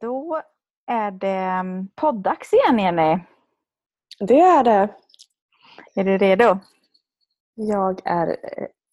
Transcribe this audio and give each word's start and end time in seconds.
Då 0.00 0.42
är 0.86 1.10
det 1.10 1.28
mm, 1.28 1.88
poddags 1.94 2.52
igen 2.52 2.78
Jenny. 2.78 3.18
Det 4.18 4.40
är 4.40 4.64
det. 4.64 4.88
Är 5.94 6.04
du 6.04 6.18
redo? 6.18 6.58
Jag, 7.54 8.00
är, 8.04 8.36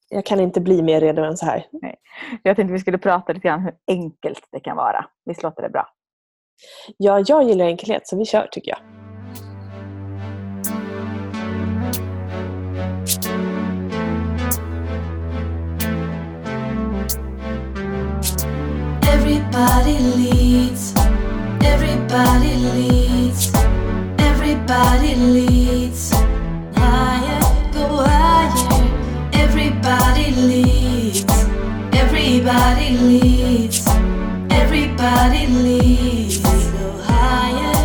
jag 0.09 0.25
kan 0.25 0.39
inte 0.39 0.61
bli 0.61 0.81
mer 0.81 1.01
redo 1.01 1.23
än 1.23 1.37
så 1.37 1.45
här. 1.45 1.65
Jag 2.43 2.55
tänkte 2.55 2.73
vi 2.73 2.79
skulle 2.79 2.97
prata 2.97 3.33
lite 3.33 3.47
grann 3.47 3.61
hur 3.61 3.75
enkelt 3.87 4.47
det 4.51 4.59
kan 4.59 4.77
vara. 4.77 5.05
Visst 5.25 5.43
låter 5.43 5.61
det 5.61 5.69
bra? 5.69 5.87
Ja, 6.97 7.23
jag 7.27 7.43
gillar 7.43 7.65
enkelhet 7.65 8.07
så 8.07 8.17
vi 8.17 8.25
kör 8.25 8.47
tycker 8.51 8.71
jag. 8.71 9.06
Everybody 19.57 19.97
leads. 19.99 20.93
Everybody 21.63 22.55
leads. 22.57 23.51
Everybody 24.19 25.15
leads. 25.15 26.11
Higher, 26.75 27.41
go 27.73 27.87
higher. 28.05 28.83
Everybody 29.33 30.31
leads. 30.31 31.25
Everybody 31.91 32.97
leads. 32.97 33.87
Everybody 34.51 35.47
leads. 35.47 36.39
Go 36.71 36.91
higher, 37.07 37.75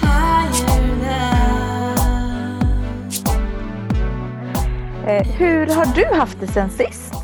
higher 0.00 0.80
now. 1.02 1.96
Eh, 5.06 5.26
hur 5.36 5.66
har 5.66 5.86
du 5.94 6.16
haft 6.16 6.40
det 6.40 6.46
sen 6.46 6.70
sist? 6.70 7.21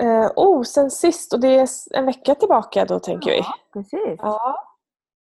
Eh, 0.00 0.30
oh, 0.36 0.62
sen 0.62 0.90
sist, 0.90 1.32
och 1.34 1.40
det 1.40 1.58
är 1.58 1.68
en 1.94 2.06
vecka 2.06 2.34
tillbaka 2.34 2.84
då 2.84 2.98
tänker 2.98 3.30
vi. 3.30 3.42
precis. 3.72 4.18
Ja. 4.22 4.66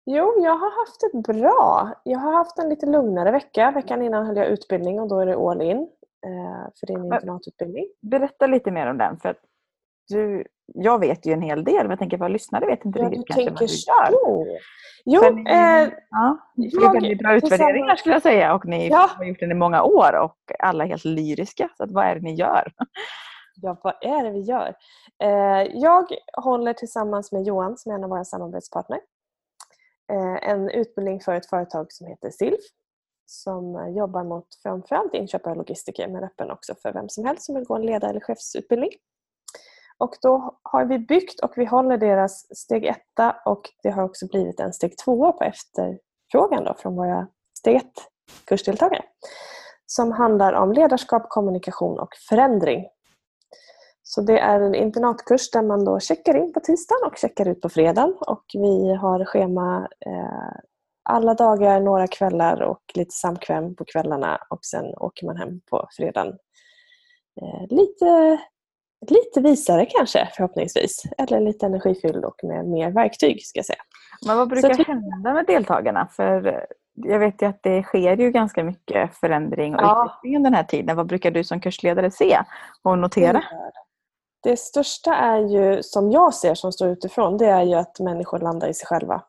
Jo, 0.06 0.32
jag 0.44 0.56
har 0.56 0.80
haft 0.80 1.00
det 1.12 1.32
bra. 1.32 1.90
Jag 2.04 2.18
har 2.18 2.32
haft 2.32 2.58
en 2.58 2.68
lite 2.68 2.86
lugnare 2.86 3.30
vecka. 3.30 3.70
Veckan 3.70 4.02
innan 4.02 4.26
höll 4.26 4.36
jag 4.36 4.46
utbildning 4.46 5.00
och 5.00 5.08
då 5.08 5.20
är 5.20 5.26
det 5.26 5.36
all 5.36 5.62
in. 5.62 5.76
Eh, 6.26 6.70
för 6.80 6.86
det 6.86 6.92
är 6.92 6.98
en 6.98 7.04
internatutbildning. 7.04 7.84
Berätta 8.02 8.46
lite 8.46 8.70
mer 8.70 8.86
om 8.90 8.98
den. 8.98 9.18
För 9.18 9.28
att 9.28 9.36
du, 10.08 10.44
jag 10.66 10.98
vet 10.98 11.26
ju 11.26 11.32
en 11.32 11.42
hel 11.42 11.64
del, 11.64 11.82
men 11.82 11.90
jag 11.90 11.98
tänker 11.98 12.18
vad 12.18 12.30
lyssnare 12.30 12.66
vet 12.66 12.84
inte 12.84 12.98
Ja, 12.98 13.04
du 13.08 13.10
riktigt 13.16 13.36
tänker 13.36 13.54
du 13.54 13.64
gör. 13.64 14.10
så. 14.10 14.46
Jo, 15.04 15.20
För 15.22 15.30
ni, 15.30 15.50
eh, 15.50 15.92
ja, 16.10 16.38
ni 16.56 16.70
jag 16.72 17.18
bra 17.18 17.34
utvärderingar 17.34 17.96
skulle 17.96 18.14
jag 18.14 18.22
säga 18.22 18.54
och 18.54 18.66
ni 18.66 18.88
Ja. 18.88 19.10
har 19.16 19.24
gjort 19.24 19.40
den 19.40 19.50
i 19.50 19.54
många 19.54 19.82
år 19.82 20.12
och 20.16 20.36
alla 20.58 20.84
är 20.84 20.88
helt 20.88 21.04
lyriska. 21.04 21.68
Så 21.76 21.84
att, 21.84 21.90
vad 21.90 22.04
är 22.04 22.14
det 22.14 22.20
ni 22.20 22.34
gör? 22.34 22.72
Ja, 23.54 23.76
vad 23.82 23.94
är 24.00 24.24
det 24.24 24.30
vi 24.30 24.40
gör? 24.40 24.74
Eh, 25.22 25.62
jag 25.74 26.06
håller 26.42 26.72
tillsammans 26.72 27.32
med 27.32 27.44
Johan, 27.44 27.78
som 27.78 27.92
är 27.92 27.96
en 27.96 28.04
av 28.04 28.10
våra 28.10 28.24
samarbetspartner, 28.24 29.00
eh, 30.12 30.50
en 30.50 30.70
utbildning 30.70 31.20
för 31.20 31.34
ett 31.34 31.46
företag 31.46 31.92
som 31.92 32.06
heter 32.06 32.30
SILF 32.30 32.64
som 33.26 33.94
jobbar 33.96 34.24
mot 34.24 34.46
framförallt 34.62 35.14
inköpare 35.14 35.50
och 35.50 35.56
logistiker 35.56 36.08
men 36.08 36.24
öppen 36.24 36.50
också 36.50 36.74
för 36.82 36.92
vem 36.92 37.08
som 37.08 37.24
helst 37.24 37.44
som 37.44 37.54
vill 37.54 37.64
gå 37.64 37.74
en 37.74 37.86
ledar 37.86 38.08
eller 38.08 38.20
chefsutbildning. 38.20 38.90
Och 39.98 40.16
då 40.22 40.58
har 40.62 40.84
vi 40.84 40.98
byggt 40.98 41.40
och 41.40 41.52
vi 41.56 41.64
håller 41.64 41.98
deras 41.98 42.56
steg 42.56 42.84
etta 42.84 43.36
och 43.44 43.62
det 43.82 43.90
har 43.90 44.02
också 44.02 44.26
blivit 44.26 44.60
en 44.60 44.72
steg 44.72 44.98
tvåa 44.98 45.32
på 45.32 45.44
efterfrågan 45.44 46.64
då 46.64 46.74
från 46.74 46.96
våra 46.96 47.28
steg 47.58 47.76
ett 47.76 47.92
kursdeltagare 48.44 49.04
som 49.86 50.12
handlar 50.12 50.52
om 50.52 50.72
ledarskap, 50.72 51.28
kommunikation 51.28 51.98
och 51.98 52.14
förändring. 52.28 52.86
Så 54.06 54.20
det 54.22 54.38
är 54.38 54.60
en 54.60 54.74
internatkurs 54.74 55.50
där 55.50 55.62
man 55.62 55.84
då 55.84 56.00
checkar 56.00 56.36
in 56.36 56.52
på 56.52 56.60
tisdagen 56.60 57.00
och 57.06 57.16
checkar 57.18 57.48
ut 57.48 57.60
på 57.60 57.68
fredagen. 57.68 58.14
Och 58.20 58.44
vi 58.54 58.94
har 58.94 59.24
schema 59.24 59.88
eh, 60.06 60.56
alla 61.02 61.34
dagar, 61.34 61.80
några 61.80 62.06
kvällar 62.06 62.62
och 62.62 62.82
lite 62.94 63.10
samkväm 63.14 63.74
på 63.74 63.84
kvällarna 63.84 64.38
och 64.50 64.64
sen 64.64 64.84
åker 64.96 65.26
man 65.26 65.36
hem 65.36 65.60
på 65.70 65.88
fredagen. 65.96 66.28
Eh, 67.42 67.66
lite, 67.76 68.38
lite 69.10 69.40
visare 69.40 69.86
kanske 69.86 70.28
förhoppningsvis. 70.36 71.02
Eller 71.18 71.40
lite 71.40 71.66
energifylld 71.66 72.24
och 72.24 72.44
med 72.44 72.64
mer 72.66 72.90
verktyg 72.90 73.46
ska 73.46 73.58
jag 73.58 73.66
säga. 73.66 73.82
Men 74.26 74.36
vad 74.36 74.48
brukar 74.48 74.74
vi- 74.74 74.84
hända 74.84 75.32
med 75.34 75.46
deltagarna? 75.46 76.08
För 76.12 76.46
eh, 76.46 76.60
jag 76.94 77.18
vet 77.18 77.42
ju 77.42 77.46
att 77.46 77.62
det 77.62 77.82
sker 77.82 78.16
ju 78.16 78.30
ganska 78.30 78.64
mycket 78.64 79.14
förändring 79.16 79.74
och 79.74 79.82
Ja. 79.82 80.04
utveckling 80.06 80.42
den 80.42 80.54
här 80.54 80.64
tiden. 80.64 80.96
Vad 80.96 81.06
brukar 81.06 81.30
du 81.30 81.44
som 81.44 81.60
kursledare 81.60 82.10
se 82.10 82.38
och 82.82 82.98
notera? 82.98 83.42
Det 84.44 84.56
största 84.58 85.14
är 85.14 85.38
ju, 85.38 85.82
som 85.82 86.10
jag 86.10 86.34
ser 86.34 86.54
som 86.54 86.72
står 86.72 86.88
utifrån, 86.88 87.36
det 87.36 87.46
är 87.46 87.62
ju 87.62 87.74
att 87.74 88.00
människor 88.00 88.38
landar 88.38 88.68
i 88.68 88.74
sig 88.74 88.86
själva. 88.86 89.22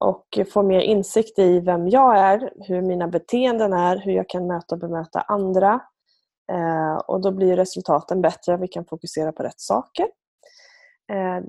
Och 0.00 0.38
får 0.52 0.62
mer 0.62 0.80
insikt 0.80 1.38
i 1.38 1.60
vem 1.60 1.88
jag 1.88 2.18
är, 2.18 2.52
hur 2.60 2.82
mina 2.82 3.08
beteenden 3.08 3.72
är, 3.72 3.96
hur 3.96 4.12
jag 4.12 4.28
kan 4.28 4.46
möta 4.46 4.74
och 4.74 4.80
bemöta 4.80 5.20
andra. 5.20 5.80
Eh, 6.52 6.94
och 6.96 7.20
då 7.20 7.30
blir 7.30 7.56
resultaten 7.56 8.22
bättre, 8.22 8.56
vi 8.56 8.68
kan 8.68 8.84
fokusera 8.84 9.32
på 9.32 9.42
rätt 9.42 9.60
saker. 9.60 10.06
Eh, 11.12 11.44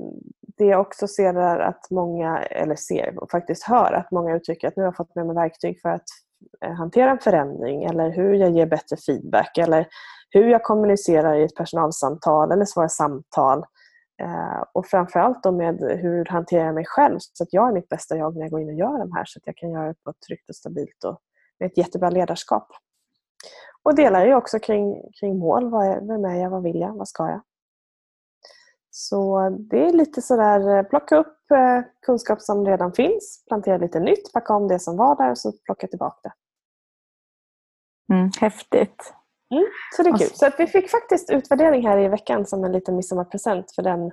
det 0.58 0.66
jag 0.66 0.82
också 0.82 1.08
ser 1.08 1.34
är 1.34 1.60
att 1.60 1.90
många, 1.92 2.40
eller 2.40 2.76
ser 2.76 3.24
och 3.24 3.32
faktiskt 3.32 3.64
hör 3.64 3.94
att 3.94 4.12
många 4.12 4.36
uttrycker 4.36 4.68
att 4.68 4.76
nu 4.76 4.84
har 4.84 4.88
jag 4.88 4.96
fått 4.96 5.16
med 5.16 5.26
mig 5.26 5.36
verktyg 5.36 5.82
för 5.82 5.90
att 5.90 6.06
eh, 6.66 6.72
hantera 6.72 7.12
en 7.12 7.20
förändring 7.20 7.84
eller 7.84 8.10
hur 8.10 8.34
jag 8.34 8.52
ger 8.52 8.66
bättre 8.66 8.98
feedback 8.98 9.58
eller 9.58 9.88
hur 10.34 10.48
jag 10.48 10.64
kommunicerar 10.64 11.36
i 11.36 11.44
ett 11.44 11.56
personalsamtal 11.56 12.52
eller 12.52 12.66
svarar 12.66 12.88
samtal. 12.88 13.66
Eh, 14.22 14.64
och 14.74 14.86
framförallt 14.86 15.44
då 15.44 15.52
med 15.52 15.80
hur 15.82 16.26
hanterar 16.26 16.66
jag 16.66 16.76
mig 16.76 16.86
själv 16.86 17.18
så 17.20 17.44
att 17.44 17.54
jag 17.54 17.70
är 17.70 17.74
mitt 17.74 17.90
bästa 17.90 18.18
jag 18.18 18.36
när 18.36 18.42
jag 18.42 18.52
går 18.52 18.62
in 18.62 18.68
och 18.68 18.74
gör 18.74 19.00
de 19.00 19.12
här 19.12 19.26
så 19.26 19.40
att 19.40 19.48
jag 19.48 19.58
kan 19.58 19.72
göra 19.72 19.88
det 19.88 20.04
på 20.04 20.10
ett 20.10 20.22
tryggt 20.28 20.50
och 20.50 20.56
stabilt 20.56 21.04
och 21.04 21.20
med 21.60 21.68
ett 21.68 21.78
jättebra 21.78 22.10
ledarskap. 22.10 22.68
Och 23.84 23.96
delar 23.96 24.26
ju 24.26 24.36
också 24.36 24.60
kring, 24.60 25.12
kring 25.20 25.40
mål. 25.40 25.70
Vad 25.70 25.88
är, 25.88 26.02
vem 26.02 26.26
är 26.26 26.36
jag? 26.36 26.50
Vad 26.50 26.64
vill 26.64 26.80
jag? 26.80 26.94
Vad 26.94 27.08
ska 27.08 27.30
jag? 27.30 27.42
Så 28.90 29.50
det 29.50 29.86
är 29.86 29.94
lite 29.94 30.22
sådär, 30.22 30.78
eh, 30.78 30.84
plocka 30.84 31.18
upp 31.18 31.52
eh, 31.52 31.82
kunskap 32.06 32.42
som 32.42 32.66
redan 32.66 32.94
finns, 32.94 33.44
plantera 33.48 33.78
lite 33.78 34.00
nytt, 34.00 34.34
packa 34.34 34.54
om 34.54 34.68
det 34.68 34.80
som 34.80 34.98
var 34.98 35.16
där 35.16 35.32
och 35.32 35.38
så 35.38 35.52
plocka 35.52 35.88
tillbaka 35.88 36.20
det. 36.24 36.34
Mm, 38.14 38.32
häftigt. 38.42 39.14
Så 39.96 40.04
det 40.04 40.10
är 40.10 40.14
Och 40.14 40.20
kul. 40.20 40.30
så- 40.34 40.46
att 40.46 40.60
vi 40.60 40.68
fick 40.68 40.90
faktiskt 40.90 41.30
utvärdering 41.30 41.88
här 41.88 41.98
i 41.98 42.08
veckan 42.08 42.46
som 42.46 42.64
en 42.64 42.72
liten 42.72 42.96
midsommarpresent 42.96 43.72
för 43.76 43.82
den 43.82 44.06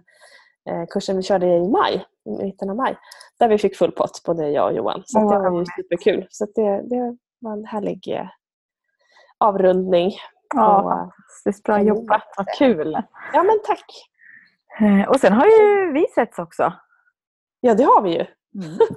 eh, 0.70 0.86
kursen 0.90 1.16
vi 1.16 1.22
körde 1.22 1.46
i 1.46 1.68
maj, 1.68 2.04
i 2.24 2.42
mitten 2.44 2.70
av 2.70 2.76
maj. 2.76 2.96
Där 3.38 3.48
vi 3.48 3.58
fick 3.58 3.76
full 3.76 3.92
pott, 3.92 4.22
både 4.26 4.48
jag 4.48 4.66
och 4.66 4.72
Johan. 4.76 5.02
Så 5.06 5.18
det 5.18 5.24
var 5.50 5.58
ju 5.58 5.64
superkul. 5.76 6.26
Så 6.30 6.46
det, 6.54 6.82
det 6.82 7.16
var 7.38 7.52
en 7.52 7.64
härlig 7.64 8.08
eh, 8.08 8.26
avrundning. 9.38 10.12
Ja, 10.54 10.80
på- 10.82 10.88
fantastiskt 10.88 11.64
bra 11.64 11.74
kanon. 11.76 11.88
jobbat. 11.88 12.22
Vad 12.36 12.46
kul. 12.58 12.98
ja 13.32 13.42
men 13.42 13.58
tack! 13.66 13.84
Eh, 14.80 15.08
Och 15.08 15.20
sen 15.20 15.32
har 15.32 15.46
ju 15.46 15.92
vi 15.92 16.06
setts 16.14 16.38
också. 16.38 16.72
Ja 17.60 17.74
det 17.74 17.84
har 17.84 18.02
vi 18.02 18.10
ju. 18.18 18.26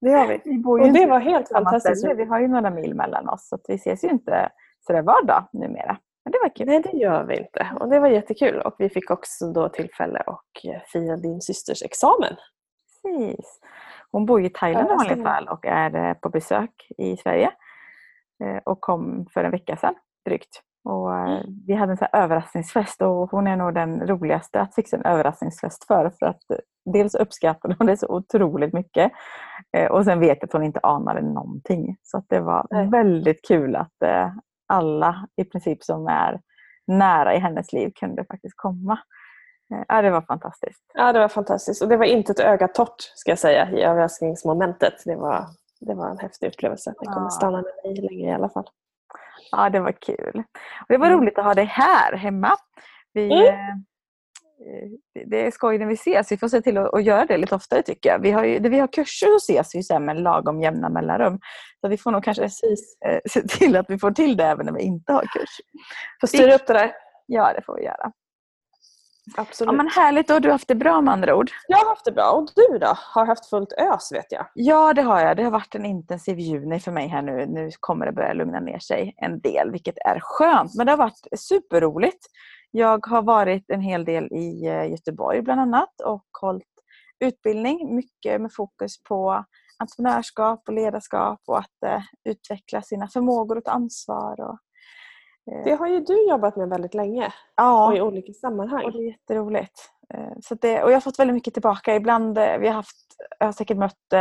Det 0.00 0.10
har 0.12 0.26
vi. 0.28 0.40
Vi 0.44 0.62
Och 0.64 0.92
det 0.92 1.06
var 1.06 1.18
helt 1.20 1.48
fantastiskt. 1.48 2.04
Vi 2.16 2.24
har 2.24 2.40
ju 2.40 2.48
några 2.48 2.70
mil 2.70 2.94
mellan 2.94 3.28
oss 3.28 3.48
så 3.48 3.58
vi 3.68 3.74
ses 3.74 4.04
ju 4.04 4.08
inte 4.08 4.48
sådär 4.86 5.02
var 5.02 5.22
dag 5.22 5.48
numera. 5.52 5.98
Men 6.24 6.32
det 6.32 6.38
var 6.42 6.48
kul. 6.56 6.66
Nej 6.66 6.80
det 6.82 6.96
gör 6.96 7.24
vi 7.24 7.38
inte. 7.38 7.70
Och 7.80 7.88
det 7.88 8.00
var 8.00 8.08
jättekul. 8.08 8.60
Och 8.60 8.74
vi 8.78 8.88
fick 8.88 9.10
också 9.10 9.52
då 9.52 9.68
tillfälle 9.68 10.18
att 10.18 10.64
eh, 10.74 10.80
fira 10.92 11.16
din 11.16 11.40
systers 11.40 11.82
examen. 11.82 12.36
Precis. 13.02 13.60
Hon 14.10 14.26
bor 14.26 14.44
i 14.44 14.50
Thailand 14.50 14.86
i 14.86 14.90
Ja, 14.90 14.96
vanliga 14.96 15.24
fall 15.24 15.48
och 15.48 15.66
är 15.66 15.94
eh, 16.08 16.14
på 16.14 16.28
besök 16.28 16.70
i 16.98 17.16
Sverige. 17.16 17.50
Eh, 18.44 18.56
Och 18.64 18.80
kom 18.80 19.26
för 19.34 19.44
en 19.44 19.50
vecka 19.50 19.76
sedan 19.76 19.94
drygt. 20.24 20.62
Och 20.84 21.12
Mm. 21.14 21.42
vi 21.66 21.74
hade 21.74 21.92
en 21.92 21.96
så 21.96 22.06
överraskningsfest 22.12 23.02
och 23.02 23.30
hon 23.30 23.46
är 23.46 23.56
nog 23.56 23.74
den 23.74 24.06
roligaste 24.06 24.60
att 24.60 24.74
fixa 24.74 24.96
en 24.96 25.04
överraskningsfest 25.04 25.84
för. 25.86 26.10
För 26.18 26.26
att 26.26 26.40
dels 26.94 27.14
uppskattade 27.14 27.74
hon 27.78 27.86
det 27.86 27.96
så 27.96 28.08
otroligt 28.08 28.72
mycket 28.72 29.12
och 29.90 30.04
sen 30.04 30.20
vet 30.20 30.38
jag 30.40 30.44
att 30.44 30.52
hon 30.52 30.62
inte 30.62 30.80
anade 30.82 31.22
någonting. 31.22 31.96
Så 32.02 32.22
det 32.28 32.40
var 32.40 32.66
Nej. 32.70 32.88
väldigt 32.90 33.48
kul 33.48 33.76
att 33.76 33.92
alla 34.66 35.28
i 35.36 35.44
princip 35.44 35.84
som 35.84 36.06
är 36.06 36.40
nära 36.86 37.34
i 37.34 37.38
hennes 37.38 37.72
liv 37.72 37.92
kunde 37.94 38.24
faktiskt 38.24 38.56
komma. 38.56 38.98
Eh, 39.74 39.82
Ja, 39.88 40.02
det 40.02 40.10
var 40.10 40.22
fantastiskt. 40.22 40.82
Ja, 40.94 41.12
det 41.12 41.18
var 41.18 41.28
fantastiskt. 41.28 41.82
Och 41.82 41.88
det 41.88 41.96
var 41.96 42.04
inte 42.04 42.32
ett 42.32 42.40
öga 42.40 42.68
torrt, 42.68 43.00
ska 43.14 43.30
jag 43.30 43.38
säga, 43.38 43.70
i 43.70 43.82
överraskningsmomentet. 43.82 44.94
Det 45.04 45.16
var, 45.16 45.46
det 45.80 45.94
var 45.94 46.10
en 46.10 46.18
häftig 46.18 46.48
upplevelse. 46.48 46.94
Den 47.00 47.12
kommer 47.14 47.26
Ja. 47.26 47.30
stanna 47.30 47.56
med 47.62 47.72
mig 47.84 48.02
länge 48.02 48.30
i 48.30 48.34
alla 48.34 48.48
fall. 48.48 48.68
Ja, 49.50 49.70
det 49.70 49.80
var 49.80 49.92
kul. 49.92 50.38
Och 50.80 50.86
det 50.88 50.96
var 50.98 51.06
Mm. 51.06 51.20
roligt 51.20 51.38
att 51.38 51.44
ha 51.44 51.54
dig 51.54 51.64
här 51.64 52.12
hemma. 52.16 52.50
Vi, 53.12 53.48
Mm. 53.48 53.84
Eh, 54.60 54.88
det- 55.26 55.46
är 55.46 55.50
skoj 55.50 55.78
när 55.78 55.86
vi 55.86 55.94
ses. 55.94 56.32
Vi 56.32 56.36
får 56.38 56.48
se 56.48 56.60
till 56.60 56.78
att, 56.78 57.04
göra 57.04 57.26
det 57.26 57.36
lite 57.36 57.54
oftare 57.54 57.82
tycker 57.82 58.08
jag. 58.08 58.18
Vi 58.18 58.30
har, 58.30 58.44
ju, 58.44 58.58
vi 58.58 58.78
har 58.78 58.86
kurser 58.86 59.26
så 59.26 59.36
ses 59.36 59.74
vi 59.74 59.94
här 59.94 60.00
med 60.00 60.20
lagom 60.20 60.60
jämna 60.62 60.88
mellanrum. 60.88 61.38
Så 61.80 61.88
vi 61.88 61.98
får 61.98 62.10
nog 62.10 62.24
kanske 62.24 62.42
Precis. 62.42 62.96
eh, 63.06 63.18
se 63.30 63.42
till 63.42 63.76
att 63.76 63.86
vi 63.88 63.98
får 63.98 64.10
till 64.10 64.36
det 64.36 64.44
även 64.44 64.66
när 64.66 64.72
vi 64.72 64.82
inte 64.82 65.12
har 65.12 65.22
kurs. 65.22 65.50
Får 66.20 66.26
styra 66.28 66.54
upp 66.54 66.66
det 66.66 66.72
där. 66.74 66.92
Ja, 67.26 67.52
det 67.52 67.62
får 67.66 67.76
vi 67.76 67.84
göra. 67.84 68.12
Ja, 69.36 69.42
Absolut. 69.42 69.74
men 69.74 69.88
härligt, 69.88 70.28
då 70.28 70.34
har 70.34 70.40
du 70.40 70.50
haft 70.50 70.68
det 70.68 70.74
bra 70.74 71.00
med 71.00 71.12
andra 71.14 71.36
ord. 71.36 71.50
Jag 71.68 71.78
har 71.78 71.88
haft 71.88 72.04
det 72.04 72.12
bra. 72.12 72.30
Och 72.30 72.48
du 72.56 72.78
då? 72.78 72.92
Har 72.96 73.26
haft 73.26 73.46
fullt 73.50 73.72
ös 73.72 74.12
vet 74.12 74.32
jag. 74.32 74.46
Ja, 74.54 74.92
det 74.92 75.02
har 75.02 75.20
jag. 75.20 75.36
Det 75.36 75.42
har 75.42 75.50
varit 75.50 75.74
en 75.74 75.84
intensiv 75.84 76.38
juni 76.38 76.80
för 76.80 76.92
mig 76.92 77.08
här 77.08 77.22
nu. 77.22 77.46
Nu 77.46 77.70
kommer 77.80 78.06
det 78.06 78.12
börja 78.12 78.32
lugna 78.32 78.60
ner 78.60 78.78
sig 78.78 79.14
en 79.16 79.40
del, 79.40 79.70
vilket 79.70 79.98
är 79.98 80.20
skönt. 80.20 80.74
Men 80.74 80.86
det 80.86 80.92
har 80.92 80.96
varit 80.96 81.26
superroligt. 81.36 82.26
Jag 82.70 83.06
har 83.06 83.22
varit 83.22 83.70
en 83.70 83.80
hel 83.80 84.04
del 84.04 84.32
i 84.32 84.66
eh, 84.66 84.90
Göteborg 84.90 85.42
bland 85.42 85.60
annat 85.60 86.00
och 86.04 86.24
hållit 86.40 86.64
utbildning. 87.24 87.96
Mycket 87.96 88.40
med 88.40 88.52
fokus 88.52 89.02
på 89.02 89.44
entreprenörskap 89.78 90.62
och 90.68 90.74
ledarskap 90.74 91.40
och 91.46 91.58
att 91.58 91.82
eh, 91.86 92.02
utveckla 92.24 92.82
sina 92.82 93.08
förmågor 93.08 93.58
och 93.58 93.64
ta 93.64 93.70
ansvar. 93.70 94.40
Och, 94.40 94.58
eh, 95.52 95.64
Det 95.64 95.74
har 95.74 95.86
ju 95.86 96.00
du 96.00 96.28
jobbat 96.28 96.56
med 96.56 96.68
väldigt 96.68 96.94
länge 96.94 97.32
ja, 97.56 97.86
och 97.86 97.96
i 97.96 98.00
olika 98.00 98.32
sammanhang. 98.32 98.84
och 98.84 98.92
det 98.92 98.98
är 98.98 99.10
jätteroligt. 99.10 99.90
Eh, 100.14 100.32
Så 100.40 100.54
det, 100.54 100.82
och 100.82 100.90
jag 100.90 100.96
har 100.96 101.00
fått 101.00 101.18
väldigt 101.18 101.34
mycket 101.34 101.54
tillbaka. 101.54 101.94
Ibland, 101.96 102.38
eh, 102.38 102.58
vi 102.58 102.66
har 102.66 102.74
haft, 102.74 102.96
jag 103.38 103.46
har 103.46 103.52
säkert 103.52 103.76
mött 103.76 104.12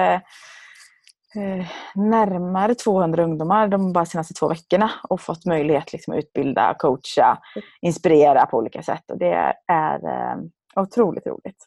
eh, 1.36 1.66
närmare 1.96 2.76
200 2.76 3.24
ungdomar 3.24 3.68
de 3.68 3.94
bara 3.94 4.06
senaste 4.06 4.34
två 4.34 4.48
veckorna 4.48 4.92
och 5.10 5.22
fått 5.22 5.46
möjlighet 5.46 5.94
liksom, 5.94 6.14
att 6.14 6.18
utbilda, 6.18 6.76
coacha, 6.80 7.38
inspirera 7.82 8.46
på 8.46 8.58
olika 8.58 8.84
sätt. 8.84 9.12
Och 9.12 9.18
det 9.18 9.54
är 9.68 9.96
eh, 9.96 10.38
otroligt 10.76 11.28
roligt. 11.28 11.66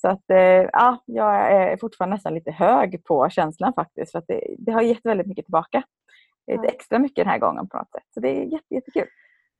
Så 0.00 0.08
att, 0.08 0.30
eh, 0.30 0.68
ja, 0.72 1.02
jag 1.06 1.52
är 1.52 1.76
fortfarande 1.76 2.16
nästan 2.16 2.34
lite 2.34 2.50
hög 2.50 3.04
på 3.04 3.28
känslan 3.30 3.72
faktiskt. 3.72 4.12
För 4.12 4.18
att 4.18 4.26
det, 4.28 4.54
det 4.58 4.72
har 4.72 4.82
gett 4.82 5.06
väldigt 5.06 5.26
mycket 5.26 5.44
tillbaka. 5.44 5.82
Lite 6.52 6.66
extra 6.66 6.98
mycket 6.98 7.24
den 7.24 7.32
här 7.32 7.38
gången 7.38 7.68
på 7.68 7.76
något 7.76 7.90
sätt. 7.90 8.04
Så 8.14 8.20
det 8.20 8.28
är 8.28 8.44
jätte, 8.44 8.74
jättekul. 8.74 9.08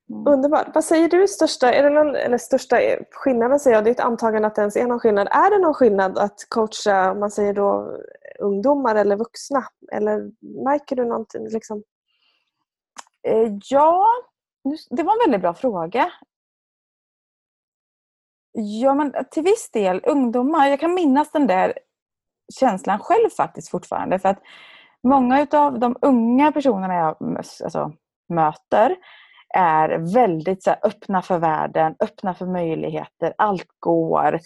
Underbart. 0.09 0.67
Vad 0.75 0.85
säger 0.85 1.09
du 1.09 1.29
största, 1.29 1.73
är 1.73 1.83
det 1.83 1.91
någon, 1.91 2.15
eller 2.15 2.39
största 2.39 2.77
skillnaden 3.11 3.61
säger 3.61 3.77
jag, 3.77 3.85
det 3.85 3.91
är 3.91 3.93
ett 3.93 4.01
antagande 4.01 4.49
att 4.49 4.55
det 4.55 4.61
ens 4.61 4.77
är 4.77 4.87
någon 4.87 5.01
skillnad. 5.01 5.29
Är 5.31 5.51
det 5.51 5.59
någon 5.59 5.75
skillnad 5.75 6.19
att 6.19 6.47
coacha, 6.49 7.15
man 7.15 7.31
säger 7.31 7.55
då 7.55 7.99
ungdomar 8.39 8.95
eller 8.97 9.17
vuxna? 9.17 9.65
Eller 9.93 10.31
märker 10.65 10.97
du 10.97 11.05
någonting? 11.05 11.49
Liksom? 11.49 11.83
Eh, 13.23 13.53
Ja, 13.71 14.07
det 14.91 15.03
var 15.03 15.13
en 15.13 15.31
väldigt 15.31 15.41
bra 15.41 15.55
fråga. 15.55 16.13
Ja, 18.53 18.95
men 18.95 19.13
till 19.31 19.43
viss 19.43 19.71
del 19.71 20.01
ungdomar. 20.05 20.69
Jag 20.69 20.81
kan 20.81 20.95
minnas 20.95 21.33
den 21.33 21.47
där 21.47 21.79
känslan 22.61 22.99
själv 22.99 23.31
faktiskt 23.37 23.71
fortfarande. 23.71 24.19
För 24.19 24.29
att 24.29 24.43
många 25.03 25.47
av 25.53 25.79
de 25.79 25.97
unga 26.03 26.53
personerna 26.53 26.95
jag 26.95 27.39
alltså, 27.65 27.93
möter 28.29 28.97
är 29.55 30.13
väldigt 30.15 30.63
så 30.63 30.71
här, 30.71 30.79
öppna 30.83 31.23
för 31.23 31.39
världen, 31.39 31.95
öppna 32.01 32.35
för 32.35 32.47
möjligheter. 32.47 33.35
Allt 33.39 33.69
går. 33.79 34.41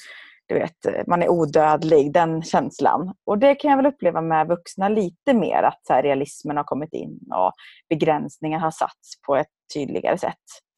Du 0.46 0.54
vet, 0.54 1.06
man 1.06 1.22
är 1.22 1.28
odödlig, 1.28 2.12
den 2.12 2.42
känslan. 2.42 3.14
Och 3.26 3.38
det 3.38 3.54
kan 3.54 3.70
jag 3.70 3.76
väl 3.76 3.86
uppleva 3.86 4.20
med 4.20 4.48
vuxna 4.48 4.88
lite 4.88 5.34
mer, 5.34 5.62
att 5.62 5.86
så 5.86 5.92
här, 5.92 6.02
realismen 6.02 6.56
har 6.56 6.64
kommit 6.64 6.92
in 6.92 7.18
och 7.34 7.52
begränsningar 7.88 8.58
har 8.58 8.70
satts 8.70 9.20
på 9.26 9.36
ett 9.36 9.48
tydligare 9.74 10.18
sätt 10.18 10.36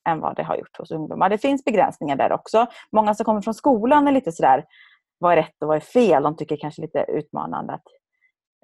än 0.09 0.21
vad 0.21 0.37
det 0.37 0.43
har 0.43 0.57
gjort 0.57 0.79
hos 0.79 0.91
ungdomar. 0.91 1.29
Det 1.29 1.39
finns 1.39 1.65
begränsningar 1.65 2.17
där 2.17 2.33
också. 2.33 2.67
Många 2.93 3.15
som 3.15 3.25
kommer 3.25 3.41
från 3.41 3.55
skolan 3.55 4.09
är 4.09 4.13
lite 4.13 4.33
sådär, 4.33 4.65
vad 5.19 5.33
är 5.33 5.37
rätt 5.37 5.63
och 5.63 5.69
vad 5.69 5.77
är 5.77 5.81
fel? 5.81 6.23
De 6.23 6.37
tycker 6.37 6.57
kanske 6.57 6.83
lite 6.83 7.05
utmanande 7.09 7.73
att 7.73 7.87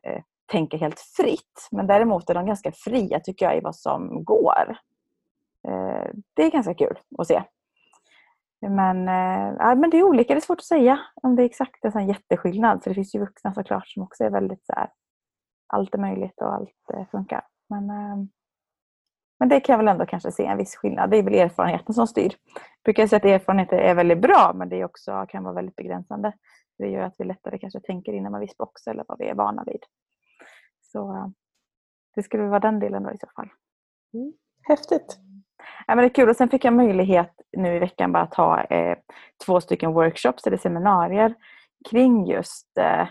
eh, 0.06 0.22
tänka 0.52 0.76
helt 0.76 1.00
fritt. 1.00 1.68
Men 1.70 1.86
däremot 1.86 2.30
är 2.30 2.34
de 2.34 2.46
ganska 2.46 2.72
fria 2.72 3.20
tycker 3.20 3.46
jag 3.46 3.56
i 3.56 3.60
vad 3.60 3.76
som 3.76 4.24
går. 4.24 4.76
Eh, 5.68 6.10
det 6.34 6.42
är 6.42 6.50
ganska 6.50 6.74
kul 6.74 6.98
att 7.18 7.26
se. 7.26 7.42
Men, 8.60 9.08
eh, 9.08 9.56
ja, 9.58 9.74
men 9.74 9.90
det 9.90 9.98
är 9.98 10.02
olika, 10.02 10.34
det 10.34 10.38
är 10.38 10.40
svårt 10.40 10.58
att 10.58 10.64
säga 10.64 11.00
om 11.14 11.36
det 11.36 11.42
är 11.42 11.46
exakt 11.46 11.84
en 11.84 11.92
sån 11.92 12.08
jätteskillnad. 12.08 12.82
För 12.82 12.90
det 12.90 12.94
finns 12.94 13.14
ju 13.14 13.18
vuxna 13.18 13.54
såklart 13.54 13.88
som 13.88 14.02
också 14.02 14.24
är 14.24 14.30
väldigt 14.30 14.66
så 14.66 14.72
här, 14.72 14.90
allt 15.66 15.94
är 15.94 15.98
möjligt 15.98 16.40
och 16.40 16.54
allt 16.54 16.90
eh, 16.94 17.06
funkar. 17.10 17.42
Men, 17.68 17.90
eh, 17.90 18.16
men 19.38 19.48
det 19.48 19.60
kan 19.60 19.72
jag 19.72 19.78
väl 19.78 19.88
ändå 19.88 20.06
kanske 20.06 20.32
se 20.32 20.46
en 20.46 20.58
viss 20.58 20.76
skillnad. 20.76 21.10
Det 21.10 21.16
är 21.16 21.22
väl 21.22 21.34
erfarenheten 21.34 21.94
som 21.94 22.06
styr. 22.06 22.34
Jag 22.54 22.84
brukar 22.84 23.06
säga 23.06 23.16
att 23.16 23.24
erfarenhet 23.24 23.72
är 23.72 23.94
väldigt 23.94 24.20
bra 24.20 24.52
men 24.54 24.68
det 24.68 24.84
också, 24.84 25.26
kan 25.28 25.44
vara 25.44 25.54
väldigt 25.54 25.76
begränsande. 25.76 26.32
Det 26.78 26.88
gör 26.88 27.02
att 27.02 27.14
vi 27.18 27.24
lättare 27.24 27.58
kanske 27.58 27.80
tänker 27.80 28.12
inom 28.12 28.34
en 28.34 28.40
viss 28.40 28.56
box 28.56 28.86
eller 28.86 29.04
vad 29.08 29.18
vi 29.18 29.28
är 29.28 29.34
vana 29.34 29.64
vid. 29.66 29.84
Så 30.80 31.16
eh, 31.16 31.26
det 32.14 32.22
skulle 32.22 32.42
vara 32.42 32.60
den 32.60 32.78
delen 32.78 33.02
då 33.02 33.10
i 33.10 33.18
så 33.18 33.26
fall. 33.36 33.48
Mm. 34.14 34.32
Häftigt. 34.68 35.29
Ja, 35.86 35.94
men 35.94 35.98
det 35.98 36.04
är 36.04 36.14
kul. 36.14 36.28
Och 36.28 36.36
sen 36.36 36.48
fick 36.48 36.64
jag 36.64 36.74
möjlighet 36.74 37.32
nu 37.56 37.76
i 37.76 37.78
veckan 37.78 38.12
bara 38.12 38.22
att 38.22 38.34
ha 38.34 38.64
eh, 38.64 38.96
två 39.46 39.60
stycken 39.60 39.92
workshops 39.92 40.46
eller 40.46 40.56
seminarier 40.56 41.34
kring 41.90 42.26
just 42.26 42.78
eh, 42.78 43.06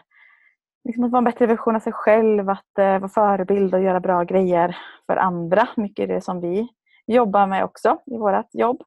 liksom 0.85 1.03
att 1.03 1.11
vara 1.11 1.17
en 1.17 1.23
bättre 1.23 1.45
version 1.45 1.75
av 1.75 1.79
sig 1.79 1.93
själv, 1.93 2.49
att 2.49 2.77
eh, 2.79 2.99
vara 2.99 3.09
förebild 3.09 3.73
och 3.73 3.81
göra 3.81 3.99
bra 3.99 4.23
grejer 4.23 4.77
för 5.05 5.17
andra. 5.17 5.67
Mycket 5.77 6.09
är 6.09 6.13
det 6.13 6.21
som 6.21 6.41
vi 6.41 6.67
jobbar 7.07 7.47
med 7.47 7.63
också 7.63 7.97
i 8.05 8.17
vårt 8.17 8.53
jobb. 8.53 8.81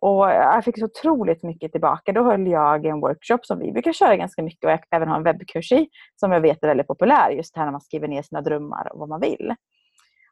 Och 0.00 0.30
jag 0.30 0.64
fick 0.64 0.78
så 0.78 0.84
otroligt 0.84 1.42
mycket 1.42 1.72
tillbaka. 1.72 2.12
Då 2.12 2.22
höll 2.24 2.46
jag 2.46 2.86
en 2.86 3.00
workshop 3.00 3.38
som 3.42 3.58
vi 3.58 3.72
brukar 3.72 3.92
köra 3.92 4.16
ganska 4.16 4.42
mycket 4.42 4.64
och 4.64 4.70
jag 4.70 4.80
även 4.90 5.08
har 5.08 5.16
en 5.16 5.22
webbkurs 5.22 5.72
i 5.72 5.88
som 6.16 6.32
jag 6.32 6.40
vet 6.40 6.62
är 6.62 6.68
väldigt 6.68 6.86
populär. 6.86 7.30
Just 7.30 7.54
det 7.54 7.60
här 7.60 7.66
när 7.66 7.72
man 7.72 7.80
skriver 7.80 8.08
ner 8.08 8.22
sina 8.22 8.40
drömmar 8.40 8.92
och 8.92 8.98
vad 8.98 9.08
man 9.08 9.20
vill. 9.20 9.54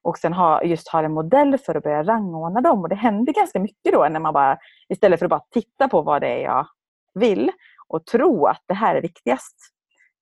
Och 0.02 0.18
sen 0.18 0.32
ha, 0.32 0.62
just 0.62 0.88
ha 0.88 1.02
en 1.02 1.12
modell 1.12 1.58
för 1.58 1.74
att 1.74 1.82
börja 1.82 2.02
rangordna 2.02 2.60
dem. 2.60 2.80
Och 2.82 2.88
det 2.88 2.94
händer 2.94 3.32
ganska 3.32 3.60
mycket 3.60 3.92
då 3.92 4.08
när 4.08 4.20
man 4.20 4.34
bara 4.34 4.58
istället 4.88 5.18
för 5.18 5.26
att 5.26 5.30
bara 5.30 5.44
titta 5.50 5.88
på 5.88 6.02
vad 6.02 6.22
det 6.22 6.28
är 6.28 6.42
jag 6.44 6.66
vill 7.14 7.50
och 7.88 8.06
tro 8.06 8.46
att 8.46 8.62
det 8.66 8.74
här 8.74 8.94
är 8.94 9.02
viktigast. 9.02 9.56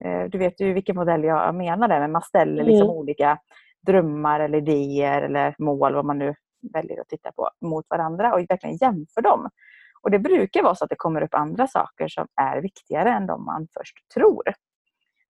Eh, 0.05 0.23
Du 0.25 0.39
vet 0.39 0.61
ju 0.61 0.73
vilken 0.73 0.97
modell 0.97 1.25
jag 1.25 1.55
menar 1.55 1.89
där, 1.89 2.01
men 2.01 2.13
man 2.13 2.23
ställer 2.23 2.65
liksom 2.65 2.87
Mm. 2.87 2.97
olika 2.97 3.39
drömmar 3.87 4.41
eller 4.41 4.59
idéer 4.59 5.23
eller 5.23 5.55
mål, 5.59 5.95
vad 5.95 6.05
man 6.05 6.19
nu 6.19 6.35
väljer 6.73 7.01
att 7.01 7.09
titta 7.09 7.33
på, 7.33 7.51
mot 7.61 7.87
varandra 7.91 8.35
och 8.35 8.41
verkligen 8.49 8.77
jämför 8.77 9.21
dem. 9.23 9.49
Och 10.03 10.11
det 10.11 10.19
brukar 10.19 10.63
vara 10.63 10.75
så 10.75 10.85
att 10.85 10.91
det 10.91 10.97
kommer 10.97 11.23
upp 11.23 11.35
andra 11.35 11.67
saker 11.67 12.09
som 12.09 12.27
är 12.41 12.61
viktigare 12.61 13.11
än 13.11 13.27
de 13.27 13.45
man 13.45 13.69
först 13.79 13.95
tror. 14.15 14.43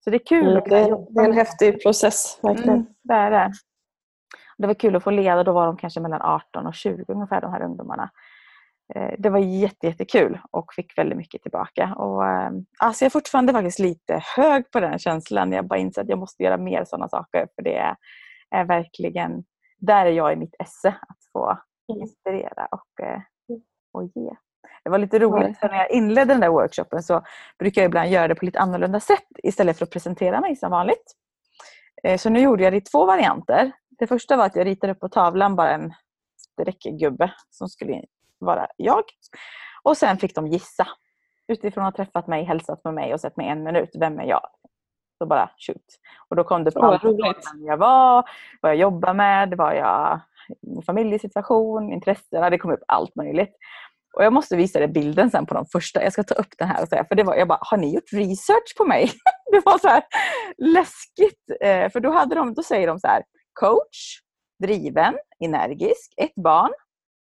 Så 0.05 0.11
det 0.11 0.17
är 0.17 0.27
kul 0.27 0.47
Mm, 0.47 0.63
det, 0.69 0.89
jobba 0.89 1.11
det 1.11 1.21
är 1.21 1.25
en 1.31 1.37
häftig 1.37 1.83
process, 1.83 2.39
verkligen. 2.43 2.71
Mm, 2.75 2.87
det 3.03 3.15
är 3.15 3.31
det. 3.31 3.53
Det 4.59 4.67
var 4.67 4.75
kul 4.75 4.97
att 4.97 5.03
få 5.05 5.11
leda. 5.11 5.45
Då 5.45 5.53
var 5.53 5.67
de 5.67 5.77
kanske 5.77 6.01
mellan 6.01 6.23
18 6.23 6.67
och 6.67 6.75
20 6.75 7.05
ungefär, 7.09 7.41
de 7.41 7.53
här 7.53 7.63
ungdomarna. 7.63 8.11
Eh, 8.95 9.13
Det 9.19 9.31
var 9.31 9.39
jätte, 9.39 9.87
jättekul 9.87 10.39
och 10.51 10.75
fick 10.75 10.99
väldigt 10.99 11.19
mycket 11.19 11.43
tillbaka. 11.43 11.95
Och, 11.97 12.25
alltså 12.79 13.05
jag 13.05 13.07
är 13.07 13.11
fortfarande 13.11 13.53
faktiskt 13.53 13.79
lite 13.79 14.23
hög 14.37 14.71
på 14.71 14.81
den 14.81 14.99
känslan. 14.99 15.53
Jag 15.53 15.67
bara 15.67 15.79
inser 15.79 16.03
att 16.03 16.09
jag 16.09 16.19
måste 16.19 16.43
göra 16.43 16.57
mer 16.57 16.85
sådana 16.85 17.09
saker. 17.09 17.49
För 17.55 17.63
det 17.63 17.77
är, 18.55 18.65
verkligen, 18.65 19.45
där 19.79 20.07
är 20.07 20.11
jag 20.11 20.33
i 20.33 20.37
mitt 20.37 20.55
esse. 20.59 20.89
Att 20.89 21.19
få 21.33 21.59
Mm. 21.93 22.01
inspirera 22.03 22.67
och, 22.71 23.05
eh, 23.07 23.21
och 23.93 24.05
ge. 24.05 24.31
Det 24.85 24.91
var 24.91 24.99
lite 24.99 25.19
roligt 25.19 25.59
för 25.59 25.69
när 25.69 25.77
jag 25.77 25.91
inledde 25.91 26.35
den 26.35 26.41
där 26.41 26.49
workshopen 26.49 27.03
så 27.03 27.23
brukar 27.59 27.83
jag 27.83 27.89
ibland 27.89 28.09
göra 28.11 28.29
det 28.29 28.35
på 28.35 28.45
lite 28.45 28.61
annorlunda 28.61 29.01
sätt 29.01 29.27
istället 29.43 29.79
för 29.79 29.85
att 29.85 29.91
presentera 29.93 30.41
mig 30.41 30.57
som 30.57 30.71
vanligt. 30.71 31.13
Eh, 32.03 32.17
Så 32.19 32.31
nu 32.31 32.41
gjorde 32.41 32.63
jag 32.65 32.73
det 32.73 32.77
i 32.77 32.81
två 32.81 33.05
varianter. 33.07 33.73
Det 33.99 34.07
första 34.07 34.37
var 34.37 34.47
att 34.47 34.57
jag 34.57 34.67
ritade 34.67 34.93
upp 34.93 35.01
på 35.01 35.09
tavlan 35.09 35.57
bara 35.57 35.71
en 35.71 35.93
streckgubbe 36.37 37.33
som 37.51 37.69
skulle 37.69 38.03
vara 38.39 38.67
jag. 38.77 39.03
Och 39.83 39.97
sen 39.97 40.17
fick 40.17 40.35
de 40.35 40.47
gissa. 40.47 40.89
Utifrån 41.49 41.85
att 41.85 41.97
ha 41.97 42.05
träffat 42.05 42.27
mig, 42.27 42.45
hälsat 42.45 42.85
med 42.85 42.95
mig 42.95 43.15
och 43.15 43.21
sett 43.21 43.37
mig 43.37 43.49
en 43.49 43.63
minut. 43.63 43.91
Vem 43.99 44.19
är 44.19 44.25
jag? 44.25 44.47
Så 45.19 45.27
bara 45.27 45.51
shoot. 45.59 45.85
Och 46.29 46.37
då 46.37 46.45
kom 46.45 46.65
det 46.65 46.73
fram 46.73 46.99
roligt. 46.99 47.37
vem 47.53 47.65
jag 47.67 47.77
var, 47.77 48.29
vad 48.61 48.73
jag 48.73 48.77
jobbar 48.77 49.15
med, 49.15 49.55
vad 49.55 49.77
jag, 49.77 50.21
min 50.63 50.83
familjesituation, 50.83 51.93
intressen. 51.93 52.51
Det 52.51 52.59
kom 52.59 52.73
upp 52.73 52.83
allt 52.89 53.17
möjligt. 53.17 53.57
Och 54.17 54.25
jag 54.25 54.33
måste 54.33 54.57
visa 54.57 54.79
dig 54.79 54.89
bilden 54.89 55.31
sen 55.31 55.47
på 55.47 55.55
de 55.55 55.67
första. 55.67 56.03
Jag 56.03 56.13
ska 56.13 56.23
ta 56.23 56.35
upp 56.35 56.55
den 56.59 56.69
här 56.69 56.83
och 56.83 56.89
säga. 56.89 57.05
För 57.05 57.15
det 57.15 57.23
var, 57.23 57.37
jag 57.37 57.49
bara, 57.49 57.59
har 57.61 57.77
ni 57.77 57.95
gjort 57.95 58.13
research 58.13 58.77
på 58.79 58.85
mig? 58.85 59.11
det 59.53 59.63
var 59.65 59.79
så 59.79 59.89
här 59.89 60.03
läskigt. 60.59 61.51
Eh, 61.61 61.91
för 61.91 62.01
då, 62.01 62.11
hade 62.11 62.35
de, 62.35 62.55
då 62.55 62.63
säger 62.63 62.87
de 62.87 62.99
så 62.99 63.07
här. 63.07 63.23
Coach, 63.61 64.21
driven, 64.63 65.19
energisk, 65.41 66.15
ett 66.17 66.35
barn, 66.35 66.73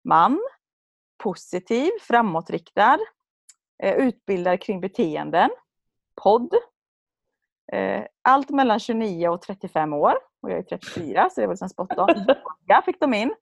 man, 0.03 0.39
positiv, 1.23 1.91
framåtriktad, 2.01 2.99
eh, 3.83 3.95
utbildad 3.95 4.61
kring 4.61 4.81
beteenden, 4.81 5.49
podd, 6.23 6.53
eh, 7.71 8.03
allt 8.21 8.49
mellan 8.49 8.79
29 8.79 9.29
och 9.29 9.41
35 9.41 9.93
år. 9.93 10.13
Och 10.41 10.51
jag 10.51 10.57
är 10.57 10.63
34 10.63 11.29
så 11.29 11.41
det 11.41 11.47
var 11.47 11.53
liksom 11.53 11.69
spot 11.69 11.97
on. 11.97 12.09
Yoga 12.19 12.81
fick 12.85 12.99
de 12.99 13.13
in. 13.13 13.35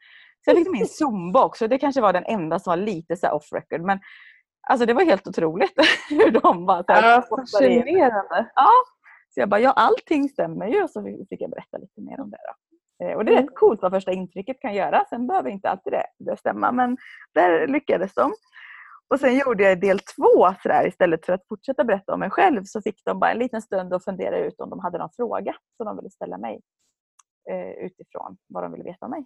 Sen 0.45 0.55
fick 0.55 0.65
de 0.65 0.75
in 0.75 0.87
zumba 0.87 1.45
också. 1.45 1.67
Det 1.67 1.77
kanske 1.77 2.01
var 2.01 2.13
den 2.13 2.25
enda 2.25 2.59
som 2.59 2.71
var 2.71 2.77
lite 2.77 3.15
så 3.15 3.29
off 3.29 3.51
record. 3.51 3.81
Men 3.81 3.99
alltså 4.69 4.85
det 4.85 4.93
var 4.93 5.03
helt 5.03 5.27
otroligt 5.27 5.73
hur 6.09 6.31
de 6.31 6.65
bara 6.65 6.83
så 6.83 6.93
här, 6.93 7.11
Ja, 7.11 7.21
fascinerande. 7.21 8.51
Ja. 8.55 8.69
Så 9.29 9.39
jag 9.39 9.49
bara, 9.49 9.59
ja 9.59 9.71
allting 9.71 10.29
stämmer 10.29 10.67
ju. 10.67 10.83
Och 10.83 10.89
så 10.89 11.03
fick 11.29 11.41
jag 11.41 11.49
berätta 11.49 11.77
lite 11.77 12.01
mer 12.01 12.21
om 12.21 12.29
det. 12.29 12.37
Då. 12.37 12.64
Eh, 13.03 13.17
Och 13.17 13.25
det 13.25 13.31
är 13.31 13.33
Mm. 13.37 13.45
rätt 13.47 13.55
coolt 13.55 13.81
vad 13.81 13.91
första 13.91 14.11
intrycket 14.11 14.59
kan 14.61 14.73
göra. 14.73 15.05
Sen 15.09 15.27
behöver 15.27 15.49
inte 15.49 15.69
alltid 15.69 15.93
det, 15.93 16.05
det 16.19 16.37
stämma. 16.37 16.71
Men 16.71 16.97
där 17.33 17.67
lyckades 17.67 18.13
de. 18.13 18.33
Och 19.07 19.19
sen 19.19 19.37
gjorde 19.37 19.63
jag 19.63 19.79
del 19.81 19.99
två 19.99 20.53
så 20.61 20.67
där, 20.69 20.87
istället 20.87 21.25
för 21.25 21.33
att 21.33 21.47
fortsätta 21.47 21.83
berätta 21.83 22.13
om 22.13 22.19
mig 22.19 22.29
själv 22.29 22.63
så 22.63 22.81
fick 22.81 23.01
de 23.05 23.19
bara 23.19 23.31
en 23.31 23.37
liten 23.39 23.61
stund 23.61 23.93
att 23.93 24.03
fundera 24.03 24.37
ut 24.37 24.59
om 24.61 24.69
de 24.69 24.79
hade 24.79 24.97
någon 24.97 25.09
fråga 25.15 25.55
som 25.77 25.85
de 25.85 25.95
ville 25.97 26.09
ställa 26.09 26.37
mig 26.37 26.61
eh, 27.49 27.69
utifrån 27.69 28.37
vad 28.47 28.63
de 28.63 28.71
ville 28.71 28.83
veta 28.83 29.05
om 29.05 29.11
mig. 29.11 29.25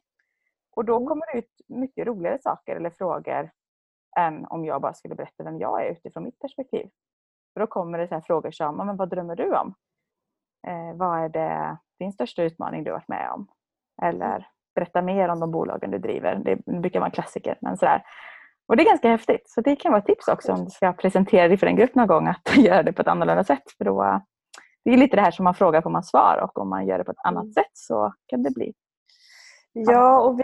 Och 0.75 0.85
då 0.85 1.07
kommer 1.07 1.33
det 1.33 1.39
ut 1.39 1.51
mycket 1.67 2.07
roligare 2.07 2.39
saker 2.41 2.75
eller 2.75 2.89
frågor 2.89 3.51
än 4.17 4.45
om 4.45 4.65
jag 4.65 4.81
bara 4.81 4.93
skulle 4.93 5.15
berätta 5.15 5.43
vem 5.43 5.59
jag 5.59 5.85
är 5.85 5.91
utifrån 5.91 6.23
mitt 6.23 6.39
perspektiv. 6.39 6.89
För 7.53 7.59
då 7.59 7.67
kommer 7.67 7.97
det 7.97 8.07
så 8.07 8.21
frågor 8.21 8.51
som, 8.51 8.77
men 8.77 8.97
vad 8.97 9.09
drömmer 9.09 9.35
du 9.35 9.55
om? 9.57 9.73
Eh, 10.67 10.95
vad 10.97 11.19
är 11.23 11.29
det, 11.29 11.77
din 11.99 12.13
största 12.13 12.43
utmaning 12.43 12.83
du 12.83 12.91
har 12.91 12.97
varit 12.97 13.07
med 13.07 13.31
om? 13.31 13.47
Eller 14.01 14.47
berätta 14.75 15.01
mer 15.01 15.29
om 15.29 15.39
de 15.39 15.51
bolagen 15.51 15.91
du 15.91 15.97
driver. 15.97 16.35
Det 16.35 16.81
brukar 16.81 16.99
vara 16.99 17.07
en 17.07 17.11
klassiker. 17.11 17.57
Men 17.61 17.77
sådär. 17.77 18.03
Och 18.67 18.77
det 18.77 18.83
är 18.83 18.85
ganska 18.85 19.09
häftigt. 19.09 19.49
Så 19.49 19.61
det 19.61 19.75
kan 19.75 19.91
vara 19.91 19.99
ett 19.99 20.07
tips 20.07 20.27
också 20.27 20.51
om 20.51 20.65
du 20.65 20.71
ska 20.71 20.93
presentera 20.93 21.47
dig 21.47 21.57
för 21.57 21.67
en 21.67 21.75
grupp 21.75 21.95
någon 21.95 22.07
gång 22.07 22.27
att 22.27 22.57
göra 22.57 22.83
det 22.83 22.93
på 22.93 23.01
ett 23.01 23.07
annorlunda 23.07 23.43
sätt. 23.43 23.63
För 23.77 23.85
då, 23.85 24.21
det 24.85 24.91
är 24.91 24.97
lite 24.97 25.15
det 25.15 25.21
här 25.21 25.31
som 25.31 25.43
man 25.43 25.53
frågar 25.53 25.81
får 25.81 25.89
man 25.89 26.03
svar 26.03 26.39
och 26.43 26.57
om 26.57 26.69
man 26.69 26.87
gör 26.87 26.97
det 26.97 27.03
på 27.03 27.11
ett 27.11 27.25
annat 27.25 27.43
Mm. 27.43 27.53
sätt 27.53 27.71
så 27.73 28.13
kan 28.27 28.43
det 28.43 28.51
bli. 28.51 28.73
Ja, 29.73 30.21
och 30.21 30.39
vi, 30.39 30.43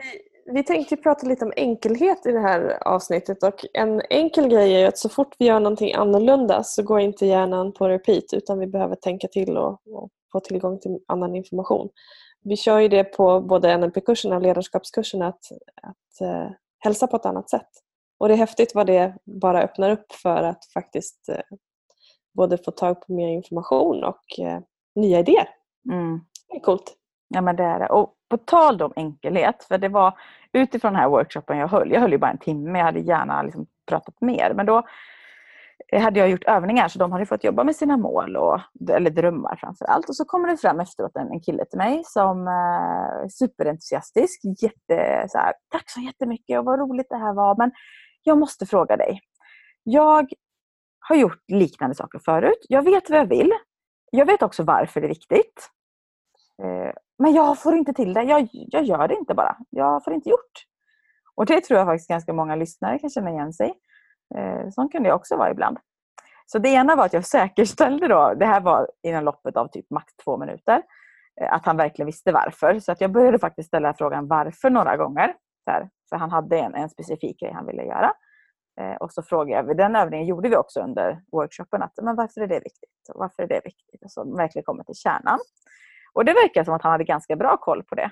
vi 0.54 0.64
tänkte 0.64 0.98
prata 0.98 1.28
lite 1.28 1.46
om 1.46 1.54
enkelhet 1.56 2.26
i 2.26 2.32
det 2.32 2.40
här 2.40 2.88
avsnittet 2.88 3.44
och 3.44 3.66
en 3.74 4.02
enkel 4.10 4.48
grej 4.48 4.84
är 4.84 4.88
att 4.88 4.98
så 4.98 5.10
fort 5.10 5.36
vi 5.40 5.46
gör 5.46 5.60
någonting 5.60 5.94
annorlunda 5.94 6.64
så 6.64 6.84
går 6.84 7.00
inte 7.00 7.26
hjärnan 7.26 7.74
på 7.74 7.90
repeat 7.90 8.34
utan 8.34 8.60
vi 8.60 8.68
behöver 8.68 8.96
tänka 8.96 9.28
till 9.28 9.58
och, 9.58 9.82
och 9.88 10.10
få 10.32 10.40
tillgång 10.40 10.80
till 10.80 11.00
annan 11.08 11.36
information. 11.36 11.90
Vi 12.50 12.58
kör 12.58 12.80
ju 12.80 12.88
det 12.88 13.04
på 13.04 13.42
både 13.42 13.78
NLP-kurserna 13.78 14.36
och 14.36 14.42
ledarskapskurserna 14.42 15.28
att, 15.28 15.52
att 15.82 16.22
eh, 16.22 16.52
hälsa 16.80 17.08
på 17.08 17.16
ett 17.16 17.26
annat 17.26 17.50
sätt. 17.50 17.70
Och 18.18 18.28
det 18.28 18.34
är 18.34 18.38
häftigt 18.38 18.76
vad 18.76 18.88
det 18.88 19.16
bara 19.26 19.64
öppnar 19.64 19.90
upp 19.90 20.12
för 20.12 20.44
att 20.44 20.66
faktiskt 20.74 21.30
eh, 21.30 21.58
både 22.34 22.58
få 22.58 22.72
tag 22.72 23.02
på 23.08 23.14
mer 23.14 23.28
information 23.28 24.04
och 24.04 24.40
eh, 24.40 24.60
nya 24.96 25.20
idéer. 25.20 25.50
Mm. 25.92 26.22
Det 26.50 26.56
är 26.56 26.60
coolt. 26.60 26.96
Ja 27.28 27.42
men 27.42 27.56
det 27.56 27.64
är 27.64 27.80
det. 27.80 27.88
Och 27.88 28.14
på 28.30 28.38
tal 28.38 28.82
om 28.82 28.94
enkelhet, 28.96 29.64
för 29.64 29.78
det 29.78 29.90
var 29.90 30.18
utifrån 30.54 30.94
den 30.94 31.02
här 31.02 31.10
workshopen 31.10 31.58
jag 31.58 31.68
höll, 31.68 31.92
jag 31.92 32.02
höll 32.02 32.12
ju 32.12 32.18
bara 32.18 32.32
en 32.32 32.38
timme, 32.38 32.80
jag 32.80 32.86
hade 32.86 33.00
gärna 33.00 33.44
liksom 33.44 33.68
pratat 33.86 34.22
mer, 34.22 34.54
men 34.56 34.66
då 34.66 34.84
hade 35.94 36.20
jag 36.20 36.30
gjort 36.30 36.44
övningar 36.44 36.88
så 36.88 37.00
de 37.00 37.12
hade 37.12 37.26
fått 37.26 37.44
jobba 37.44 37.64
med 37.64 37.76
sina 37.76 37.98
mål, 37.98 38.36
och, 38.36 38.60
eller 38.90 39.10
drömmar 39.10 39.56
framför 39.56 39.86
allt. 39.86 40.10
Och 40.10 40.16
så 40.16 40.26
kommer 40.26 40.48
det 40.48 40.58
fram 40.58 40.80
efteråt 40.80 41.16
en, 41.16 41.32
en 41.32 41.42
kille 41.42 41.66
till 41.66 41.78
mig 41.78 42.02
som 42.06 42.48
är 42.48 43.22
eh, 43.22 43.28
superentusiastisk, 43.28 44.42
jätte, 44.62 45.26
så 45.30 45.38
här, 45.38 45.54
tack 45.70 45.90
så 45.90 46.00
jättemycket 46.00 46.60
och 46.60 46.66
vad 46.66 46.80
roligt 46.80 47.08
det 47.10 47.18
här 47.18 47.34
var, 47.34 47.56
men 47.58 47.72
jag 48.24 48.38
måste 48.38 48.66
fråga 48.66 48.98
dig. 48.98 49.20
Jag 49.84 50.28
har 51.00 51.16
gjort 51.16 51.44
liknande 51.48 51.96
saker 51.96 52.20
förut, 52.26 52.66
jag 52.70 52.84
vet 52.84 53.10
vad 53.10 53.20
jag 53.20 53.30
vill, 53.30 53.52
jag 54.12 54.26
vet 54.26 54.44
också 54.44 54.64
varför 54.64 55.02
det 55.02 55.08
är 55.08 55.10
viktigt. 55.10 55.70
Eh, 56.64 56.94
men 57.20 57.34
jag 57.34 57.62
får 57.62 57.76
inte 57.76 57.94
till 57.94 58.14
det. 58.14 58.24
Jag, 58.24 58.50
jag 58.52 58.84
gör 58.84 59.08
det 59.08 59.16
inte 59.16 59.34
bara. 59.34 59.58
Jag 59.70 60.04
får 60.04 60.14
inte 60.14 60.30
gjort. 60.30 60.66
Och 61.36 61.46
det 61.46 61.62
tror 61.62 61.78
jag 61.80 61.88
faktiskt 61.88 62.10
ganska 62.10 62.34
många 62.34 62.56
lyssnare 62.56 63.00
kan 63.00 63.10
känna 63.10 63.30
igen 63.30 63.54
sig 63.54 63.74
eh, 64.36 64.70
Sånt 64.70 64.92
kunde 64.92 65.10
jag 65.10 65.16
också 65.16 65.38
vara 65.38 65.52
ibland. 65.52 65.78
Så 66.46 66.60
det 66.60 66.70
ena 66.70 66.96
var 66.96 67.06
att 67.06 67.14
jag 67.14 67.26
säkerställde 67.36 68.08
då, 68.08 68.34
det 68.34 68.46
här 68.46 68.62
var 68.62 68.90
inom 69.04 69.24
loppet 69.24 69.58
av 69.58 69.68
typ 69.68 69.90
max 69.90 70.16
två 70.24 70.38
minuter, 70.38 70.82
eh, 71.42 71.54
att 71.54 71.66
han 71.66 71.78
verkligen 71.78 72.06
visste 72.06 72.32
varför. 72.32 72.80
Så 72.80 72.92
att 72.92 73.02
jag 73.02 73.12
började 73.12 73.40
faktiskt 73.40 73.68
ställa 73.68 73.94
frågan 73.94 74.28
varför 74.28 74.70
några 74.70 74.98
gånger. 74.98 75.34
Så 75.64 75.72
här, 75.72 75.90
för 76.10 76.18
han 76.18 76.32
hade 76.32 76.60
en, 76.60 76.76
en 76.76 76.90
specifik 76.90 77.40
grej 77.40 77.52
han 77.52 77.66
ville 77.66 77.84
göra. 77.84 78.14
Eh, 78.82 78.96
och 78.96 79.12
så 79.12 79.24
frågade 79.24 79.68
jag, 79.68 79.78
den 79.78 79.96
övningen 79.96 80.28
gjorde 80.28 80.50
vi 80.50 80.56
också 80.56 80.80
under 80.80 81.22
workshopen, 81.32 81.82
att 81.82 81.94
men 82.02 82.16
varför 82.16 82.42
är 82.42 82.48
det 82.48 82.60
viktigt? 82.60 83.10
Och 83.14 83.20
varför 83.20 83.44
är 83.44 83.48
det 83.48 83.62
viktigt? 83.66 84.04
Och 84.04 84.12
så 84.12 84.36
verkligen 84.36 84.64
kommer 84.64 84.84
till 84.84 84.96
kärnan. 84.96 85.40
Och 86.14 86.26
det 86.26 86.34
verkar 86.34 86.64
som 86.64 86.74
att 86.74 86.82
han 86.82 86.92
hade 86.92 87.04
ganska 87.04 87.36
bra 87.36 87.58
koll 87.58 87.84
på 87.84 87.96
det. 87.96 88.12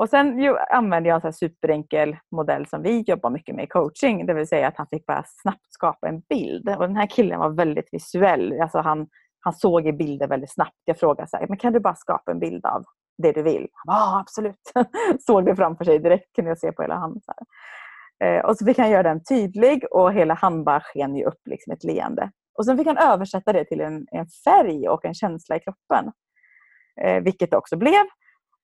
Och 0.00 0.08
sen 0.08 0.38
ju, 0.38 0.56
använde 0.58 1.08
jag 1.08 1.14
en 1.14 1.20
så 1.20 1.26
här 1.26 1.32
superenkel 1.32 2.16
modell 2.30 2.66
som 2.66 2.82
vi 2.82 3.00
jobbar 3.00 3.30
mycket 3.30 3.54
med 3.54 3.64
i 3.64 3.68
coaching. 3.68 4.26
Det 4.26 4.34
vill 4.34 4.48
säga 4.48 4.68
att 4.68 4.76
han 4.76 4.86
fick 4.90 5.06
bara 5.06 5.24
snabbt 5.42 5.72
skapa 5.72 6.08
en 6.08 6.20
bild. 6.20 6.68
Och 6.68 6.86
den 6.86 6.96
här 6.96 7.06
killen 7.06 7.38
var 7.40 7.50
väldigt 7.50 7.88
visuell. 7.92 8.60
Alltså 8.60 8.78
han, 8.78 9.08
han 9.40 9.52
såg 9.52 9.86
i 9.86 9.92
bilder 9.92 10.28
väldigt 10.28 10.52
snabbt. 10.52 10.76
Jag 10.84 10.98
frågade 10.98 11.28
så 11.28 11.36
här, 11.36 11.46
men 11.48 11.58
kan 11.58 11.72
du 11.72 11.80
bara 11.80 11.94
skapa 11.94 12.30
en 12.30 12.38
bild 12.38 12.66
av 12.66 12.84
det 13.18 13.32
du 13.32 13.42
vill? 13.42 13.68
Ja, 13.84 14.20
absolut. 14.20 14.72
såg 15.26 15.44
det 15.44 15.56
framför 15.56 15.84
sig 15.84 15.98
direkt. 15.98 16.32
Kunde 16.34 16.50
jag 16.50 16.58
se 16.58 16.72
på 16.72 16.82
hela 16.82 16.94
handen. 16.94 17.22
Så 17.22 17.32
eh, 18.24 18.44
och 18.44 18.56
så 18.56 18.64
fick 18.64 18.78
han 18.78 18.90
göra 18.90 19.02
den 19.02 19.24
tydlig 19.24 19.84
och 19.90 20.12
hela 20.12 20.34
handen 20.34 20.64
bara 20.64 20.80
sken 20.80 21.16
ju 21.16 21.24
upp 21.24 21.40
liksom 21.44 21.72
ett 21.72 21.84
leende. 21.84 22.30
Och 22.58 22.66
sen 22.66 22.78
fick 22.78 22.86
han 22.86 22.98
översätta 22.98 23.52
det 23.52 23.64
till 23.64 23.80
en, 23.80 24.06
en 24.10 24.26
färg 24.44 24.88
och 24.88 25.04
en 25.04 25.14
känsla 25.14 25.56
i 25.56 25.60
kroppen. 25.60 26.12
Eh, 27.00 27.22
vilket 27.22 27.50
det 27.50 27.56
också 27.56 27.76
blev. 27.76 28.04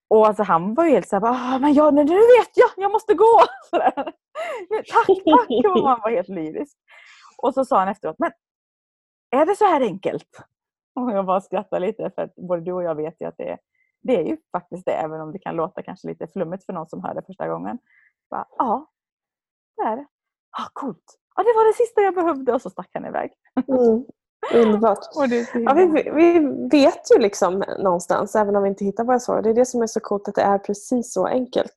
Och 0.09 0.27
alltså 0.27 0.43
han 0.43 0.75
var 0.75 0.85
ju 0.85 0.91
helt 0.91 1.09
såhär, 1.09 1.27
ah, 1.27 1.59
men 1.59 1.75
jag, 1.75 1.95
nu 1.95 2.05
vet 2.05 2.51
jag, 2.55 2.71
jag 2.77 2.93
måste 2.93 3.15
gå! 3.15 3.41
Sådär. 3.71 3.93
Tack, 4.93 5.07
tack! 5.07 5.77
Och 5.77 5.89
han 5.89 6.01
var 6.03 6.11
helt 6.11 6.29
lyrisk. 6.29 6.77
Och 7.43 7.55
så 7.55 7.65
sa 7.65 7.79
han 7.79 7.89
efteråt, 7.89 8.19
men 8.19 8.33
är 9.31 9.47
det 9.47 9.57
så 9.57 9.65
här 9.65 9.81
enkelt? 9.81 10.29
Och 10.95 11.13
jag 11.13 11.27
bara 11.27 11.41
skrattade 11.41 11.87
lite 11.87 12.11
för 12.15 12.23
att 12.23 12.35
både 12.35 12.63
du 12.63 12.73
och 12.73 12.83
jag 12.83 12.95
vet 12.95 13.21
ju 13.21 13.27
att 13.29 13.37
det 13.39 13.51
är, 13.51 13.59
det 14.03 14.17
är 14.17 14.23
ju 14.25 14.37
faktiskt 14.53 14.87
det, 14.87 14.93
även 14.93 15.21
om 15.21 15.33
det 15.33 15.39
kan 15.39 15.57
låta 15.57 15.83
kanske 15.83 16.09
lite 16.09 16.27
flummigt 16.27 16.67
för 16.67 16.73
någon 16.73 16.89
som 16.89 17.05
hör 17.05 17.15
det 17.15 17.23
första 17.27 17.49
gången. 17.49 17.79
Bara, 18.31 18.47
ja, 18.59 18.87
det 19.77 19.83
är 19.83 19.97
det. 19.97 20.07
Ah, 20.51 20.69
coolt! 20.73 21.19
Ja, 21.37 21.43
det 21.43 21.53
var 21.57 21.67
det 21.67 21.73
sista 21.73 22.01
jag 22.01 22.15
behövde 22.15 22.53
och 22.53 22.63
så 22.63 22.71
stack 22.71 22.91
han 22.93 23.07
iväg. 23.07 23.33
Mm. 23.69 24.05
Underbart. 24.55 24.99
Och 25.17 25.29
det 25.29 25.49
Ja, 25.55 25.73
vi, 25.75 25.87
vi 26.15 26.39
vet 26.71 27.01
ju 27.15 27.19
liksom 27.23 27.65
någonstans, 27.79 28.35
även 28.37 28.57
om 28.57 28.63
vi 28.63 28.69
inte 28.69 28.85
hittar 28.85 29.05
våra 29.05 29.19
svar. 29.21 29.43
Det 29.43 29.51
är 29.51 29.55
det 29.55 29.67
som 29.67 29.83
är 29.83 29.87
så 29.87 30.01
coolt, 30.01 30.29
att 30.29 30.35
det 30.35 30.43
är 30.43 30.59
precis 30.59 31.13
så 31.13 31.27
enkelt. 31.27 31.75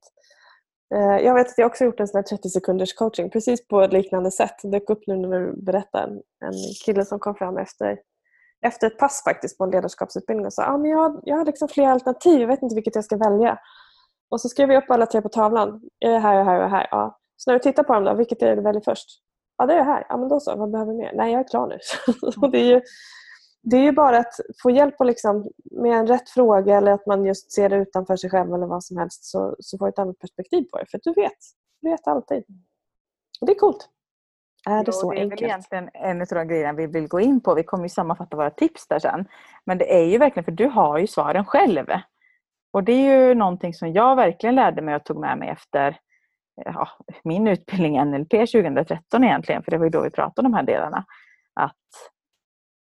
Eh, 0.96 1.18
Jag 1.26 1.34
vet 1.34 1.48
att 1.48 1.58
jag 1.58 1.68
också 1.68 1.84
gjort 1.86 2.00
en 2.00 2.08
sån 2.08 2.18
här 2.18 2.24
30 2.24 2.50
sekunders 2.50 2.94
coaching 2.94 3.30
precis 3.30 3.68
på 3.68 3.82
ett 3.82 3.94
liknande 3.94 4.32
sätt. 4.32 4.56
Det 4.64 4.70
dök 4.70 4.90
upp 4.90 5.04
nu 5.08 5.16
när 5.16 5.40
du 5.40 5.54
berättar. 5.62 6.08
En 6.46 6.54
kille 6.86 7.06
som 7.06 7.20
kom 7.20 7.36
fram 7.36 7.58
efter, 7.58 7.98
efter 8.66 8.88
ett 8.88 8.98
pass 8.98 9.24
faktiskt 9.24 9.58
på 9.58 9.64
en 9.64 9.72
ledarskapsutbildning 9.72 10.46
och 10.46 10.54
sa 10.54 10.64
ah, 10.66 10.78
men 10.78 10.92
jag, 10.92 10.98
har- 10.98 11.20
jag 11.24 11.38
har 11.38 11.46
liksom 11.46 11.68
flera 11.68 11.92
alternativ, 11.92 12.42
jag 12.42 12.48
vet 12.48 12.62
inte 12.62 12.76
vilket 12.76 12.96
jag 12.96 13.06
ska 13.06 13.18
välja. 13.18 13.60
Och 14.32 14.42
så 14.42 14.50
skrev 14.50 14.72
jag 14.72 14.84
upp 14.84 14.92
alla 14.92 15.06
tre 15.06 15.22
på 15.22 15.30
tavlan. 15.30 15.82
Är 16.00 16.20
här, 16.20 16.34
jag 16.34 16.42
är 16.42 16.46
här, 16.46 16.60
är 16.62 16.68
här. 16.68 16.88
Ja. 16.92 17.18
Så 17.36 17.52
när 17.52 17.60
du 17.60 17.64
tittar 17.64 17.84
på 17.84 17.94
dem, 17.94 18.04
då, 18.04 18.14
vilket 18.14 18.42
är 18.42 18.48
det 18.50 18.56
du 18.56 18.62
väljer 18.62 18.82
först? 18.86 19.08
Ja, 19.60 19.66
det 19.66 19.74
är 19.74 19.78
jag 19.78 19.86
här. 19.86 20.06
Ja, 20.10 20.18
men 20.18 20.30
då 20.30 20.40
så. 20.40 20.56
Vad 20.56 20.72
behöver 20.72 20.94
mer? 20.94 21.12
Nej, 21.16 21.32
jag 21.32 21.40
är 21.40 21.48
klar 21.48 21.68
nu. 21.68 21.78
det, 22.52 22.58
är 22.58 22.66
ju, 22.66 22.82
det 23.62 23.78
är 23.78 23.82
ju 23.82 23.92
bara 23.92 24.18
att 24.18 24.34
få 24.64 24.72
hjälp 24.72 24.96
och 25.00 25.06
liksom, 25.06 25.50
med 25.72 25.92
en 25.92 26.08
rätt 26.08 26.30
fråga 26.30 26.78
eller 26.78 26.92
att 26.92 27.06
man 27.06 27.26
just 27.26 27.52
ser 27.52 27.70
det 27.70 27.76
utanför 27.76 28.16
sig 28.16 28.30
själv 28.30 28.54
eller 28.54 28.68
vad 28.68 28.84
som 28.84 28.98
helst 28.98 29.24
så, 29.24 29.56
så 29.60 29.78
får 29.78 29.86
du 29.86 29.90
ett 29.90 30.00
annat 30.00 30.20
perspektiv 30.20 30.64
på 30.72 30.78
det. 30.78 30.86
För 30.92 31.00
du 31.04 31.14
vet. 31.14 31.38
Du 31.82 31.90
vet 31.90 32.08
alltid. 32.08 32.44
Och 33.42 33.48
det 33.48 33.54
är 33.54 33.60
coolt. 33.60 33.90
Är 34.68 34.84
det 34.84 34.94
så 34.94 35.12
det 35.12 35.18
är 35.18 35.20
väl 35.20 35.32
enkelt? 35.32 35.42
egentligen 35.42 35.90
en 35.94 36.22
av 36.22 36.28
de 36.28 36.48
grejerna 36.48 36.74
vi 36.74 36.88
vill 36.88 37.08
gå 37.08 37.20
in 37.20 37.42
på. 37.42 37.56
Vi 37.56 37.64
kommer 37.64 37.84
ju 37.84 37.90
sammanfatta 37.90 38.38
våra 38.38 38.52
tips 38.52 38.88
där 38.88 39.00
sen. 39.00 39.28
Men 39.66 39.78
det 39.78 39.96
är 39.96 40.06
ju 40.06 40.18
verkligen, 40.18 40.46
för 40.46 40.52
du 40.52 40.68
har 40.68 40.98
ju 40.98 41.08
svaren 41.08 41.46
själv. 41.46 41.86
Och 42.74 42.84
det 42.84 42.92
är 42.92 43.28
ju 43.28 43.36
någonting 43.36 43.74
som 43.74 43.94
jag 43.94 44.16
verkligen 44.16 44.56
lärde 44.56 44.82
mig 44.82 44.96
och 44.96 45.04
tog 45.04 45.20
med 45.20 45.38
mig 45.38 45.50
efter 45.50 46.00
ja, 46.66 46.88
min 47.24 47.48
utbildning 47.48 48.06
NLP 48.06 48.32
2013 48.32 49.24
egentligen, 49.24 49.64
för 49.64 49.72
det 49.72 49.78
var 49.78 49.86
ju 49.86 49.90
då 49.90 50.02
vi 50.02 50.10
pratade 50.10 50.46
om 50.46 50.52
de 50.52 50.58
här 50.58 50.64
delarna. 50.64 51.06
Att 51.54 51.76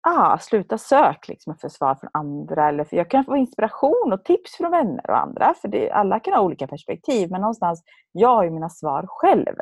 ah, 0.07 0.37
sluta 0.37 0.77
sök 0.77 1.27
liksom 1.27 1.55
för 1.55 1.69
svar 1.69 1.95
från 1.95 2.09
andra. 2.13 2.67
Eller 2.67 2.83
för 2.83 2.97
jag 2.97 3.09
kan 3.09 3.25
få 3.25 3.35
inspiration 3.35 4.13
och 4.13 4.25
tips 4.25 4.57
från 4.57 4.71
vänner 4.71 5.09
och 5.09 5.17
andra. 5.17 5.53
För 5.61 5.67
det, 5.67 5.91
alla 5.91 6.19
kan 6.19 6.33
ha 6.33 6.41
olika 6.41 6.67
perspektiv, 6.67 7.31
men 7.31 7.41
någonstans, 7.41 7.83
jag 8.11 8.35
har 8.35 8.43
ju 8.43 8.49
mina 8.49 8.69
svar 8.69 9.05
själv. 9.07 9.55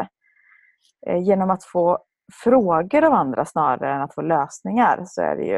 Eh, 1.08 1.24
genom 1.24 1.50
att 1.50 1.64
få 1.64 2.00
frågor 2.44 3.04
av 3.04 3.14
andra 3.14 3.46
snarare 3.46 3.94
än 3.94 4.02
att 4.02 4.16
få 4.16 4.22
lösningar 4.22 5.04
så 5.06 5.22
är 5.22 5.36
det 5.36 5.46
ju 5.46 5.58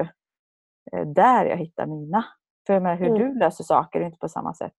eh, 0.93 1.07
där 1.07 1.45
jag 1.45 1.57
hittar 1.57 1.85
mina. 1.85 2.25
För 2.67 2.73
jag 2.73 2.83
menar, 2.83 2.95
hur 2.95 3.07
Mm. 3.07 3.19
du 3.19 3.39
löser 3.39 3.63
saker 3.63 4.01
är 4.01 4.05
inte 4.05 4.17
på 4.17 4.29
samma 4.29 4.53
sätt 4.53 4.77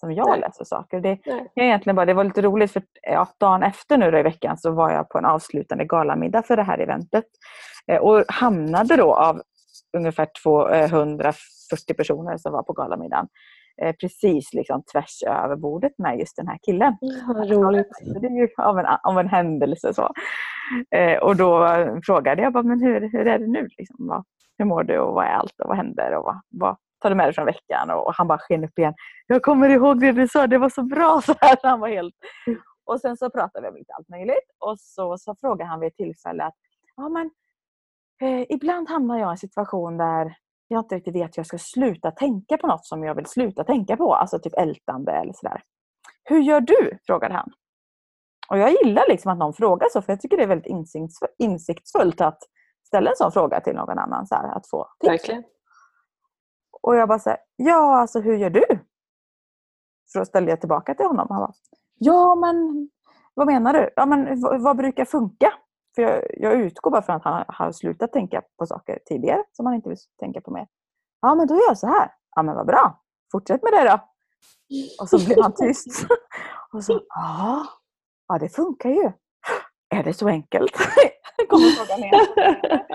som 0.00 0.12
jag 0.12 0.28
Nej. 0.28 0.40
läser 0.40 0.64
saker. 0.64 1.00
Det, 1.00 1.18
Nej. 1.26 1.50
jag 1.54 1.66
egentligen 1.66 1.96
bara, 1.96 2.06
det 2.06 2.14
var 2.14 2.24
lite 2.24 2.42
roligt 2.42 2.72
för 2.72 2.82
ja, 3.02 3.28
dagen 3.40 3.62
efter 3.62 3.98
nu 3.98 4.10
då 4.10 4.18
i 4.18 4.22
veckan 4.22 4.58
så 4.58 4.70
var 4.70 4.90
jag 4.90 5.08
på 5.08 5.18
en 5.18 5.24
avslutande 5.24 5.84
galamiddag 5.84 6.42
för 6.42 6.56
det 6.56 6.62
här 6.62 6.78
eventet. 6.78 7.24
Eh, 7.92 7.98
och 7.98 8.24
hamnade 8.28 8.96
då 8.96 9.14
av 9.14 9.42
ungefär 9.96 10.28
240 10.42 11.94
personer 11.96 12.36
som 12.36 12.52
var 12.52 12.62
på 12.62 12.72
galamiddagen 12.72 13.28
eh, 13.82 13.94
precis 14.00 14.54
liksom 14.54 14.82
tvärs 14.92 15.22
över 15.26 15.56
bordet 15.56 15.92
med 15.98 16.18
just 16.18 16.36
den 16.36 16.48
här 16.48 16.58
killen. 16.62 16.96
Vad 17.26 17.50
roligt. 17.50 17.88
Så 18.14 18.18
det 18.18 18.26
är 18.26 18.40
ju 18.40 18.48
av 18.56 18.78
en, 18.78 18.86
av 18.86 19.18
en 19.18 19.28
händelse. 19.28 19.94
Så. 19.94 20.12
Eh, 20.90 21.18
och 21.18 21.36
då 21.36 21.68
frågade 22.06 22.42
jag 22.42 22.52
bara, 22.52 22.62
men 22.62 22.82
hur, 22.82 23.00
hur 23.12 23.26
är 23.26 23.38
det 23.38 23.46
nu? 23.46 23.68
Liksom, 23.78 23.96
vad, 23.98 24.24
hur 24.58 24.64
mår 24.64 24.82
du 24.82 24.98
och 24.98 25.14
vad 25.14 25.24
är 25.24 25.30
allt 25.30 25.60
och 25.60 25.68
vad 25.68 25.76
händer? 25.76 26.14
Och 26.14 26.24
vad, 26.24 26.40
vad 26.48 26.76
tar 26.98 27.10
du 27.10 27.16
med 27.16 27.26
dig 27.26 27.34
från 27.34 27.46
veckan? 27.46 27.90
Och 27.90 28.14
han 28.14 28.28
bara 28.28 28.38
sken 28.38 28.64
upp 28.64 28.78
igen. 28.78 28.94
Jag 29.26 29.42
kommer 29.42 29.68
ihåg 29.68 30.00
det 30.00 30.12
du 30.12 30.28
sa, 30.28 30.46
det 30.46 30.58
var 30.58 30.68
så 30.68 30.82
bra. 30.82 31.20
Så 31.24 31.34
här, 31.40 31.58
han 31.62 31.80
var 31.80 31.88
helt... 31.88 32.14
Och 32.84 33.00
sen 33.00 33.16
så 33.16 33.30
pratade 33.30 33.62
vi 33.62 33.68
om 33.68 33.76
lite 33.76 33.92
allt 33.92 34.08
möjligt 34.08 34.50
och 34.58 34.80
så, 34.80 35.18
så 35.18 35.34
frågade 35.40 35.70
han 35.70 35.80
vid 35.80 35.86
ett 35.86 35.96
tillfälle 35.96 36.44
att 36.44 36.54
ja, 36.96 37.08
men, 37.08 37.30
eh, 38.22 38.46
ibland 38.48 38.88
hamnar 38.88 39.18
jag 39.18 39.28
i 39.28 39.30
en 39.30 39.38
situation 39.38 39.98
där 39.98 40.34
jag 40.68 40.80
inte 40.80 40.94
riktigt 40.94 41.14
vet 41.14 41.36
hur 41.36 41.40
jag 41.40 41.46
ska 41.46 41.58
sluta 41.58 42.10
tänka 42.10 42.56
på 42.56 42.66
något 42.66 42.86
som 42.86 43.04
jag 43.04 43.14
vill 43.14 43.26
sluta 43.26 43.64
tänka 43.64 43.96
på. 43.96 44.14
Alltså 44.14 44.38
typ 44.38 44.54
ältande 44.58 45.12
eller 45.12 45.32
sådär. 45.32 45.62
Hur 46.24 46.40
gör 46.40 46.60
du? 46.60 46.98
frågade 47.06 47.34
han. 47.34 47.52
Och 48.48 48.58
jag 48.58 48.70
gillar 48.70 49.04
liksom 49.08 49.32
att 49.32 49.38
någon 49.38 49.54
frågar 49.54 49.88
så 49.92 50.02
för 50.02 50.12
jag 50.12 50.20
tycker 50.20 50.36
det 50.36 50.42
är 50.42 50.46
väldigt 50.46 50.72
insiktsfullt 51.38 52.20
att 52.20 52.38
ställa 52.86 53.10
en 53.10 53.16
sån 53.16 53.32
fråga 53.32 53.60
till 53.60 53.74
någon 53.74 53.98
annan. 53.98 54.26
Så 54.26 54.34
här, 54.34 54.56
att 54.56 54.68
få 54.68 54.88
tips. 55.00 55.12
Verkligen. 55.12 55.44
Och 56.80 56.96
jag 56.96 57.08
bara 57.08 57.18
säger 57.18 57.38
ja 57.56 58.00
alltså 58.00 58.20
hur 58.20 58.36
gör 58.36 58.50
du? 58.50 58.64
Så 60.06 60.24
ställde 60.24 60.50
jag 60.50 60.60
tillbaka 60.60 60.94
till 60.94 61.06
honom. 61.06 61.26
Han 61.30 61.40
bara, 61.40 61.52
ja 61.98 62.34
men 62.34 62.88
vad 63.34 63.46
menar 63.46 63.72
du? 63.72 63.90
Ja 63.96 64.06
men 64.06 64.40
vad, 64.40 64.62
vad 64.62 64.76
brukar 64.76 65.04
funka? 65.04 65.52
För 65.94 66.02
jag, 66.02 66.24
jag 66.36 66.52
utgår 66.60 66.90
bara 66.90 67.02
från 67.02 67.16
att 67.16 67.24
han 67.24 67.44
har 67.48 67.72
slutat 67.72 68.12
tänka 68.12 68.42
på 68.58 68.66
saker 68.66 68.98
tidigare 69.06 69.44
som 69.52 69.66
han 69.66 69.74
inte 69.74 69.88
vill 69.88 69.98
tänka 70.20 70.40
på 70.40 70.50
mer. 70.50 70.66
Ja 71.20 71.34
men 71.34 71.46
då 71.46 71.54
gör 71.54 71.68
jag 71.68 71.78
så 71.78 71.86
här. 71.86 72.12
Ja 72.36 72.42
men 72.42 72.54
vad 72.54 72.66
bra. 72.66 73.02
Fortsätt 73.32 73.62
med 73.62 73.72
det 73.72 73.84
då. 73.90 74.00
Och 75.00 75.08
så 75.08 75.26
blev 75.26 75.42
han 75.42 75.54
tyst. 75.54 76.06
Och 76.72 76.84
så, 76.84 77.00
ja, 77.08 77.66
ja 78.28 78.38
det 78.38 78.48
funkar 78.48 78.90
ju. 78.90 79.12
Är 79.90 80.02
det 80.02 80.14
så 80.14 80.28
enkelt? 80.28 80.72
Kommer 81.48 81.68
frågan 81.68 82.04
igen. 82.04 82.26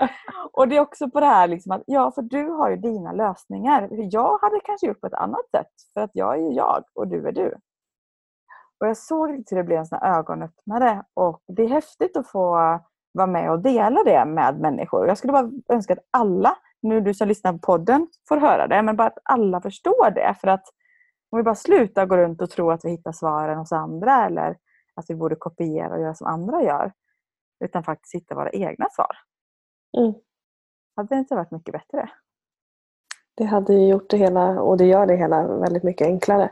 Och 0.52 0.68
det 0.68 0.76
är 0.76 0.80
också 0.80 1.10
på 1.10 1.20
det 1.20 1.26
här 1.26 1.48
liksom 1.48 1.72
att, 1.72 1.82
ja 1.86 2.10
för 2.10 2.22
du 2.22 2.48
har 2.50 2.70
ju 2.70 2.76
dina 2.76 3.12
lösningar. 3.12 3.88
Jag 3.90 4.38
hade 4.38 4.60
kanske 4.64 4.86
gjort 4.86 5.00
på 5.00 5.06
ett 5.06 5.14
annat 5.14 5.50
sätt 5.50 5.72
för 5.94 6.00
att 6.00 6.10
jag 6.12 6.34
är 6.34 6.40
ju 6.40 6.50
jag 6.50 6.84
och 6.94 7.08
du 7.08 7.28
är 7.28 7.32
du. 7.32 7.54
Och 8.80 8.88
jag 8.88 8.96
såg 8.96 9.32
riktigt 9.32 9.52
hur 9.52 9.56
det 9.56 9.64
blev 9.64 9.78
en 9.78 9.86
sån 9.86 9.98
här 10.02 10.18
ögonöppnare 10.18 11.02
och 11.14 11.42
det 11.46 11.62
är 11.62 11.68
häftigt 11.68 12.16
att 12.16 12.28
få 12.28 12.50
vara 13.12 13.26
med 13.26 13.50
och 13.50 13.62
dela 13.62 14.04
det 14.04 14.24
med 14.24 14.60
människor. 14.60 15.08
Jag 15.08 15.18
skulle 15.18 15.32
bara 15.32 15.50
önska 15.68 15.92
att 15.92 16.06
alla, 16.10 16.56
nu 16.82 17.00
du 17.00 17.14
som 17.14 17.28
lyssnar 17.28 17.52
på 17.52 17.58
podden, 17.58 18.08
får 18.28 18.36
höra 18.36 18.66
det, 18.66 18.82
men 18.82 18.96
bara 18.96 19.08
att 19.08 19.18
alla 19.24 19.60
förstår 19.60 20.10
det. 20.10 20.34
För 20.40 20.48
att 20.48 20.64
om 21.30 21.36
vi 21.36 21.42
bara 21.42 21.54
slutar 21.54 22.06
gå 22.06 22.16
runt 22.16 22.42
och 22.42 22.50
tro 22.50 22.70
att 22.70 22.84
vi 22.84 22.90
hittar 22.90 23.12
svaren 23.12 23.58
hos 23.58 23.72
andra 23.72 24.26
eller 24.26 24.56
att 24.94 25.04
vi 25.08 25.14
borde 25.14 25.36
kopiera 25.36 25.94
och 25.94 26.00
göra 26.00 26.14
som 26.14 26.26
andra 26.26 26.62
gör, 26.62 26.92
utan 27.64 27.84
faktiskt 27.84 28.14
hitta 28.14 28.34
våra 28.34 28.50
egna 28.50 28.86
svar. 28.90 29.16
Mm. 29.98 30.14
Hade 30.96 31.14
det 31.14 31.18
inte 31.18 31.34
varit 31.34 31.50
mycket 31.50 31.72
bättre? 31.72 32.10
Det 33.36 33.44
hade 33.44 33.74
ju 33.74 33.88
gjort 33.88 34.10
det 34.10 34.16
hela, 34.16 34.62
och 34.62 34.76
det 34.76 34.86
gör 34.86 35.06
det 35.06 35.16
hela, 35.16 35.58
väldigt 35.58 35.82
mycket 35.82 36.06
enklare. 36.06 36.50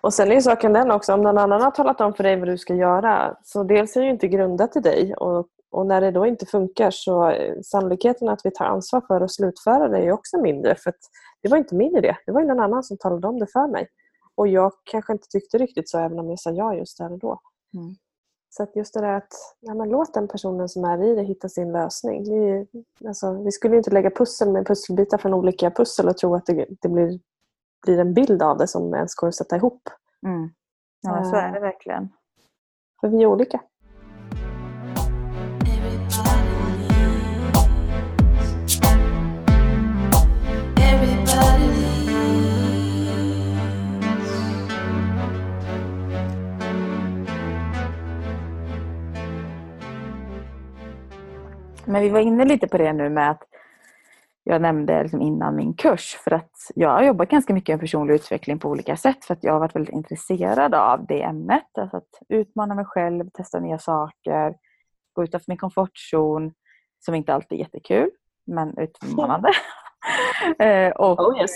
Och 0.00 0.14
sen 0.14 0.30
är 0.30 0.34
ju 0.34 0.42
saken 0.42 0.72
den 0.72 0.90
också, 0.90 1.14
om 1.14 1.22
någon 1.22 1.38
annan 1.38 1.62
har 1.62 1.70
talat 1.70 2.00
om 2.00 2.14
för 2.14 2.24
dig 2.24 2.36
vad 2.36 2.48
du 2.48 2.58
ska 2.58 2.74
göra, 2.74 3.36
så 3.42 3.62
dels 3.62 3.96
är 3.96 4.00
det 4.00 4.06
ju 4.06 4.12
inte 4.12 4.28
grundat 4.28 4.76
i 4.76 4.80
dig 4.80 5.14
och, 5.14 5.48
och 5.70 5.86
när 5.86 6.00
det 6.00 6.10
då 6.10 6.26
inte 6.26 6.46
funkar 6.46 6.90
så 6.90 7.30
eh, 7.30 7.60
sannolikheten 7.62 8.28
att 8.28 8.40
vi 8.44 8.50
tar 8.50 8.64
ansvar 8.64 9.00
för 9.00 9.20
att 9.20 9.32
slutföra 9.32 9.88
det 9.88 9.98
är 9.98 10.02
ju 10.02 10.12
också 10.12 10.38
mindre 10.38 10.74
för 10.74 10.92
det 11.42 11.48
var 11.48 11.58
inte 11.58 11.74
min 11.74 11.96
idé, 11.96 12.16
det 12.26 12.32
var 12.32 12.40
ju 12.40 12.46
någon 12.46 12.60
annan 12.60 12.82
som 12.82 12.98
talade 12.98 13.28
om 13.28 13.38
det 13.38 13.46
för 13.46 13.66
mig. 13.66 13.88
Och 14.34 14.48
jag 14.48 14.72
kanske 14.84 15.12
inte 15.12 15.28
tyckte 15.28 15.58
riktigt 15.58 15.88
så 15.88 15.98
även 15.98 16.18
om 16.18 16.30
jag 16.30 16.40
sa 16.40 16.50
ja 16.50 16.74
just 16.74 16.98
där 16.98 17.12
och 17.12 17.18
då. 17.18 17.40
Mm. 17.74 17.94
Så 18.56 18.62
att 18.62 18.76
just 18.76 18.94
det 18.94 19.00
där 19.00 19.12
att 19.12 19.32
ja, 19.60 19.74
men 19.74 19.88
låt 19.88 20.14
den 20.14 20.28
personen 20.28 20.68
som 20.68 20.84
är 20.84 21.02
i 21.02 21.14
det 21.14 21.22
hitta 21.22 21.48
sin 21.48 21.72
lösning. 21.72 22.24
Ju- 22.24 22.66
alltså, 23.06 23.42
vi 23.42 23.52
skulle 23.52 23.76
inte 23.76 23.90
lägga 23.90 24.10
pussel 24.10 24.52
med 24.52 24.66
pusselbitar 24.66 25.18
från 25.18 25.34
olika 25.34 25.70
pussel 25.70 26.08
och 26.08 26.16
tro 26.16 26.34
att 26.34 26.46
det, 26.46 26.66
det 26.80 26.88
blir, 26.88 27.20
blir 27.82 27.98
en 27.98 28.14
bild 28.14 28.42
av 28.42 28.58
det 28.58 28.66
som 28.66 28.94
ens 28.94 29.14
går 29.14 29.28
att 29.28 29.34
sätta 29.34 29.56
ihop. 29.56 29.88
Mm. 30.26 30.50
Ja, 31.02 31.24
så 31.24 31.36
är 31.36 31.52
det 31.52 31.60
verkligen. 31.60 32.08
För 33.00 33.08
vi 33.08 33.22
är 33.22 33.26
olika. 33.26 33.60
Men 51.86 52.02
vi 52.02 52.08
var 52.08 52.20
inne 52.20 52.44
lite 52.44 52.68
på 52.68 52.78
det 52.78 52.92
nu 52.92 53.10
med 53.10 53.30
att 53.30 53.42
jag 54.44 54.62
nämnde 54.62 55.02
liksom 55.02 55.20
innan 55.20 55.56
min 55.56 55.74
kurs 55.74 56.16
för 56.24 56.30
att 56.30 56.50
jag 56.74 56.88
har 56.88 57.02
jobbat 57.02 57.28
ganska 57.28 57.54
mycket 57.54 57.72
med 57.72 57.80
personlig 57.80 58.14
utveckling 58.14 58.58
på 58.58 58.68
olika 58.68 58.96
sätt 58.96 59.24
för 59.24 59.34
att 59.34 59.44
jag 59.44 59.52
har 59.52 59.60
varit 59.60 59.76
väldigt 59.76 59.94
intresserad 59.94 60.74
av 60.74 61.06
det 61.06 61.22
ämnet. 61.22 61.78
Alltså 61.78 61.96
att 61.96 62.08
utmana 62.28 62.74
mig 62.74 62.84
själv, 62.84 63.30
testa 63.30 63.60
nya 63.60 63.78
saker, 63.78 64.54
gå 65.12 65.24
utanför 65.24 65.44
min 65.50 65.58
komfortzon 65.58 66.52
som 67.04 67.14
inte 67.14 67.34
alltid 67.34 67.58
är 67.58 67.62
jättekul 67.62 68.10
men 68.46 68.78
utmanande. 68.78 69.48
Eh, 70.58 70.90
och 70.90 71.20
Oh 71.20 71.40
yes. 71.40 71.50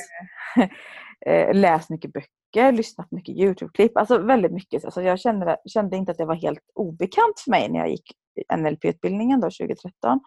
eh, 1.27 1.55
läst 1.55 1.91
mycket 1.91 2.13
böcker, 2.13 2.38
lyssnat 2.57 3.11
mycket 3.11 3.37
Youtube-klipp. 3.37 3.97
Alltså 3.97 4.19
väldigt 4.19 4.53
mycket. 4.53 4.85
Alltså 4.85 5.03
jag 5.03 5.21
kände, 5.21 5.57
kände 5.67 5.97
inte 5.97 6.13
att 6.13 6.19
det 6.19 6.25
var 6.25 6.35
helt 6.35 6.71
obekant 6.75 7.41
för 7.45 7.51
mig 7.51 7.69
när 7.69 7.79
jag 7.79 7.91
gick 7.91 8.13
NLP-utbildningen 8.57 9.41
2013. 9.41 10.21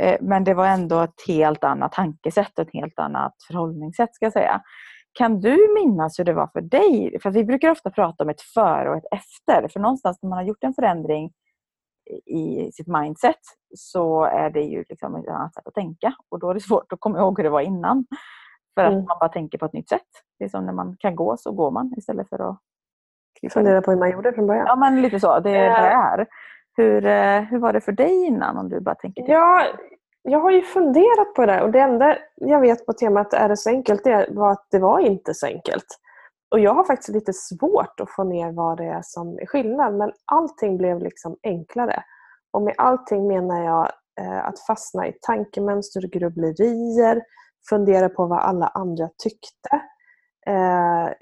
Eh, 0.00 0.16
men 0.20 0.44
det 0.44 0.54
var 0.54 0.66
ändå 0.66 1.00
ett 1.00 1.26
helt 1.26 1.64
annat 1.64 1.92
tankesätt 1.92 2.58
och 2.58 2.66
ett 2.66 2.72
helt 2.72 2.98
annat 2.98 3.34
förhållningssätt 3.46 4.14
ska 4.14 4.26
jag 4.26 4.32
säga. 4.32 4.62
Kan 5.12 5.40
du 5.40 5.74
minnas 5.74 6.18
hur 6.18 6.24
det 6.24 6.32
var 6.32 6.46
för 6.52 6.60
dig? 6.60 7.18
För 7.22 7.30
vi 7.30 7.44
brukar 7.44 7.70
ofta 7.70 7.90
prata 7.90 8.24
om 8.24 8.30
ett 8.30 8.40
före 8.40 8.90
och 8.90 8.96
ett 8.96 9.12
efter. 9.12 9.68
För 9.68 9.80
någonstans 9.80 10.18
när 10.22 10.30
man 10.30 10.38
har 10.38 10.44
gjort 10.44 10.64
en 10.64 10.74
förändring 10.74 11.32
i 12.26 12.72
sitt 12.72 12.86
mindset 12.86 13.40
så 13.76 14.24
är 14.24 14.50
det 14.50 14.60
ju 14.60 14.84
liksom 14.88 15.16
ett 15.16 15.28
annat 15.28 15.54
sätt 15.54 15.66
att 15.66 15.74
tänka. 15.74 16.14
Och 16.28 16.38
då 16.38 16.50
är 16.50 16.54
det 16.54 16.60
svårt 16.60 16.92
att 16.92 17.00
komma 17.00 17.18
ihåg 17.18 17.38
hur 17.38 17.44
det 17.44 17.50
var 17.50 17.60
innan. 17.60 18.06
För 18.74 18.82
att 18.84 18.92
Mm. 18.92 19.04
man 19.04 19.16
bara 19.20 19.28
tänker 19.28 19.58
på 19.58 19.64
ett 19.66 19.72
nytt 19.72 19.88
sätt. 19.88 20.02
Det 20.38 20.44
är 20.44 20.48
som 20.48 20.66
när 20.66 20.72
man 20.72 20.96
kan 20.98 21.16
gå 21.16 21.36
så 21.36 21.52
går 21.52 21.70
man 21.70 21.92
istället 21.96 22.28
för 22.28 22.50
att. 22.50 22.58
Fundera 23.52 23.82
på 23.82 23.90
hur 23.90 23.98
man 23.98 24.10
gjorde 24.10 24.32
från 24.32 24.46
början. 24.46 24.66
Ja 24.68 24.76
men 24.76 25.02
lite 25.02 25.20
så, 25.20 25.40
det 25.40 25.50
är 25.50 25.68
Eh. 25.70 25.82
det 25.82 25.88
är. 25.88 26.26
Hur, 26.76 27.06
eh, 27.06 27.40
hur 27.40 27.58
var 27.58 27.72
det 27.72 27.80
för 27.80 27.92
dig 27.92 28.24
innan 28.26 28.56
om 28.58 28.68
du 28.68 28.80
bara 28.80 28.94
tänker 28.94 29.22
till? 29.22 29.32
Ja, 29.32 29.62
jag 30.22 30.38
har 30.38 30.50
ju 30.50 30.62
funderat 30.62 31.34
på 31.36 31.46
det 31.46 31.52
där 31.52 31.62
och 31.62 31.70
det 31.70 31.80
enda 31.80 32.16
jag 32.34 32.60
vet 32.60 32.86
på 32.86 32.92
temat 32.92 33.32
är 33.34 33.48
det 33.48 33.56
så 33.56 33.70
enkelt 33.70 34.04
det 34.04 34.26
var 34.30 34.50
att 34.50 34.66
det 34.70 34.78
var 34.78 34.98
inte 34.98 35.34
så 35.34 35.46
enkelt. 35.46 35.84
Och 36.50 36.60
jag 36.60 36.74
har 36.74 36.84
faktiskt 36.84 37.08
lite 37.08 37.32
svårt 37.32 38.00
att 38.00 38.10
få 38.10 38.24
ner 38.24 38.52
vad 38.52 38.76
det 38.78 38.84
är 38.84 39.00
som 39.04 39.38
är 39.38 39.46
skillnad 39.46 39.94
men 39.94 40.12
allting 40.24 40.78
blev 40.78 40.98
liksom 40.98 41.36
enklare. 41.42 42.02
Och 42.52 42.62
med 42.62 42.74
allting 42.78 43.26
menar 43.28 43.64
jag 43.64 43.88
eh, 44.20 44.46
att 44.46 44.58
fastna 44.60 45.06
i 45.06 45.12
tankemönster, 45.22 46.00
grubblerier, 46.00 47.22
fundera 47.68 48.08
på 48.08 48.26
vad 48.26 48.38
alla 48.38 48.66
andra 48.66 49.08
tyckte. 49.22 49.82
Eh, 50.46 51.12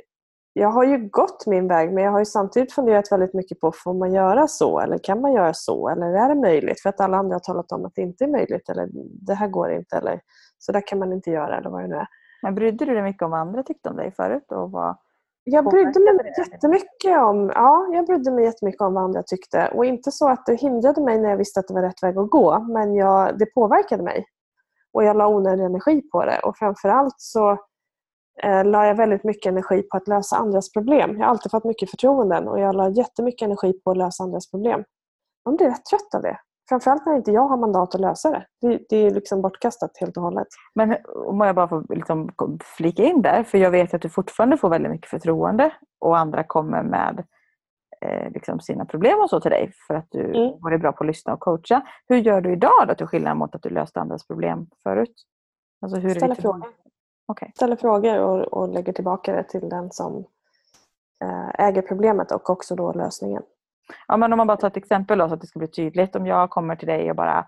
jag 0.52 0.68
har 0.68 0.84
ju 0.84 1.08
gått 1.08 1.46
min 1.46 1.68
väg 1.68 1.92
men 1.92 2.04
jag 2.04 2.10
har 2.10 2.24
samtidigt 2.24 2.72
funderat 2.72 3.12
väldigt 3.12 3.34
mycket 3.34 3.60
på 3.60 3.72
får 3.72 3.94
man 3.94 4.12
göra 4.12 4.46
så 4.48 4.80
eller 4.80 4.98
kan 4.98 5.20
man 5.20 5.32
göra 5.32 5.54
så 5.54 5.88
eller 5.88 6.06
är 6.06 6.28
det 6.28 6.40
möjligt? 6.40 6.80
För 6.80 6.88
att 6.88 7.00
alla 7.00 7.16
andra 7.16 7.34
har 7.34 7.40
talat 7.40 7.72
om 7.72 7.84
att 7.84 7.92
det 7.94 8.02
inte 8.02 8.24
är 8.24 8.28
möjligt 8.28 8.68
eller 8.68 8.88
det 9.26 9.34
här 9.34 9.48
går 9.48 9.72
inte 9.72 9.96
eller 9.96 10.20
så 10.58 10.72
där 10.72 10.86
kan 10.86 10.98
man 10.98 11.12
inte 11.12 11.30
göra 11.30 11.58
eller 11.58 11.70
vad 11.70 11.82
det 11.82 11.88
nu 11.88 11.94
är. 11.94 12.06
Men 12.42 12.54
brydde 12.54 12.84
du 12.84 12.94
dig 12.94 13.02
mycket 13.02 13.22
om 13.22 13.30
vad 13.30 13.40
andra 13.40 13.62
tyckte 13.62 13.88
om 13.88 13.96
dig 13.96 14.12
förut? 14.16 14.52
Och 14.52 14.70
vad... 14.70 14.96
Jag 15.44 15.64
brydde 15.64 16.00
mig 16.00 16.34
jättemycket 16.38 17.18
om, 17.18 17.52
ja, 17.54 17.88
jag 17.92 18.06
brydde 18.06 18.30
mig 18.30 18.44
jättemycket 18.44 18.80
om 18.80 18.94
vad 18.94 19.04
andra 19.04 19.22
tyckte. 19.22 19.68
Och 19.74 19.84
inte 19.84 20.10
så 20.10 20.28
att 20.28 20.46
det 20.46 20.54
hindrade 20.54 21.00
mig 21.00 21.18
när 21.18 21.30
jag 21.30 21.36
visste 21.36 21.60
att 21.60 21.68
det 21.68 21.74
var 21.74 21.82
rätt 21.82 22.02
väg 22.02 22.18
att 22.18 22.30
gå, 22.30 22.58
men 22.58 22.94
jag, 22.94 23.38
det 23.38 23.46
påverkade 23.46 24.02
mig. 24.02 24.24
Och 24.92 25.04
jag 25.04 25.16
la 25.16 25.28
onödig 25.28 25.64
energi 25.64 26.02
på 26.12 26.24
det. 26.24 26.38
Och 26.38 26.56
framförallt 26.56 27.14
så 27.16 27.50
eh, 28.42 28.64
la 28.64 28.86
jag 28.86 28.94
väldigt 28.94 29.24
mycket 29.24 29.52
energi 29.52 29.82
på 29.82 29.96
att 29.96 30.08
lösa 30.08 30.36
andras 30.36 30.72
problem. 30.72 31.10
Jag 31.10 31.24
har 31.24 31.30
alltid 31.30 31.50
fått 31.50 31.64
mycket 31.64 31.90
förtroenden 31.90 32.48
och 32.48 32.60
jag 32.60 32.74
la 32.74 32.88
jättemycket 32.88 33.46
energi 33.46 33.72
på 33.72 33.90
att 33.90 33.96
lösa 33.96 34.22
andras 34.22 34.50
problem. 34.50 34.84
Man 35.44 35.56
blir 35.56 35.66
rätt 35.66 35.84
trött 35.84 36.14
av 36.14 36.22
det. 36.22 36.38
Framförallt 36.68 37.06
när 37.06 37.16
inte 37.16 37.30
jag 37.30 37.48
har 37.48 37.56
mandat 37.56 37.94
att 37.94 38.00
lösa 38.00 38.30
det. 38.30 38.46
Det, 38.60 38.80
det 38.88 38.96
är 38.96 39.10
liksom 39.10 39.42
bortkastat 39.42 39.90
helt 40.00 40.16
och 40.16 40.22
hållet. 40.22 40.46
Men 40.74 40.96
om 41.26 41.40
jag 41.40 41.54
bara 41.54 41.68
får 41.68 41.84
liksom 41.88 42.30
flika 42.76 43.04
in 43.04 43.22
där, 43.22 43.44
för 43.44 43.58
jag 43.58 43.70
vet 43.70 43.94
att 43.94 44.02
du 44.02 44.08
fortfarande 44.08 44.56
får 44.56 44.68
väldigt 44.68 44.92
mycket 44.92 45.10
förtroende 45.10 45.72
och 46.00 46.18
andra 46.18 46.44
kommer 46.44 46.82
med 46.82 47.24
eh, 48.00 48.30
liksom 48.30 48.60
sina 48.60 48.84
problem 48.84 49.18
och 49.20 49.30
så 49.30 49.40
till 49.40 49.50
dig 49.50 49.72
för 49.86 49.94
att 49.94 50.06
du 50.10 50.24
Mm. 50.24 50.52
var 50.60 50.78
bra 50.78 50.92
på 50.92 51.04
att 51.04 51.06
lyssna 51.06 51.32
och 51.34 51.40
coacha. 51.40 51.82
Hur 52.08 52.16
gör 52.16 52.40
du 52.40 52.52
idag 52.52 52.88
då 52.88 52.94
till 52.94 53.06
skillnad 53.06 53.36
mot 53.36 53.54
att 53.54 53.62
du 53.62 53.70
löste 53.70 54.00
andras 54.00 54.26
problem 54.26 54.66
förut? 54.82 55.14
Alltså 55.82 55.98
hur 56.00 56.14
Ställa 56.14 56.34
frågor. 56.34 56.68
Okej. 57.26 57.52
ställer 57.56 57.76
frågor 57.76 58.18
och, 58.18 58.40
och 58.40 58.68
lägger 58.68 58.92
tillbaka 58.92 59.32
det 59.32 59.42
till 59.42 59.68
den 59.68 59.90
som 59.90 60.24
eh, 61.24 61.66
äger 61.66 61.82
problemet 61.82 62.32
och 62.32 62.50
också 62.50 62.74
då 62.76 62.92
lösningen. 62.92 63.42
Ja, 64.08 64.16
men 64.16 64.32
om 64.32 64.36
man 64.36 64.46
bara 64.46 64.56
tar 64.56 64.68
ett 64.68 64.76
exempel 64.76 65.18
då, 65.18 65.28
så 65.28 65.34
att 65.34 65.40
det 65.40 65.46
ska 65.46 65.58
bli 65.58 65.68
tydligt. 65.68 66.16
Om 66.16 66.26
jag 66.26 66.50
kommer 66.50 66.76
till 66.76 66.88
dig 66.88 67.10
och 67.10 67.16
bara 67.16 67.46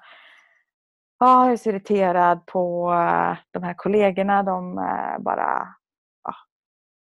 ah, 1.18 1.44
jag 1.44 1.52
är 1.52 1.56
så 1.56 1.68
irriterad 1.68 2.46
på 2.46 2.92
eh, 2.92 3.36
de 3.50 3.62
här 3.62 3.74
kollegorna. 3.74 4.42
De 4.42 4.78
eh, 4.78 5.18
bara 5.18 5.68
ah, 6.22 6.34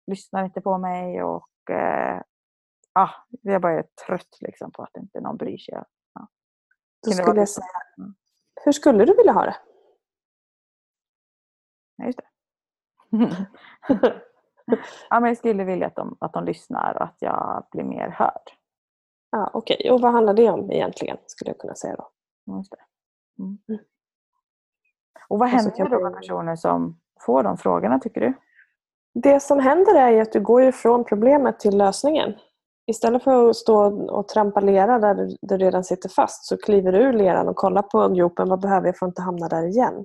lyssnar 0.07 0.45
inte 0.45 0.61
på 0.61 0.79
mig 0.79 1.23
och 1.23 1.71
eh, 1.71 2.21
ah, 2.95 3.11
jag 3.43 3.63
bara 3.63 3.73
är 3.73 3.85
trött 4.07 4.39
liksom, 4.41 4.73
på 4.73 4.83
att 4.83 4.97
inte 4.97 5.21
någon 5.21 5.37
bryr 5.37 5.59
sig. 5.59 5.75
Ja. 6.15 6.29
Då 7.07 7.11
skulle 7.11 7.41
jag 7.41 7.49
säga, 7.49 7.67
Mm. 7.99 8.15
hur 8.65 8.73
skulle 8.73 9.05
du 9.05 9.15
vilja 9.15 9.33
ha 9.33 9.45
det? 9.45 9.57
Ja, 11.97 12.05
just 12.05 12.19
det. 12.19 12.27
ja, 15.11 15.21
men 15.21 15.25
jag 15.25 15.37
skulle 15.39 15.65
vilja 15.65 15.87
att 15.87 15.97
de, 15.97 16.17
att 16.21 16.33
de 16.33 16.45
lyssnar 16.45 16.95
och 16.97 17.03
att 17.03 17.17
jag 17.19 17.67
blir 17.71 17.85
mer 17.85 18.09
hörd. 18.09 18.51
Ja, 19.31 19.51
Okej, 19.53 19.91
och 19.91 20.01
vad 20.01 20.13
handlar 20.13 20.35
det 20.35 20.51
om 20.51 20.71
egentligen? 20.73 21.17
Skulle 21.27 21.51
jag 21.51 21.59
kunna 21.59 21.75
säga 21.75 21.97
då. 21.97 22.11
Just 22.57 22.71
det. 22.71 22.85
Mm. 23.43 23.59
Mm. 23.69 23.81
Och 25.29 25.39
vad 25.39 25.49
Och 25.49 25.51
så 25.51 25.57
händer 25.57 25.77
kan 25.77 25.91
då 25.91 26.01
med 26.01 26.15
personer 26.15 26.57
som 26.57 27.01
får 27.21 27.43
de 27.43 27.57
frågorna 27.59 27.99
tycker 27.99 28.21
du? 28.21 28.35
Det 29.15 29.41
som 29.41 29.59
händer 29.61 29.95
är 29.95 30.23
att 30.23 30.33
du 30.33 30.41
går 30.41 30.63
ju 30.63 30.73
från 30.73 31.05
problemet 31.05 31.61
till 31.61 31.77
lösningen. 31.79 32.35
Istället 32.87 33.25
för 33.25 33.51
att 33.51 33.57
stå 33.57 33.85
och 34.11 34.29
trampa 34.29 34.61
lera 34.61 34.99
där 34.99 35.15
du, 35.15 35.37
du 35.43 35.59
redan 35.59 35.85
sitter 35.85 36.09
fast 36.09 36.47
så 36.47 36.57
kliver 36.57 36.93
du 36.93 36.99
ur 36.99 37.13
leran 37.13 37.49
och 37.49 37.57
kollar 37.57 37.83
på 37.83 38.09
gropen. 38.09 38.49
Vad 38.49 38.61
behöver 38.61 38.87
jag 38.87 38.99
för 38.99 39.07
att 39.07 39.11
inte 39.11 39.23
hamna 39.23 39.49
där 39.49 39.67
igen? 39.67 40.05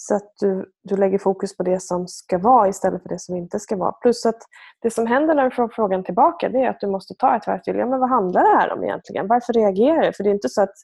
Så 0.00 0.14
att 0.14 0.32
du, 0.40 0.70
du 0.82 0.96
lägger 0.96 1.18
fokus 1.18 1.56
på 1.56 1.62
det 1.62 1.82
som 1.82 2.08
ska 2.08 2.38
vara 2.38 2.68
istället 2.68 3.02
för 3.02 3.08
det 3.08 3.18
som 3.18 3.36
inte 3.36 3.60
ska 3.60 3.76
vara. 3.76 3.92
Plus 3.92 4.26
att 4.26 4.38
det 4.82 4.90
som 4.90 5.06
händer 5.06 5.34
när 5.34 5.44
du 5.44 5.50
får 5.50 5.68
frågan 5.68 6.04
tillbaka 6.04 6.48
det 6.48 6.58
är 6.58 6.70
att 6.70 6.80
du 6.80 6.86
måste 6.86 7.14
ta 7.14 7.36
ett 7.36 7.46
varv 7.46 7.58
till. 7.58 7.76
Ja, 7.76 7.86
men 7.86 8.00
vad 8.00 8.08
handlar 8.08 8.42
det 8.42 8.58
här 8.58 8.72
om 8.72 8.84
egentligen? 8.84 9.26
Varför 9.26 9.52
reagerar 9.52 10.06
du? 10.06 10.12
För 10.12 10.24
det 10.24 10.30
är 10.30 10.34
inte 10.34 10.48
så 10.48 10.62
att 10.62 10.74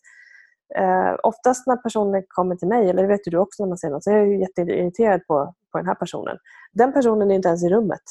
eh, 0.77 1.14
oftast 1.23 1.66
när 1.66 1.77
personer 1.77 2.25
kommer 2.29 2.57
till 2.57 2.68
mig, 2.68 2.90
eller 2.90 3.03
det 3.03 3.09
vet 3.09 3.27
ju 3.27 3.31
du 3.31 3.38
också 3.38 3.62
när 3.62 3.68
man 3.68 3.79
säger 3.79 3.92
något, 3.92 4.05
så 4.05 4.11
är 4.11 4.16
jag 4.16 4.40
jätteirriterad 4.40 5.27
på, 5.27 5.55
på 5.73 5.79
den 5.79 5.87
här 5.87 5.94
personen. 5.94 6.37
Den 6.73 6.92
personen 6.92 7.31
är 7.31 7.35
inte 7.35 7.49
ens 7.49 7.64
i 7.64 7.68
rummet. 7.68 8.03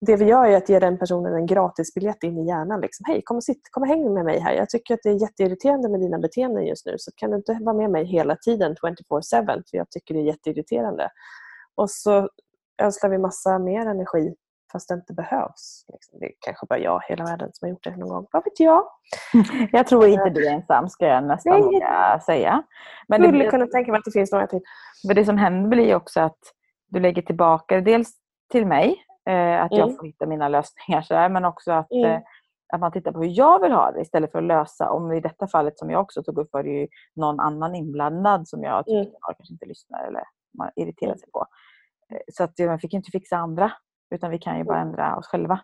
Det 0.00 0.16
vi 0.16 0.24
gör 0.24 0.44
är 0.46 0.56
att 0.56 0.68
ge 0.68 0.78
den 0.78 0.98
personen 0.98 1.34
en 1.34 1.46
gratisbiljett 1.46 2.22
in 2.22 2.38
i 2.38 2.46
hjärnan. 2.46 2.80
Liksom, 2.80 3.04
Hej, 3.08 3.22
kom 3.24 3.36
och, 3.36 3.44
sitt, 3.44 3.68
kom 3.70 3.82
och 3.82 3.88
häng 3.88 4.14
med 4.14 4.24
mig 4.24 4.38
här. 4.40 4.52
Jag 4.52 4.68
tycker 4.68 4.94
att 4.94 5.00
det 5.02 5.10
är 5.10 5.22
jätteirriterande 5.22 5.88
med 5.88 6.00
dina 6.00 6.18
beteenden 6.18 6.66
just 6.66 6.86
nu. 6.86 6.94
Så 6.98 7.10
kan 7.16 7.30
du 7.30 7.36
inte 7.36 7.58
vara 7.60 7.76
med 7.76 7.90
mig 7.90 8.04
hela 8.04 8.36
tiden 8.36 8.74
24-7? 8.74 9.44
För 9.70 9.76
jag 9.76 9.90
tycker 9.90 10.14
det 10.14 10.20
är 10.20 10.24
jätteirriterande. 10.24 11.10
Och 11.74 11.90
så 11.90 12.28
ödslar 12.82 13.10
vi 13.10 13.18
massa 13.18 13.58
mer 13.58 13.86
energi 13.86 14.34
fast 14.72 14.88
det 14.88 14.94
inte 14.94 15.12
behövs. 15.14 15.84
Liksom. 15.92 16.18
Det 16.20 16.26
är 16.26 16.32
kanske 16.40 16.66
bara 16.66 16.78
jag 16.78 17.02
hela 17.08 17.24
världen 17.24 17.50
som 17.52 17.66
har 17.66 17.70
gjort 17.70 17.84
det 17.84 17.96
någon 17.96 18.08
gång. 18.08 18.26
Vad 18.32 18.44
vet 18.44 18.60
jag? 18.60 18.82
Jag 19.72 19.86
tror 19.86 20.06
inte 20.06 20.30
du 20.30 20.46
är 20.48 20.52
ensam 20.54 20.88
ska 20.88 21.06
jag 21.06 21.24
nästan 21.24 21.52
Nej. 21.52 21.62
våga 21.62 22.20
säga. 22.26 22.62
Men 23.08 23.22
Jag 23.22 23.28
det, 23.28 23.28
skulle 23.28 23.42
blir- 23.42 23.50
kunna 23.50 23.66
tänka 23.66 23.90
mig 23.92 23.98
att 23.98 24.04
det 24.04 24.10
finns 24.10 24.32
några 24.32 24.46
till. 24.46 24.60
för 25.06 25.14
det 25.14 25.24
som 25.24 25.38
händer 25.38 25.68
blir 25.68 25.94
också 25.94 26.20
att 26.20 26.38
du 26.88 27.00
lägger 27.00 27.22
tillbaka 27.22 27.74
det 27.74 27.80
dels 27.80 28.12
till 28.52 28.66
mig, 28.66 28.96
eh, 29.28 29.62
att 29.64 29.72
jag 29.72 29.86
Mm. 29.88 29.96
får 29.96 30.06
hitta 30.06 30.26
mina 30.26 30.48
lösningar 30.48 31.02
så 31.02 31.14
här, 31.14 31.28
men 31.28 31.44
också 31.44 31.72
att, 31.72 31.92
Mm. 31.92 32.04
eh, 32.10 32.20
att 32.72 32.80
man 32.80 32.92
tittar 32.92 33.12
på 33.12 33.18
hur 33.22 33.38
jag 33.38 33.60
vill 33.60 33.72
ha 33.72 33.92
det 33.92 34.00
istället 34.00 34.32
för 34.32 34.38
att 34.38 34.44
lösa. 34.44 34.90
Om 34.90 35.12
i 35.12 35.20
detta 35.20 35.46
fallet 35.48 35.78
som 35.78 35.90
jag 35.90 36.00
också 36.00 36.22
tog 36.22 36.38
upp 36.38 36.48
var 36.52 36.62
det 36.62 36.70
ju 36.70 36.88
någon 37.16 37.40
annan 37.40 37.74
inblandad 37.74 38.48
som 38.48 38.62
jag 38.62 38.84
tyckte 38.84 38.98
Mm. 38.98 39.12
jag 39.26 39.36
kanske 39.36 39.52
inte 39.54 39.66
lyssnar 39.66 40.04
eller 40.06 40.22
man 40.58 40.70
irriterar 40.76 41.16
sig 41.16 41.30
på. 41.32 41.46
Eh, 42.12 42.18
Så 42.32 42.44
att 42.44 42.52
jag 42.58 42.80
fick 42.80 42.92
inte 42.94 43.10
fixa 43.10 43.36
andra 43.36 43.72
utan 44.10 44.30
vi 44.30 44.38
kan 44.38 44.58
ju 44.58 44.64
bara 44.64 44.80
ändra 44.80 45.16
oss 45.16 45.26
själva. 45.26 45.60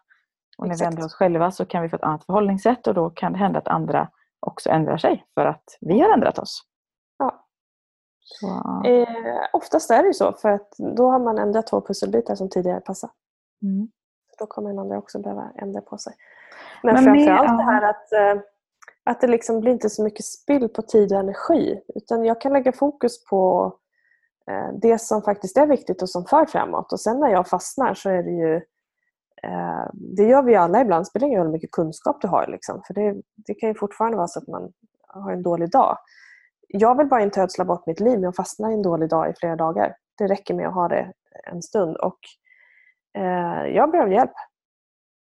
Och 0.58 0.64
när 0.64 0.68
vi 0.68 0.74
Exakt. 0.74 0.90
ändrar 0.92 1.04
oss 1.06 1.14
själva 1.14 1.50
så 1.50 1.64
kan 1.66 1.82
vi 1.82 1.88
få 1.88 1.96
ett 1.96 2.02
annat 2.02 2.24
förhållningssätt 2.26 2.86
och 2.86 2.94
då 2.94 3.10
kan 3.10 3.32
det 3.32 3.38
hända 3.38 3.58
att 3.58 3.68
andra 3.68 4.08
också 4.46 4.70
ändrar 4.70 4.96
sig 4.96 5.24
för 5.34 5.46
att 5.46 5.64
vi 5.80 6.00
har 6.00 6.12
ändrat 6.12 6.38
oss. 6.38 6.62
Ja. 7.18 7.46
Så, 8.20 8.46
Eh, 8.86 9.46
oftast 9.52 9.90
är 9.90 10.02
det 10.02 10.06
ju 10.06 10.14
så, 10.14 10.32
för 10.32 10.50
att 10.50 10.68
då 10.96 11.10
har 11.10 11.18
man 11.18 11.38
ändrat 11.38 11.66
två 11.66 11.80
pusselbitar 11.80 12.34
som 12.34 12.48
tidigare 12.50 12.80
passade. 12.80 13.12
Mm. 13.62 13.88
Då 14.38 14.46
kommer 14.46 14.70
den 14.70 14.78
andra 14.78 14.98
också 14.98 15.18
behöva 15.18 15.52
ändra 15.56 15.80
på 15.80 15.98
sig. 15.98 16.12
Men, 16.82 16.94
Men 16.94 17.04
framförallt 17.04 17.58
det 17.58 17.64
ja. 17.64 17.70
här 17.70 17.82
att, 17.82 18.12
eh, 18.12 18.42
att 19.04 19.20
det 19.20 19.26
liksom 19.26 19.60
blir 19.60 19.72
inte 19.72 19.90
så 19.90 20.04
mycket 20.04 20.24
spill 20.24 20.68
på 20.68 20.82
tid 20.82 21.12
och 21.12 21.18
energi. 21.18 21.80
Utan 21.94 22.24
jag 22.24 22.40
kan 22.40 22.52
lägga 22.52 22.72
fokus 22.72 23.24
på 23.24 23.72
eh, 24.50 24.78
det 24.82 24.98
som 24.98 25.22
faktiskt 25.22 25.56
är 25.56 25.66
viktigt 25.66 26.02
och 26.02 26.10
som 26.10 26.24
för 26.24 26.46
framåt. 26.46 26.92
Och 26.92 27.00
sen 27.00 27.20
när 27.20 27.28
jag 27.28 27.48
fastnar 27.48 27.94
så 27.94 28.10
är 28.10 28.22
det 28.22 28.30
ju 28.30 28.56
eh, 29.42 29.84
det 29.92 30.24
gör 30.24 30.42
vi 30.42 30.54
alla 30.54 30.80
ibland. 30.80 31.00
Det 31.00 31.08
spelar 31.08 31.26
ingen 31.26 31.38
roll 31.38 31.46
hur 31.46 31.52
mycket 31.52 31.70
kunskap 31.70 32.20
du 32.20 32.28
har. 32.28 32.46
Liksom. 32.46 32.82
För 32.86 32.94
det, 32.94 33.22
det 33.36 33.54
kan 33.54 33.68
ju 33.68 33.74
fortfarande 33.74 34.16
vara 34.16 34.28
så 34.28 34.38
att 34.38 34.48
man 34.48 34.72
har 35.06 35.32
en 35.32 35.42
dålig 35.42 35.70
dag. 35.70 35.96
Jag 36.68 36.98
vill 36.98 37.06
bara 37.06 37.22
inte 37.22 37.42
ödsla 37.42 37.64
bort 37.64 37.86
mitt 37.86 38.00
liv 38.00 38.20
med 38.20 38.28
att 38.28 38.36
fastna 38.36 38.70
i 38.70 38.74
en 38.74 38.82
dålig 38.82 39.08
dag 39.08 39.30
i 39.30 39.34
flera 39.40 39.56
dagar. 39.56 39.96
Det 40.18 40.26
räcker 40.26 40.54
med 40.54 40.68
att 40.68 40.74
ha 40.74 40.88
det 40.88 41.12
en 41.52 41.62
stund. 41.62 41.96
Och 41.96 42.18
jag 43.74 43.90
behöver 43.90 44.12
hjälp. 44.12 44.32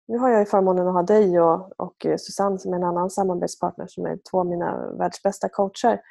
Nu 0.08 0.18
har 0.18 0.30
jag 0.30 0.40
ju 0.40 0.46
förmånen 0.46 0.88
att 0.88 0.94
ha 0.94 1.04
dig 1.04 1.40
och, 1.40 1.80
och 1.80 2.06
eh, 2.06 2.18
Susanne 2.18 2.60
som 2.60 2.74
är 2.74 2.78
en 2.78 2.84
annan 2.84 3.10
samarbetspartner 3.10 3.88
som 3.88 4.06
är 4.06 4.20
två 4.32 4.40
av 4.40 4.46
mina 4.46 4.92
världsbästa 4.92 5.50
coacher. 5.50 6.02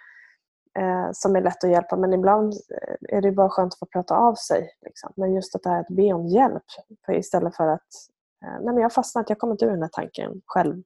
Eh, 0.79 1.09
som 1.13 1.37
är 1.37 1.41
lätt 1.41 1.65
att 1.65 1.71
hjälpa 1.71 1.97
men 1.97 2.13
ibland 2.13 2.53
eh, 2.53 3.17
är 3.17 3.23
det 3.23 3.33
bara 3.33 3.49
skönt 3.49 3.73
att 3.73 3.79
få 3.79 3.87
prata 3.87 4.17
av 4.17 4.35
sig. 4.35 4.71
Liksom. 4.83 5.13
Men 5.17 5.35
just 5.35 5.55
att 5.55 5.63
det 5.63 5.71
här 5.71 5.81
att 5.81 5.89
be 5.89 6.13
om 6.13 6.27
hjälp 6.27 6.63
för 7.07 7.13
istället 7.13 7.57
för 7.57 7.67
att 7.67 7.89
eh, 8.45 8.53
nej 8.53 8.65
men 8.65 8.77
jag 8.77 8.85
har 8.85 8.91
fastnat, 8.91 9.29
jag 9.29 9.39
kommer 9.39 9.55
inte 9.55 9.65
ur 9.65 9.71
den 9.71 9.83
här 9.83 9.91
tanken 9.93 10.41
själv. 10.47 10.83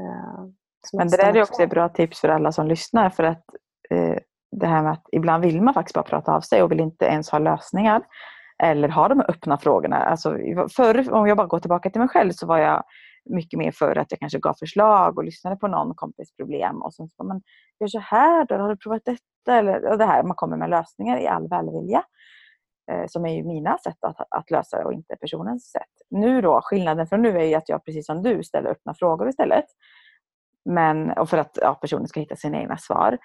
Eh, 0.00 0.44
Men 0.92 1.08
det 1.08 1.16
där 1.16 1.36
är 1.36 1.42
också 1.42 1.62
ett 1.62 1.70
bra 1.70 1.88
tips 1.88 2.20
för 2.20 2.28
alla 2.28 2.52
som 2.52 2.66
lyssnar. 2.66 3.10
För 3.10 3.22
att 3.22 3.44
eh, 3.90 4.18
det 4.50 4.66
här 4.66 4.82
med 4.82 4.92
att 4.92 5.06
ibland 5.12 5.44
vill 5.44 5.62
man 5.62 5.74
faktiskt 5.74 5.94
bara 5.94 6.04
prata 6.04 6.34
av 6.34 6.40
sig 6.40 6.62
och 6.62 6.70
vill 6.70 6.80
inte 6.80 7.04
ens 7.04 7.30
ha 7.30 7.38
lösningar. 7.38 8.02
Eller 8.62 8.88
ha 8.88 9.08
de 9.08 9.18
här 9.18 9.30
öppna 9.30 9.58
frågorna. 9.58 9.96
Alltså, 9.96 10.38
förr, 10.76 11.12
om 11.12 11.26
jag 11.26 11.36
bara 11.36 11.46
går 11.46 11.60
tillbaka 11.60 11.90
till 11.90 12.00
mig 12.00 12.08
själv 12.08 12.32
så 12.32 12.46
var 12.46 12.58
jag 12.58 12.84
mycket 13.30 13.58
mer 13.58 13.72
för 13.72 13.96
att 13.96 14.10
jag 14.10 14.20
kanske 14.20 14.38
gav 14.38 14.54
förslag 14.54 15.18
och 15.18 15.24
lyssnade 15.24 15.56
på 15.56 15.68
någon 15.68 15.94
kompis 15.94 16.36
problem. 16.36 16.82
Och 16.82 16.94
sen 16.94 17.08
så, 17.08 17.24
man 17.24 17.42
gör 17.80 17.88
så 17.88 17.98
här 17.98 18.46
då, 18.46 18.54
har 18.54 18.68
du 18.68 18.76
provat 18.76 19.02
detta? 19.04 19.58
Eller, 19.58 19.90
och 19.90 19.98
det 19.98 20.04
här, 20.04 20.22
man 20.22 20.36
kommer 20.36 20.56
med 20.56 20.70
lösningar 20.70 21.20
i 21.20 21.26
all 21.26 21.48
välvilja. 21.48 22.04
Eh, 22.90 23.04
som 23.06 23.26
är 23.26 23.34
ju 23.34 23.44
mina 23.44 23.78
sätt 23.78 24.04
att, 24.04 24.16
att 24.30 24.50
lösa 24.50 24.78
det 24.78 24.84
och 24.84 24.92
inte 24.92 25.16
personens 25.16 25.70
sätt. 25.70 25.92
Nu 26.10 26.40
då, 26.40 26.60
skillnaden 26.62 27.06
från 27.06 27.22
nu 27.22 27.38
är 27.38 27.44
ju 27.44 27.54
att 27.54 27.68
jag 27.68 27.84
precis 27.84 28.06
som 28.06 28.22
du 28.22 28.44
ställer 28.44 28.70
öppna 28.70 28.94
frågor 28.94 29.28
istället. 29.28 29.64
Men, 30.64 31.10
och 31.10 31.28
för 31.28 31.38
att 31.38 31.58
ja, 31.62 31.74
personen 31.74 32.08
ska 32.08 32.20
hitta 32.20 32.36
sina 32.36 32.58
egna 32.58 32.76
svar. 32.76 33.18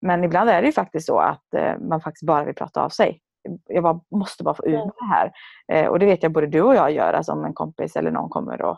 Men 0.00 0.24
ibland 0.24 0.50
är 0.50 0.60
det 0.62 0.66
ju 0.66 0.72
faktiskt 0.72 1.06
så 1.06 1.18
att 1.18 1.54
eh, 1.54 1.78
man 1.78 2.00
faktiskt 2.00 2.26
bara 2.26 2.44
vill 2.44 2.54
prata 2.54 2.82
av 2.82 2.88
sig. 2.88 3.20
Jag 3.66 3.82
bara, 3.82 4.00
måste 4.10 4.44
bara 4.44 4.54
få 4.54 4.66
ur 4.66 4.74
Mm. 4.74 4.86
det 4.98 5.04
här. 5.04 5.32
Eh, 5.72 5.86
och 5.88 5.98
det 5.98 6.06
vet 6.06 6.22
jag 6.22 6.32
både 6.32 6.46
du 6.46 6.62
och 6.62 6.74
jag 6.74 6.90
gör. 6.92 7.12
Alltså 7.12 7.32
om 7.32 7.44
en 7.44 7.54
kompis 7.54 7.96
eller 7.96 8.10
någon 8.10 8.28
kommer 8.28 8.62
och, 8.62 8.76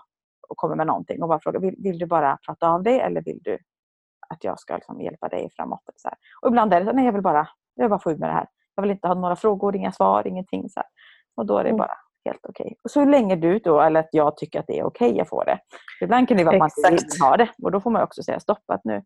och 0.48 0.56
kommer 0.56 0.76
med 0.76 0.86
någonting 0.86 1.22
och 1.22 1.28
bara 1.28 1.40
frågar, 1.40 1.60
vill, 1.60 1.74
vill 1.78 1.98
du 1.98 2.06
bara 2.06 2.38
prata 2.46 2.68
av 2.70 2.82
dig 2.82 3.00
eller 3.00 3.22
vill 3.22 3.38
du 3.42 3.58
att 4.28 4.44
jag 4.44 4.60
ska 4.60 4.74
liksom 4.74 5.00
hjälpa 5.00 5.28
dig 5.28 5.48
framåt? 5.56 5.80
Så 5.96 6.08
här. 6.08 6.18
Och 6.42 6.48
ibland 6.48 6.74
är 6.74 6.80
det 6.80 6.86
så, 6.86 6.92
nej 6.92 7.04
jag 7.04 7.12
vill 7.12 7.22
bara, 7.22 7.48
jag 7.74 7.84
vill 7.84 7.90
bara 7.90 8.00
få 8.00 8.10
ur 8.12 8.16
med 8.16 8.28
det 8.28 8.32
här. 8.34 8.46
Jag 8.74 8.82
vill 8.82 8.90
inte 8.90 9.08
ha 9.08 9.14
några 9.14 9.36
frågor, 9.36 9.76
inga 9.76 9.92
svar, 9.92 10.26
ingenting. 10.26 10.68
Så 10.70 10.80
här. 10.80 10.86
Och 11.36 11.46
då 11.46 11.58
är 11.58 11.62
det 11.64 11.70
Mm. 11.70 11.78
bara 11.78 11.92
helt 12.24 12.46
okej. 12.48 12.76
Och 12.84 12.90
så 12.90 13.04
länge 13.04 13.36
du 13.36 13.58
då, 13.58 13.80
eller 13.80 14.00
att 14.00 14.08
jag 14.12 14.36
tycker 14.36 14.60
att 14.60 14.66
det 14.66 14.78
är 14.78 14.84
okej 14.84 15.16
jag 15.16 15.28
får 15.28 15.44
det. 15.44 15.58
Ibland 16.00 16.28
kan 16.28 16.36
det 16.36 16.44
vara 16.44 16.54
att 16.64 16.72
man 16.82 16.92
inte 16.92 17.04
vill 17.12 17.22
ha 17.22 17.36
det. 17.36 17.48
Och 17.62 17.70
då 17.72 17.80
får 17.80 17.90
man 17.90 18.02
också 18.02 18.22
säga 18.22 18.40
stopp 18.40 18.62
att 18.66 18.84
nu 18.84 19.02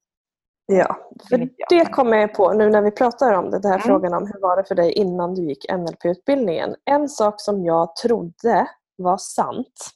Ja, 0.66 0.96
för 1.29 1.48
det 1.68 1.92
kommer 1.92 2.16
jag 2.16 2.35
på 2.35 2.53
nu 2.53 2.70
när 2.70 2.83
vi 2.83 2.90
pratar 2.90 3.33
om 3.33 3.50
det, 3.50 3.59
den 3.59 3.70
här 3.70 3.79
Mm. 3.79 3.87
frågan 3.87 4.14
om 4.14 4.27
hur 4.27 4.40
var 4.40 4.57
det 4.57 4.64
för 4.64 4.74
dig 4.74 4.92
innan 4.92 5.35
du 5.35 5.42
gick 5.42 5.72
NLP-utbildningen. 5.72 6.77
En 6.85 7.09
sak 7.09 7.40
som 7.40 7.64
jag 7.64 7.96
trodde 7.96 8.66
var 8.96 9.16
sant 9.16 9.90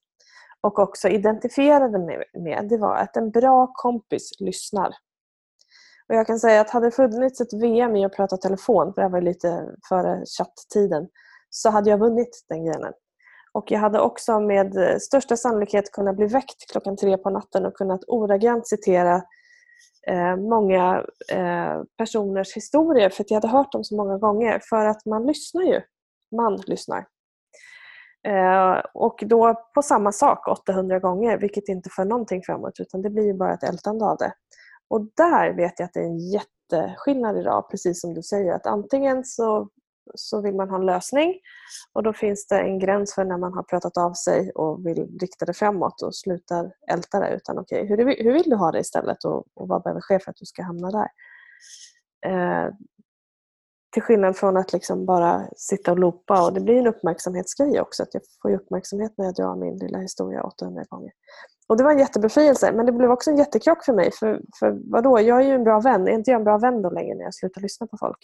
och 0.61 0.79
också 0.79 1.09
identifierade 1.09 1.99
mig 1.99 2.25
med, 2.39 2.69
det 2.69 2.79
var 2.79 2.97
att 2.97 3.17
en 3.17 3.31
bra 3.31 3.73
kompis 3.75 4.31
lyssnar. 4.41 4.89
Och 6.09 6.15
jag 6.15 6.27
kan 6.27 6.39
säga 6.41 6.61
att 6.61 6.71
hade 6.71 6.87
det 6.87 6.91
funnits 6.91 7.41
ett 7.41 7.53
VM 7.53 7.97
i 7.97 8.05
att 8.05 8.17
prata 8.17 8.37
telefon, 8.37 8.95
för 8.95 9.03
det 9.03 9.09
var 9.09 9.21
lite 9.21 9.69
före 9.89 10.25
chatttiden, 10.39 11.09
så 11.51 11.71
hade 11.71 11.91
jag 11.91 11.99
vunnit 11.99 12.45
den 12.49 12.65
grenen. 12.65 12.93
Och 13.53 13.71
jag 13.71 13.79
hade 13.79 14.01
också 14.01 14.41
med 14.41 15.03
största 15.03 15.37
sannolikhet 15.37 15.93
kunnat 15.93 16.17
bli 16.17 16.27
väckt 16.27 16.71
klockan 16.73 16.97
tre 16.97 17.17
på 17.17 17.31
natten 17.31 17.67
och 17.67 17.75
kunnat 17.75 18.05
ordagrant 18.07 18.67
citera 18.69 19.23
eh, 20.09 20.37
många 20.37 21.05
eh, 21.33 21.83
personers 21.97 22.57
historier 22.57 23.11
för 23.11 23.25
att 23.25 23.31
jag 23.31 23.37
hade 23.37 23.49
hört 23.49 23.73
dem 23.73 23.85
så 23.85 23.97
många 23.97 24.19
gånger. 24.19 24.61
För 24.69 24.87
att 24.87 25.07
man 25.07 25.27
lyssnar 25.27 25.63
ju. 25.63 25.81
Man 26.37 26.57
lyssnar. 26.67 27.07
Eh, 28.29 28.83
och 28.95 29.25
då 29.27 29.55
på 29.75 29.83
samma 29.83 30.13
sak 30.13 30.49
800 30.49 30.99
gånger 30.99 31.39
vilket 31.39 31.69
inte 31.69 31.91
för 31.91 32.05
någonting 32.05 32.43
framåt 32.43 32.81
utan 32.81 33.03
det 33.03 33.11
blir 33.11 33.25
ju 33.25 33.35
bara 33.35 33.55
ett 33.55 33.63
ältande 33.63 34.05
av 34.05 34.17
det. 34.17 34.33
Och 34.91 35.01
där 35.17 35.57
vet 35.57 35.79
jag 35.79 35.87
att 35.87 35.95
det 35.95 36.01
är 36.01 36.05
en 36.05 36.19
jätteskillnad 36.19 37.39
idag, 37.39 37.71
precis 37.71 38.01
som 38.01 38.15
du 38.15 38.23
säger. 38.23 38.53
Att 38.53 38.67
antingen 38.67 39.25
så, 39.25 39.69
så 40.19 40.41
vill 40.41 40.55
man 40.55 40.71
ha 40.71 40.77
en 40.77 40.87
lösning 40.87 41.35
och 41.93 42.03
då 42.03 42.13
finns 42.13 42.47
det 42.47 42.61
en 42.61 42.79
gräns 42.79 43.15
för 43.15 43.25
när 43.25 43.39
man 43.39 43.53
har 43.53 43.63
pratat 43.63 43.97
av 43.97 44.13
sig 44.13 44.51
och 44.51 44.87
vill 44.87 45.19
rikta 45.21 45.45
det 45.45 45.55
framåt 45.55 46.03
och 46.03 46.15
slutar 46.15 46.73
älta 46.91 47.21
det. 47.21 47.35
Utan 47.37 47.59
okej, 47.59 47.87
hur, 47.87 47.97
hur 48.25 48.33
vill 48.33 48.51
du 48.51 48.57
ha 48.57 48.73
det 48.73 48.81
istället 48.81 49.25
och, 49.25 49.45
och 49.55 49.69
vad 49.69 49.83
behöver 49.83 50.01
ske 50.01 50.19
för 50.19 50.31
att 50.31 50.37
du 50.37 50.47
ska 50.47 50.63
hamna 50.63 50.91
där? 50.91 51.09
Eh, 52.27 52.75
Till 53.93 54.03
skillnad 54.03 54.37
från 54.37 54.57
att 54.57 54.73
liksom 54.73 55.07
bara 55.07 55.49
sitta 55.57 55.93
och 55.93 55.99
loopa. 55.99 56.45
Och 56.47 56.53
det 56.53 56.61
blir 56.61 56.77
en 56.79 56.87
uppmärksamhetsgrej 56.87 57.81
också. 57.81 58.03
Att 58.03 58.15
jag 58.15 58.23
får 58.43 58.51
ju 58.51 58.57
uppmärksamhet 58.57 59.13
när 59.17 59.25
jag 59.25 59.35
drar 59.35 59.57
min 59.57 59.77
lilla 59.77 59.99
historia 59.99 60.43
800 60.43 60.85
gånger. 60.89 61.13
Och 61.69 61.77
Det 61.77 61.85
var 61.85 61.91
en 61.93 61.99
jättebefrielse 61.99 62.73
men 62.73 62.87
det 62.87 62.93
blev 62.93 63.11
också 63.11 63.31
en 63.31 63.37
jättekrock 63.37 63.85
för 63.85 63.93
mig. 63.93 64.11
För, 64.13 64.41
för 64.59 64.79
vadå? 64.93 65.21
Jag 65.21 65.41
är 65.41 65.45
ju 65.47 65.55
en 65.55 65.65
bra 65.65 65.81
vän. 65.81 66.09
Är 66.09 66.13
inte 66.13 66.31
jag 66.31 66.39
en 66.39 66.45
bra 66.45 66.59
vän 66.59 66.83
då 66.83 66.91
längre 66.91 67.15
när 67.15 67.25
jag 67.25 67.35
slutar 67.35 67.61
lyssna 67.61 67.87
på 67.87 67.97
folk? 67.99 68.19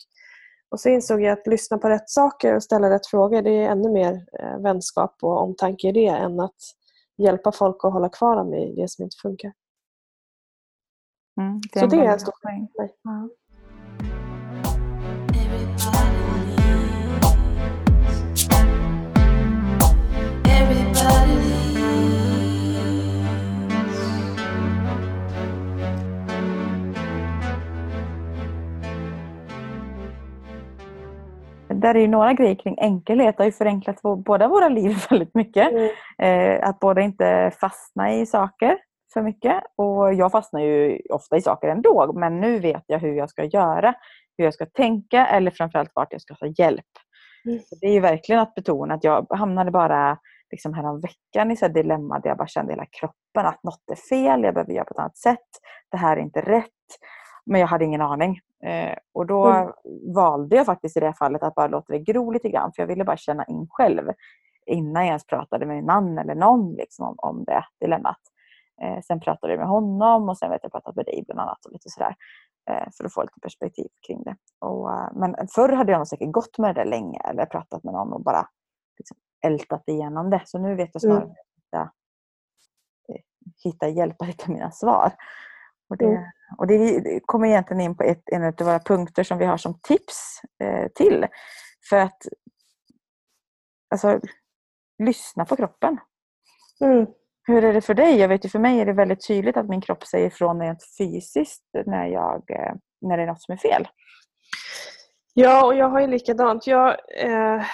Och 0.75 0.81
så 0.81 0.89
insåg 0.89 1.23
jag 1.23 1.39
att 1.39 1.47
lyssna 1.47 1.79
på 1.79 1.89
rätt 1.89 2.11
saker 2.11 2.57
och 2.57 2.63
ställa 2.63 2.91
rätt 2.91 3.07
frågor 3.07 3.43
det 3.43 3.51
är 3.51 3.71
ännu 3.71 3.91
mer 3.91 4.27
eh, 4.41 4.59
vänskap 4.59 5.17
och 5.23 5.43
omtanke 5.43 5.89
i 5.89 5.93
det 5.93 6.07
än 6.07 6.41
att 6.41 6.57
hjälpa 7.17 7.53
folk 7.53 7.85
att 7.85 7.93
hålla 7.93 8.09
kvar 8.09 8.37
dem 8.37 8.55
i 8.55 8.75
det 8.75 8.91
som 8.91 9.05
inte 9.05 9.17
funkar. 9.23 9.53
Mm, 11.41 11.61
Så 11.73 11.85
en 11.85 11.89
det 11.89 11.97
är 11.97 12.13
en 12.13 12.21
stor 12.21 12.33
poäng. 12.43 12.69
Ja. 13.03 13.29
Där 31.85 31.95
är 31.95 32.01
ju 32.01 32.09
några 32.09 32.33
grejer 32.33 32.55
kring 32.55 32.77
enkelhet. 32.81 33.37
Det 33.37 33.43
har 33.43 33.47
ju 33.47 33.53
förenklat 33.53 34.03
båda 34.03 34.49
våra 34.49 34.69
liv 34.69 34.97
väldigt 35.11 35.35
mycket. 35.35 35.73
Mm. 35.73 35.91
Eh, 36.19 36.69
att 36.69 36.81
båda 36.81 37.01
inte 37.01 37.53
fastna 37.61 38.15
i 38.15 38.27
saker 38.27 38.79
för 39.13 39.23
mycket. 39.23 39.63
Och 39.77 40.15
jag 40.15 40.33
fastnar 40.33 40.61
ju 40.61 41.01
ofta 41.11 41.37
i 41.37 41.41
saker 41.41 41.69
ändå. 41.69 42.13
Men 42.13 42.41
nu 42.41 42.59
vet 42.59 42.83
jag 42.87 42.99
hur 42.99 43.15
jag 43.15 43.31
ska 43.31 43.45
göra. 43.45 43.95
Hur 44.39 44.45
jag 44.45 44.55
ska 44.55 44.67
tänka 44.67 45.27
eller 45.27 45.51
framförallt 45.51 45.91
vart 45.95 46.13
jag 46.13 46.21
ska 46.21 46.35
ta 46.35 46.47
hjälp. 46.47 46.85
Mm. 47.47 47.61
Det 47.81 47.87
är 47.87 47.93
ju 47.93 48.01
verkligen 48.01 48.41
att 48.41 48.55
betona 48.55 48.95
att 48.95 49.05
jag 49.05 49.27
hamnade 49.31 49.71
bara 49.71 50.19
liksom 50.51 50.75
härom 50.75 51.01
veckan 51.01 51.51
i 51.51 51.57
så 51.57 51.69
dilemma 51.69 52.19
där 52.19 52.29
jag 52.29 52.39
bara 52.39 52.49
kände 52.49 52.73
i 52.73 52.75
hela 52.75 52.87
kroppen 53.01 53.47
att 53.47 53.63
något 53.63 53.91
är 53.93 54.09
fel. 54.09 54.43
Jag 54.43 54.55
behöver 54.55 54.73
göra 54.73 54.85
på 54.85 54.95
ett 54.95 54.99
annat 54.99 55.19
sätt. 55.19 55.49
Det 55.91 55.97
här 55.97 56.17
är 56.17 56.21
inte 56.21 56.41
rätt. 56.41 56.71
Men 57.47 57.61
jag 57.61 57.69
hade 57.69 57.85
ingen 57.85 58.01
aning. 58.01 58.41
Eh, 58.65 58.97
och 59.15 59.27
då 59.27 59.47
Mm. 59.47 59.73
valde 60.15 60.57
jag 60.57 60.67
faktiskt 60.67 60.97
i 60.97 61.01
det 61.01 61.15
fallet 61.15 61.43
att 61.43 61.55
bara 61.55 61.67
låta 61.67 61.93
det 61.93 61.99
gro 61.99 62.31
lite 62.31 62.49
grann. 62.49 62.73
För 62.73 62.83
jag 62.83 62.87
ville 62.87 63.05
bara 63.05 63.17
känna 63.17 63.45
in 63.45 63.67
själv. 63.71 64.13
Innan 64.67 65.03
jag 65.03 65.07
ens 65.09 65.27
pratade 65.27 65.67
med 65.67 65.77
min 65.77 65.87
man 65.87 66.19
eller 66.19 66.35
någon 66.35 66.73
liksom, 66.75 67.07
om, 67.07 67.15
om 67.19 67.45
det 67.45 67.65
dilemmat. 67.81 68.21
Eh, 68.83 69.01
sen 69.01 69.21
pratade 69.21 69.53
jag 69.53 69.59
med 69.61 69.69
honom 69.69 70.29
och 70.29 70.39
sen 70.39 70.51
vet 70.51 70.61
jag 70.63 70.73
pratat 70.73 70.97
med 70.97 71.05
dig 71.05 71.25
bland 71.27 71.41
annat. 71.41 71.65
Och 71.67 71.73
lite 71.73 71.91
sådär, 71.91 72.15
eh, 72.71 72.89
för 72.97 73.05
att 73.05 73.15
få 73.15 73.23
lite 73.23 73.41
perspektiv 73.43 73.89
kring 74.07 74.23
det. 74.23 74.37
Och, 74.61 74.93
eh, 74.93 75.09
men 75.15 75.37
förr 75.55 75.69
hade 75.73 75.93
jag 75.93 75.99
nog 75.99 76.09
säkert 76.09 76.33
gått 76.33 76.59
med 76.59 76.75
det 76.75 76.85
länge. 76.85 77.21
Eller 77.25 77.47
pratat 77.47 77.85
med 77.85 77.95
någon 77.95 78.13
och 78.13 78.23
bara 78.23 78.49
liksom, 78.99 79.17
ältat 79.47 79.83
igenom 79.89 80.31
det. 80.31 80.43
Så 80.45 80.59
nu 80.59 80.75
vet 80.75 80.91
jag 80.93 81.01
snarare 81.03 81.19
Mm. 81.23 81.31
att 81.31 81.37
hitta, 81.57 81.91
eh, 83.09 83.21
hitta 83.65 83.89
hjälp 83.89 84.23
att 84.23 84.29
hitta 84.29 84.51
mina 84.53 84.71
svar. 84.71 85.13
Och 85.91 85.97
det, 85.97 86.05
Mm. 86.05 86.25
och 86.59 86.67
det 86.67 87.21
kommer 87.27 87.49
egentligen 87.49 87.81
in 87.81 87.97
på 87.97 88.03
ett, 88.03 88.23
en 88.27 88.45
av 88.45 88.55
våra 88.59 88.79
punkter 88.79 89.25
som 89.25 89.39
vi 89.39 89.45
har 89.45 89.57
som 89.57 89.79
tips 89.83 90.41
eh, 90.63 90.89
till. 90.95 91.27
För 91.89 91.97
att 91.97 92.27
alltså, 93.91 94.21
lyssna 94.99 95.45
på 95.45 95.57
kroppen. 95.57 95.99
Mm. 96.81 97.07
Hur 97.47 97.65
är 97.65 97.73
det 97.73 97.81
för 97.81 97.95
dig? 97.95 98.19
Jag 98.19 98.29
vet 98.29 98.45
ju 98.45 98.49
för 98.49 98.59
mig 98.59 98.81
är 98.81 98.87
det 98.87 98.93
väldigt 98.93 99.27
tydligt 99.27 99.57
att 99.57 99.69
min 99.69 99.81
kropp 99.81 100.05
säger 100.07 100.27
ifrån 100.27 100.61
rent 100.61 100.85
fysiskt 100.99 101.65
när, 101.87 102.07
jag, 102.07 102.51
eh, 102.51 102.75
när 103.01 103.17
det 103.17 103.23
är 103.23 103.27
något 103.27 103.43
som 103.43 103.53
är 103.53 103.57
fel. 103.57 103.89
Ja, 105.35 105.67
och 105.67 105.75
jag 105.75 105.89
har 105.89 106.01
ju 106.01 106.07
likadant. 106.07 106.67
Jag, 106.67 106.89
eh, 107.19 107.65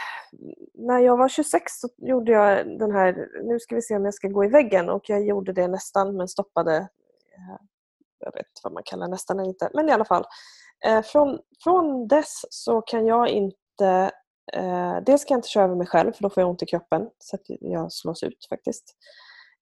när 0.74 0.98
jag 0.98 1.16
var 1.16 1.28
26 1.28 1.72
så 1.72 1.88
gjorde 1.98 2.32
jag 2.32 2.78
den 2.78 2.92
här, 2.92 3.28
nu 3.42 3.58
ska 3.58 3.74
vi 3.74 3.82
se 3.82 3.96
om 3.96 4.04
jag 4.04 4.14
ska 4.14 4.28
gå 4.28 4.44
i 4.44 4.48
väggen 4.48 4.88
och 4.88 5.08
jag 5.08 5.24
gjorde 5.24 5.52
det 5.52 5.68
nästan 5.68 6.16
men 6.16 6.28
stoppade, 6.28 6.76
eh, 6.76 7.56
jag 8.20 8.32
vet 8.32 8.46
inte 8.46 8.60
vad 8.62 8.72
man 8.72 8.82
kallar 8.82 9.08
nästan 9.08 9.40
inte, 9.40 9.70
men 9.74 9.88
i 9.88 9.92
alla 9.92 10.04
fall. 10.04 10.24
Eh, 10.86 11.02
från, 11.02 11.38
från 11.64 12.08
dess 12.08 12.40
så 12.50 12.80
kan 12.80 13.06
jag 13.06 13.28
inte, 13.28 14.10
eh, 14.52 14.96
dels 15.06 15.24
kan 15.24 15.34
jag 15.34 15.38
inte 15.38 15.48
köra 15.48 15.64
över 15.64 15.76
mig 15.76 15.86
själv 15.86 16.12
för 16.12 16.22
då 16.22 16.30
får 16.30 16.40
jag 16.40 16.50
ont 16.50 16.62
i 16.62 16.66
kroppen 16.66 17.08
så 17.18 17.36
att 17.36 17.42
jag 17.46 17.92
slås 17.92 18.22
ut 18.22 18.46
faktiskt. 18.48 18.96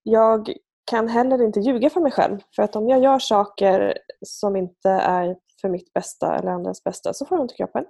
Jag 0.03 0.53
kan 0.91 1.07
heller 1.07 1.41
inte 1.41 1.59
ljuga 1.59 1.89
för 1.89 2.01
mig 2.01 2.11
själv 2.11 2.39
för 2.55 2.63
att 2.63 2.75
om 2.75 2.89
jag 2.89 3.03
gör 3.03 3.19
saker 3.19 3.97
som 4.25 4.55
inte 4.55 4.89
är 4.89 5.35
för 5.61 5.69
mitt 5.69 5.93
bästa 5.93 6.35
eller 6.35 6.51
andras 6.51 6.83
bästa 6.83 7.13
så 7.13 7.25
får 7.25 7.37
jag 7.37 7.41
ont 7.41 7.51
i 7.51 7.55
kroppen. 7.55 7.85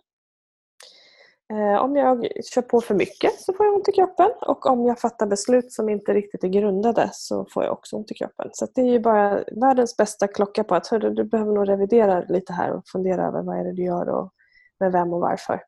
Eh, 1.53 1.83
om 1.83 1.95
jag 1.95 2.27
kör 2.53 2.61
på 2.61 2.81
för 2.81 2.95
mycket 2.95 3.41
så 3.41 3.53
får 3.53 3.65
jag 3.65 3.75
ont 3.75 3.89
i 3.89 3.91
kroppen 3.91 4.31
och 4.41 4.65
om 4.65 4.85
jag 4.85 4.99
fattar 4.99 5.27
beslut 5.27 5.71
som 5.71 5.89
inte 5.89 6.13
riktigt 6.13 6.43
är 6.43 6.47
grundade 6.47 7.09
så 7.13 7.45
får 7.53 7.63
jag 7.63 7.73
också 7.73 7.95
ont 7.95 8.11
i 8.11 8.13
kroppen. 8.13 8.49
Så 8.53 8.67
det 8.75 8.81
är 8.81 8.85
ju 8.85 8.99
bara 8.99 9.43
världens 9.51 9.97
bästa 9.97 10.27
klocka 10.27 10.63
på 10.63 10.75
att 10.75 10.87
hörru, 10.87 11.13
du 11.13 11.23
behöver 11.23 11.53
nog 11.53 11.69
revidera 11.69 12.21
lite 12.21 12.53
här 12.53 12.71
och 12.71 12.87
fundera 12.87 13.27
över 13.27 13.41
vad 13.41 13.59
är 13.59 13.63
det 13.63 13.73
du 13.73 13.83
gör 13.83 14.09
och 14.09 14.33
med 14.79 14.91
vem 14.91 15.13
och 15.13 15.19
varför. 15.19 15.61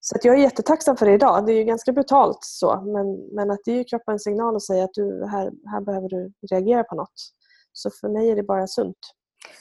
Så 0.00 0.16
att 0.16 0.24
jag 0.24 0.34
är 0.34 0.38
jättetacksam 0.38 0.96
för 0.96 1.06
det 1.06 1.12
idag. 1.12 1.46
Det 1.46 1.52
är 1.52 1.56
ju 1.56 1.64
ganska 1.64 1.92
brutalt 1.92 2.38
så 2.40 2.80
men, 2.80 3.34
men 3.34 3.50
att 3.50 3.60
det 3.64 3.72
är 3.72 3.76
ju 3.76 3.84
kroppens 3.84 4.24
signal 4.24 4.56
att 4.56 4.62
säga 4.62 4.84
att 4.84 4.94
du, 4.94 5.26
här, 5.26 5.52
här 5.70 5.80
behöver 5.80 6.08
du 6.08 6.32
reagera 6.50 6.84
på 6.84 6.94
något. 6.94 7.32
Så 7.72 7.90
för 7.90 8.08
mig 8.08 8.30
är 8.30 8.36
det 8.36 8.42
bara 8.42 8.66
sunt. 8.66 8.98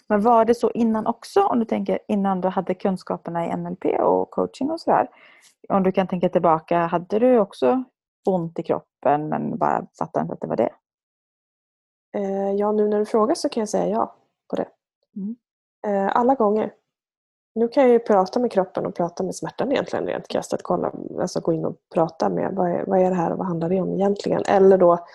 Men 0.08 0.22
var 0.22 0.46
det 0.46 0.56
så 0.56 0.72
innan 0.72 1.08
också? 1.08 1.44
Om 1.44 1.60
du 1.60 1.66
tänker 1.66 2.00
innan 2.08 2.42
du 2.42 2.48
hade 2.48 2.74
kunskaperna 2.74 3.46
i 3.46 3.58
NLP 3.58 3.86
och 4.00 4.32
coaching 4.32 4.72
och 4.72 4.82
sådär. 4.82 5.10
Om 5.70 5.84
du 5.84 5.92
kan 5.92 6.08
tänka 6.08 6.30
tillbaka, 6.30 6.78
hade 6.78 7.20
du 7.20 7.40
också 7.40 7.84
ont 8.30 8.60
i 8.60 8.64
kroppen 8.64 9.30
men 9.30 9.58
bara 9.58 9.88
fattade 10.00 10.22
inte 10.22 10.34
att 10.34 10.42
det 10.42 10.48
var 10.48 10.56
det? 10.56 10.70
Eh, 12.18 12.52
ja, 12.52 12.72
nu 12.72 12.88
när 12.88 13.00
du 13.00 13.06
frågar 13.06 13.36
så 13.36 13.50
kan 13.50 13.62
jag 13.62 13.70
säga 13.70 13.88
ja 13.88 14.16
på 14.50 14.56
det. 14.56 14.68
Mm. 15.16 15.36
Eh, 15.88 16.16
alla 16.16 16.36
gånger. 16.36 16.74
Nu 17.56 17.68
kan 17.68 17.84
jag 17.84 17.92
ju 17.92 18.00
prata 18.00 18.40
med 18.40 18.52
kroppen 18.52 18.86
och 18.86 18.96
prata 18.96 19.24
med 19.24 19.36
smärtan 19.36 19.72
egentligen 19.72 20.06
rent 20.06 20.28
krasst. 20.28 20.54
Att 20.54 20.64
kolla, 20.64 20.92
alltså 21.22 21.40
gå 21.40 21.54
in 21.54 21.66
och 21.66 21.76
prata 21.94 22.30
med 22.30 22.56
vad 22.56 22.72
är, 22.72 22.86
vad 22.88 23.00
är 23.00 23.10
det 23.10 23.16
här 23.16 23.32
och 23.32 23.38
vad 23.38 23.48
handlar 23.48 23.70
det 23.70 23.82
om 23.82 23.94
egentligen? 23.94 24.44
Eller 24.48 24.78
då 24.78 25.06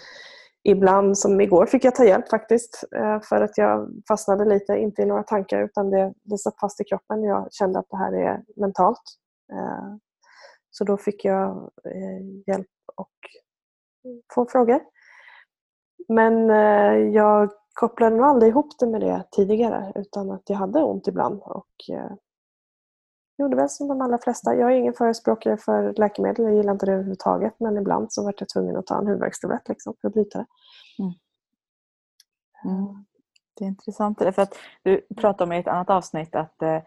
ibland, 0.64 1.18
som 1.18 1.40
igår, 1.40 1.66
fick 1.66 1.84
jag 1.84 1.94
ta 1.94 2.04
hjälp 2.04 2.28
faktiskt. 2.28 2.84
Eh, 2.96 3.20
för 3.20 3.40
att 3.40 3.58
jag 3.58 3.88
fastnade 4.08 4.44
lite, 4.44 4.76
inte 4.76 5.02
i 5.02 5.06
några 5.06 5.22
tankar 5.22 5.62
utan 5.62 5.90
det, 5.90 6.14
det 6.22 6.38
satt 6.38 6.60
fast 6.60 6.80
i 6.80 6.84
kroppen. 6.84 7.22
Jag 7.22 7.52
kände 7.52 7.78
att 7.78 7.90
det 7.90 7.96
här 7.96 8.12
är 8.12 8.42
mentalt. 8.56 9.02
Eh, 9.52 9.94
så 10.70 10.84
då 10.84 10.96
fick 10.96 11.24
jag 11.24 11.70
eh, 11.84 12.44
hjälp 12.46 12.68
och 12.96 13.12
få 14.34 14.46
frågor. 14.46 14.80
Men 16.08 16.48
jag 17.12 17.50
kopplade 17.74 18.16
nog 18.16 18.26
aldrig 18.26 18.50
ihop 18.50 18.78
det 18.78 18.86
med 18.86 19.00
det 19.00 19.24
tidigare 19.30 19.92
utan 19.94 20.30
att 20.30 20.42
jag 20.46 20.56
hade 20.56 20.82
ont 20.82 21.08
ibland. 21.08 21.42
Och, 21.42 21.74
gjorde 23.38 23.56
väl 23.56 23.68
som 23.68 23.88
de 23.88 24.00
allra 24.00 24.18
flesta. 24.18 24.54
Jag 24.54 24.72
är 24.72 24.76
ingen 24.76 24.94
förespråkare 24.94 25.56
för 25.56 25.92
läkemedel, 25.92 26.44
jag 26.44 26.54
gillar 26.54 26.72
inte 26.72 26.86
det 26.86 26.92
överhuvudtaget. 26.92 27.54
Men 27.60 27.76
ibland 27.76 28.12
så 28.12 28.24
var 28.24 28.34
jag 28.38 28.48
tvungen 28.48 28.76
att 28.76 28.86
ta 28.86 28.98
en 28.98 29.06
huvudvärkstablett 29.06 29.68
liksom, 29.68 29.94
för 30.00 30.08
att 30.08 30.14
bryta 30.14 30.38
det. 30.38 30.46
Mm. 32.64 33.04
Det 33.54 33.64
är 33.64 33.68
intressant. 33.68 34.18
det, 34.18 34.32
För 34.32 34.42
att 34.42 34.54
du 34.82 35.00
pratade 35.16 35.44
om 35.44 35.52
i 35.52 35.58
ett 35.58 35.68
annat 35.68 35.90
avsnitt 35.90 36.34
att 36.34 36.62
eh, 36.62 36.82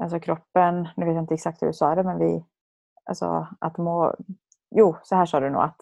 alltså 0.00 0.20
kroppen, 0.20 0.88
nu 0.96 1.06
vet 1.06 1.14
jag 1.14 1.22
inte 1.22 1.34
exakt 1.34 1.62
hur 1.62 1.66
du 1.66 1.72
sa 1.72 1.94
det, 1.94 2.02
men 2.02 2.18
vi, 2.18 2.44
alltså 3.04 3.48
att 3.58 3.78
må, 3.78 4.14
jo 4.70 4.96
så 5.02 5.16
här 5.16 5.26
sa 5.26 5.40
du 5.40 5.50
nog 5.50 5.62
att, 5.62 5.80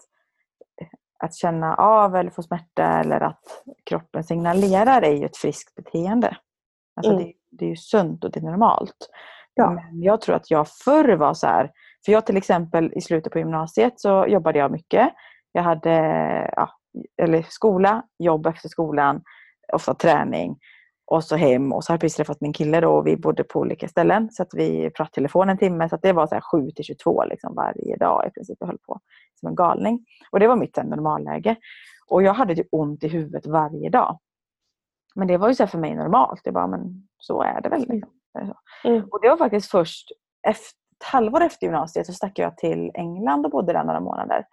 att 1.19 1.35
känna 1.35 1.75
av 1.75 2.15
eller 2.15 2.31
få 2.31 2.43
smärta 2.43 2.83
eller 2.83 3.21
att 3.21 3.63
kroppen 3.83 4.23
signalerar 4.23 5.01
är 5.01 5.15
ju 5.15 5.25
ett 5.25 5.37
friskt 5.37 5.75
beteende. 5.75 6.37
Alltså 6.95 7.11
Mm. 7.11 7.23
det, 7.23 7.33
det 7.49 7.65
är 7.65 7.69
ju 7.69 7.75
sunt 7.75 8.23
och 8.23 8.31
det 8.31 8.39
är 8.39 8.43
normalt. 8.43 9.09
Ja. 9.57 9.69
Men 9.69 10.01
jag 10.01 10.21
tror 10.21 10.35
att 10.35 10.51
jag 10.51 10.67
förr 10.69 11.15
var 11.15 11.33
så 11.33 11.47
här, 11.47 11.71
för 12.05 12.11
jag 12.11 12.25
till 12.25 12.37
exempel 12.37 12.93
i 12.95 13.01
slutet 13.01 13.33
på 13.33 13.39
gymnasiet 13.39 13.93
så 13.99 14.25
jobbade 14.27 14.59
jag 14.59 14.71
mycket. 14.71 15.09
Jag 15.51 15.63
hade 15.63 15.91
ja, 16.55 16.69
eller 17.21 17.45
skola, 17.49 18.03
jobb 18.19 18.47
efter 18.47 18.69
skolan, 18.69 19.21
ofta 19.73 19.93
träning 19.93 20.57
och 21.11 21.23
så 21.23 21.35
hem. 21.35 21.73
Och 21.73 21.83
så 21.83 21.91
har 21.91 21.93
jag 21.93 22.01
precis 22.01 22.15
träffat 22.15 22.41
min 22.41 22.53
kille 22.53 22.81
då 22.81 22.89
och 22.89 23.07
vi 23.07 23.17
bodde 23.17 23.43
på 23.43 23.59
olika 23.59 23.87
ställen. 23.87 24.29
Så 24.31 24.43
att 24.43 24.49
vi 24.53 24.89
pratade 24.89 25.13
telefon 25.13 25.49
en 25.49 25.57
timme. 25.57 25.89
Så 25.89 25.95
att 25.95 26.01
det 26.01 26.13
var 26.13 26.27
så 26.27 26.35
här 26.35 26.41
7 26.41 26.71
till 26.71 26.85
22 26.85 27.23
liksom 27.23 27.55
varje 27.55 27.97
dag 27.97 28.27
i 28.27 28.31
princip. 28.31 28.57
Jag 28.59 28.67
höll 28.67 28.77
på 28.77 28.99
som 29.39 29.49
en 29.49 29.55
galning. 29.55 30.05
Och 30.31 30.39
det 30.39 30.47
var 30.47 30.55
mitt 30.55 30.77
normalläge. 30.77 31.55
Och 32.07 32.23
jag 32.23 32.33
hade 32.33 32.53
ju 32.53 32.63
ont 32.71 33.03
i 33.03 33.07
huvudet 33.07 33.47
varje 33.47 33.89
dag. 33.89 34.19
Men 35.17 35.27
det 35.27 35.37
var 35.37 35.47
ju 35.47 35.55
så 35.55 35.67
för 35.67 35.77
mig 35.77 35.95
normalt. 35.95 36.41
Det 36.43 36.51
bara, 36.51 36.67
men 36.67 37.07
så 37.17 37.41
är 37.41 37.61
det 37.61 37.69
väl. 37.69 37.79
Liksom. 37.79 38.09
Mm. 38.83 39.03
Och 39.11 39.21
det 39.21 39.29
var 39.29 39.37
faktiskt 39.37 39.71
först 39.71 40.11
efter, 40.47 40.77
ett 40.99 41.03
halvår 41.03 41.41
efter 41.41 41.65
gymnasiet 41.65 42.05
så 42.05 42.13
stack 42.13 42.39
jag 42.39 42.57
till 42.57 42.91
England 42.93 43.45
och 43.45 43.51
bodde 43.51 43.73
där 43.73 43.83
några 43.83 43.99
månader. 43.99 44.45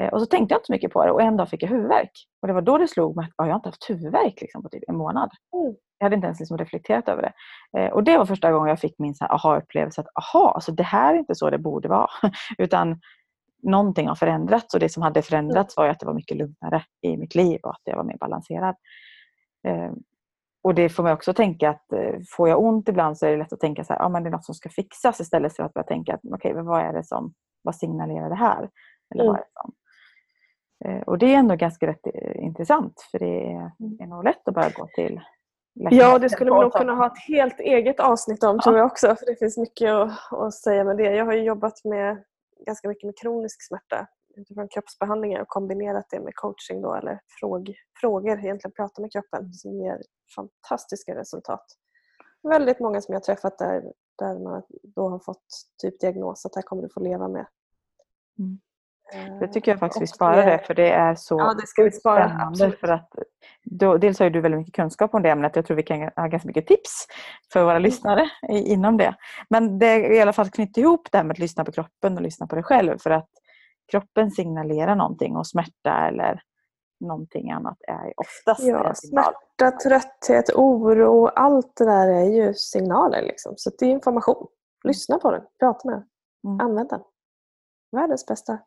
Eh, 0.00 0.08
Och 0.08 0.20
så 0.20 0.26
tänkte 0.26 0.54
jag 0.54 0.58
inte 0.58 0.66
så 0.66 0.72
mycket 0.72 0.92
på 0.92 1.04
det 1.04 1.12
och 1.12 1.22
en 1.22 1.36
dag 1.36 1.48
fick 1.48 1.62
jag 1.62 1.68
huvudvärk. 1.68 2.10
Och 2.42 2.48
det 2.48 2.54
var 2.54 2.62
då 2.62 2.78
det 2.78 2.88
slog 2.88 3.16
mig 3.16 3.24
att 3.24 3.32
ja, 3.36 3.44
jag 3.44 3.52
har 3.52 3.58
inte 3.58 3.68
haft 3.68 3.90
huvudvärk 3.90 4.40
liksom, 4.40 4.62
på 4.62 4.68
typ 4.68 4.82
en 4.88 4.96
månad. 4.96 5.30
Mm. 5.54 5.74
Jag 5.98 6.04
hade 6.04 6.14
inte 6.16 6.26
ens 6.26 6.40
liksom 6.40 6.58
reflekterat 6.58 7.08
över 7.08 7.22
det. 7.22 7.32
Eh, 7.80 7.92
och 7.92 8.04
det 8.04 8.18
var 8.18 8.26
första 8.26 8.52
gången 8.52 8.68
jag 8.68 8.80
fick 8.80 8.98
min 8.98 9.14
aha-upplevelse 9.30 10.00
att 10.00 10.06
aha, 10.14 10.52
alltså 10.54 10.72
det 10.72 10.82
här 10.82 11.14
är 11.14 11.18
inte 11.18 11.34
så 11.34 11.50
det 11.50 11.58
borde 11.58 11.88
vara. 11.88 12.08
Utan 12.58 13.00
någonting 13.62 14.08
har 14.08 14.14
förändrats 14.14 14.74
och 14.74 14.80
det 14.80 14.88
som 14.88 15.02
hade 15.02 15.22
förändrats 15.22 15.76
var 15.76 15.88
att 15.88 16.00
det 16.00 16.06
var 16.06 16.14
mycket 16.14 16.36
lugnare 16.36 16.84
i 17.02 17.16
mitt 17.16 17.34
liv 17.34 17.60
och 17.62 17.70
att 17.70 17.80
jag 17.84 17.96
var 17.96 18.04
mer 18.04 18.16
balanserad. 18.20 18.74
Eh, 19.68 19.92
och 20.64 20.74
det 20.74 20.88
får 20.88 21.02
mig 21.02 21.12
också 21.12 21.34
tänka 21.34 21.70
att 21.70 21.92
eh, 21.92 22.14
får 22.36 22.48
jag 22.48 22.64
ont 22.64 22.88
ibland 22.88 23.18
så 23.18 23.26
är 23.26 23.30
det 23.30 23.36
lätt 23.36 23.52
att 23.52 23.60
tänka 23.60 23.84
så 23.84 23.92
här, 23.92 24.02
ah, 24.02 24.08
men 24.08 24.22
det 24.22 24.28
är 24.28 24.30
något 24.30 24.44
som 24.44 24.54
ska 24.54 24.68
fixas 24.68 25.20
istället 25.20 25.56
för 25.56 25.62
att 25.62 25.74
börja 25.74 25.86
tänka 25.86 26.14
att 26.14 26.24
okay, 26.24 26.54
men 26.54 26.66
vad 26.66 26.80
är 26.80 26.92
det 26.92 27.04
som, 27.04 27.34
vad 27.62 27.76
signalerar 27.76 28.28
det 28.28 28.36
här? 28.36 28.70
Eller 29.14 29.24
vad 29.26 29.36
är 29.36 29.40
det 29.40 29.50
som? 29.52 29.72
Eh, 30.84 31.02
och 31.02 31.18
det 31.18 31.34
är 31.34 31.38
ändå 31.38 31.56
ganska 31.56 31.86
rätt 31.86 32.06
intressant 32.34 33.08
för 33.10 33.18
det 33.18 33.52
är, 33.52 33.72
Mm. 33.80 33.98
är 34.00 34.06
nog 34.06 34.24
lätt 34.24 34.48
att 34.48 34.54
bara 34.54 34.70
gå 34.70 34.88
till 34.94 35.20
Ja, 35.74 36.18
det 36.18 36.30
skulle 36.30 36.50
vi 36.50 36.60
nog 36.60 36.72
kunna 36.72 36.94
ha 36.94 37.06
ett 37.06 37.18
helt 37.28 37.60
eget 37.60 38.00
avsnitt 38.00 38.44
om 38.44 38.60
tror 38.60 38.78
jag 38.78 38.86
också. 38.86 39.06
För 39.06 39.26
det 39.26 39.36
finns 39.38 39.58
mycket 39.58 39.90
att, 39.90 40.32
att 40.32 40.54
säga 40.54 40.84
med 40.84 40.96
det. 40.96 41.14
Jag 41.14 41.24
har 41.24 41.32
jobbat 41.32 41.84
med 41.84 42.24
ganska 42.66 42.88
mycket 42.88 43.04
med 43.04 43.18
kronisk 43.18 43.62
smärta 43.68 44.06
utifrån 44.36 44.68
kroppsbehandlingar 44.68 45.40
och 45.40 45.48
kombinerat 45.48 46.06
det 46.10 46.20
med 46.20 46.34
coaching 46.34 46.82
då, 46.82 46.94
eller 46.94 47.20
fråg, 47.40 47.74
frågor, 48.00 48.38
egentligen 48.38 48.72
prata 48.72 49.02
med 49.02 49.12
kroppen 49.12 49.52
som 49.52 49.72
ger 49.80 49.98
fantastiska 50.36 51.14
resultat. 51.14 51.64
Väldigt 52.42 52.80
många 52.80 53.00
som 53.00 53.12
jag 53.12 53.20
har 53.20 53.24
träffat 53.24 53.58
där, 53.58 53.82
där 54.18 54.38
man 54.38 54.62
då 54.82 55.08
har 55.08 55.18
fått 55.18 55.44
typ 55.82 56.00
diagnos 56.00 56.46
att 56.46 56.52
det 56.52 56.58
här 56.58 56.62
kommer 56.62 56.82
du 56.82 56.88
få 56.94 57.00
leva 57.00 57.28
med. 57.28 57.46
Mm. 58.38 58.58
Eh, 59.14 59.38
Det 59.38 59.48
tycker 59.48 59.70
jag 59.70 59.78
faktiskt 59.80 60.02
vi 60.02 60.06
sparar 60.06 60.46
det 60.46 60.58
för 60.66 60.74
det 60.74 60.90
är 60.90 61.14
så 61.14 61.38
Ja, 61.38 61.54
det 61.54 61.66
ska 61.66 61.82
vi 61.82 61.90
spara. 61.92 62.24
spännande. 62.24 62.46
Absolut. 62.46 62.80
För 62.80 62.88
att 62.88 63.08
då, 63.64 63.96
dels 63.98 64.18
har 64.18 64.30
du 64.30 64.40
väldigt 64.40 64.58
mycket 64.60 64.74
kunskap 64.74 65.14
om 65.14 65.22
det 65.22 65.30
ämnet. 65.30 65.56
Jag 65.56 65.66
tror 65.66 65.76
vi 65.76 65.82
kan 65.82 66.00
ha 66.16 66.26
ganska 66.26 66.46
mycket 66.46 66.66
tips 66.66 67.06
för 67.52 67.64
våra 67.64 67.78
lyssnare 67.78 68.30
i, 68.52 68.58
inom 68.72 68.96
det. 68.96 69.14
Men 69.50 69.78
det 69.78 69.86
är 69.86 70.12
i 70.12 70.20
alla 70.20 70.32
fall 70.32 70.50
knyta 70.50 70.80
ihop 70.80 71.08
det 71.12 71.18
här 71.18 71.24
med 71.24 71.32
att 71.34 71.38
lyssna 71.38 71.64
på 71.64 71.72
kroppen 71.72 72.16
och 72.16 72.22
lyssna 72.22 72.46
på 72.46 72.54
dig 72.54 72.64
själv. 72.64 72.98
För 72.98 73.10
att 73.10 73.28
kroppen 73.90 74.30
signalerar 74.30 74.94
någonting 74.96 75.36
och 75.36 75.46
smärta 75.46 76.08
eller 76.08 76.42
någonting 77.00 77.50
annat 77.50 77.78
är 77.88 78.12
oftast 78.16 78.62
Ja, 78.62 78.88
en 78.88 78.94
signal. 78.94 79.24
smärta, 79.24 79.76
trötthet, 79.78 80.50
oro, 80.54 81.26
allt 81.26 81.76
det 81.76 81.84
där 81.84 82.08
är 82.08 82.24
ju 82.24 82.54
signaler. 82.54 83.22
Liksom. 83.22 83.54
Så 83.56 83.70
det 83.78 83.86
är 83.86 83.90
information. 83.90 84.46
Lyssna 84.84 85.18
på 85.18 85.30
den, 85.30 85.42
prata 85.58 85.88
med 85.88 85.96
den, 85.98 86.08
Mm. 86.52 86.60
använd 86.66 86.88
den. 86.88 87.00
Världens 87.92 88.26
bästa. 88.26 88.58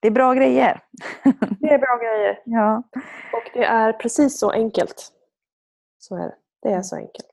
Det 0.00 0.08
är 0.08 0.12
bra 0.12 0.34
grejer. 0.34 0.82
Det 1.60 1.68
är 1.74 1.78
bra 1.78 1.96
grejer. 1.96 2.42
ja. 2.44 2.82
Och 3.32 3.50
det 3.54 3.64
är 3.64 3.92
precis 3.92 4.38
så 4.38 4.50
enkelt. 4.50 5.12
Så 5.98 6.16
är 6.16 6.20
det. 6.22 6.34
Det 6.62 6.68
är 6.68 6.82
så 6.82 6.96
enkelt. 6.96 7.30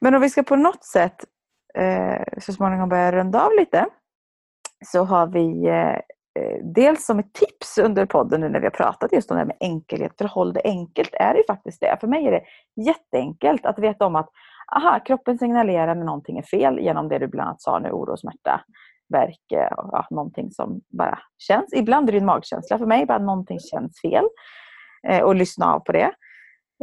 Men 0.00 0.14
om 0.14 0.20
vi 0.20 0.30
ska 0.30 0.42
på 0.42 0.56
något 0.56 0.84
sätt 0.84 1.24
eh, 1.74 2.22
så 2.40 2.52
småningom 2.52 2.88
börja 2.88 3.12
runda 3.12 3.46
av 3.46 3.52
lite 3.58 3.86
så 4.84 5.04
har 5.04 5.26
vi 5.26 5.66
eh, 5.66 5.94
eh, 6.42 6.64
dels 6.74 7.06
som 7.06 7.18
ett 7.18 7.32
tips 7.32 7.78
under 7.78 8.06
podden 8.06 8.40
nu 8.40 8.48
när 8.48 8.60
vi 8.60 8.66
har 8.66 8.70
pratat 8.70 9.12
just 9.12 9.30
om 9.30 9.34
det 9.34 9.40
här 9.40 9.46
med 9.46 9.56
enkelhet. 9.60 10.12
För 10.18 10.24
håll 10.24 10.52
det 10.52 10.60
enkelt 10.64 11.14
är 11.14 11.32
det 11.32 11.38
ju 11.38 11.44
faktiskt 11.46 11.80
det. 11.80 11.96
För 12.00 12.06
mig 12.06 12.26
är 12.26 12.30
det 12.32 12.42
jätteenkelt 12.86 13.66
att 13.66 13.78
veta 13.78 14.06
om 14.06 14.16
att 14.16 14.28
aha, 14.76 15.00
kroppen 15.06 15.38
signalerar 15.38 15.94
när 15.94 16.04
någonting 16.04 16.38
är 16.38 16.42
fel 16.42 16.78
genom 16.78 17.08
det 17.08 17.18
du 17.18 17.26
bland 17.26 17.48
annat 17.48 17.62
sa 17.62 17.78
nu, 17.78 17.90
oro, 17.90 18.16
smärta, 18.16 18.60
värk, 19.08 19.40
och 19.76 19.88
ja, 19.92 20.06
någonting 20.10 20.50
som 20.50 20.80
bara 20.98 21.18
känns. 21.38 21.72
Ibland 21.72 22.08
är 22.08 22.12
det 22.12 22.18
en 22.18 22.24
magkänsla 22.26 22.78
för 22.78 22.86
mig, 22.86 23.06
bara 23.06 23.18
någonting 23.18 23.58
känns 23.60 24.00
fel. 24.00 24.24
Eh, 25.08 25.22
och 25.22 25.34
lyssna 25.34 25.74
av 25.74 25.80
på 25.80 25.92
det. 25.92 26.10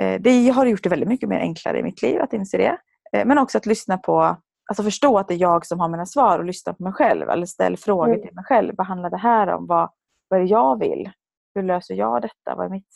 Eh, 0.01 0.21
Det 0.21 0.49
har 0.49 0.65
gjort 0.65 0.83
det 0.83 0.89
väldigt 0.89 1.09
mycket 1.09 1.29
mer 1.29 1.39
enklare 1.39 1.79
i 1.79 1.83
mitt 1.83 2.01
liv 2.01 2.21
att 2.21 2.33
inse 2.33 2.57
det. 2.57 2.77
Eh, 3.13 3.25
Men 3.25 3.37
också 3.37 3.57
att 3.57 3.65
lyssna 3.65 3.97
på, 3.97 4.37
alltså 4.69 4.83
förstå 4.83 5.17
att 5.17 5.27
det 5.27 5.33
är 5.33 5.41
jag 5.41 5.65
som 5.65 5.79
har 5.79 5.87
mina 5.89 6.05
svar 6.05 6.39
och 6.39 6.45
lyssna 6.45 6.73
på 6.73 6.83
mig 6.83 6.93
själv. 6.93 7.29
Eller 7.29 7.45
ställ 7.45 7.77
frågor 7.77 8.07
Mm. 8.07 8.21
till 8.21 8.35
mig 8.35 8.43
själv. 8.43 8.73
Vad 8.77 8.87
handlar 8.87 9.09
det 9.09 9.17
här 9.17 9.47
om? 9.47 9.67
Vad, 9.67 9.89
vad 10.27 10.39
är 10.39 10.43
det 10.43 10.49
jag 10.49 10.79
vill? 10.79 11.11
Hur 11.55 11.63
löser 11.63 11.95
jag 11.95 12.21
detta? 12.21 12.55
Vad 12.55 12.65
är 12.65 12.69
mitt 12.69 12.93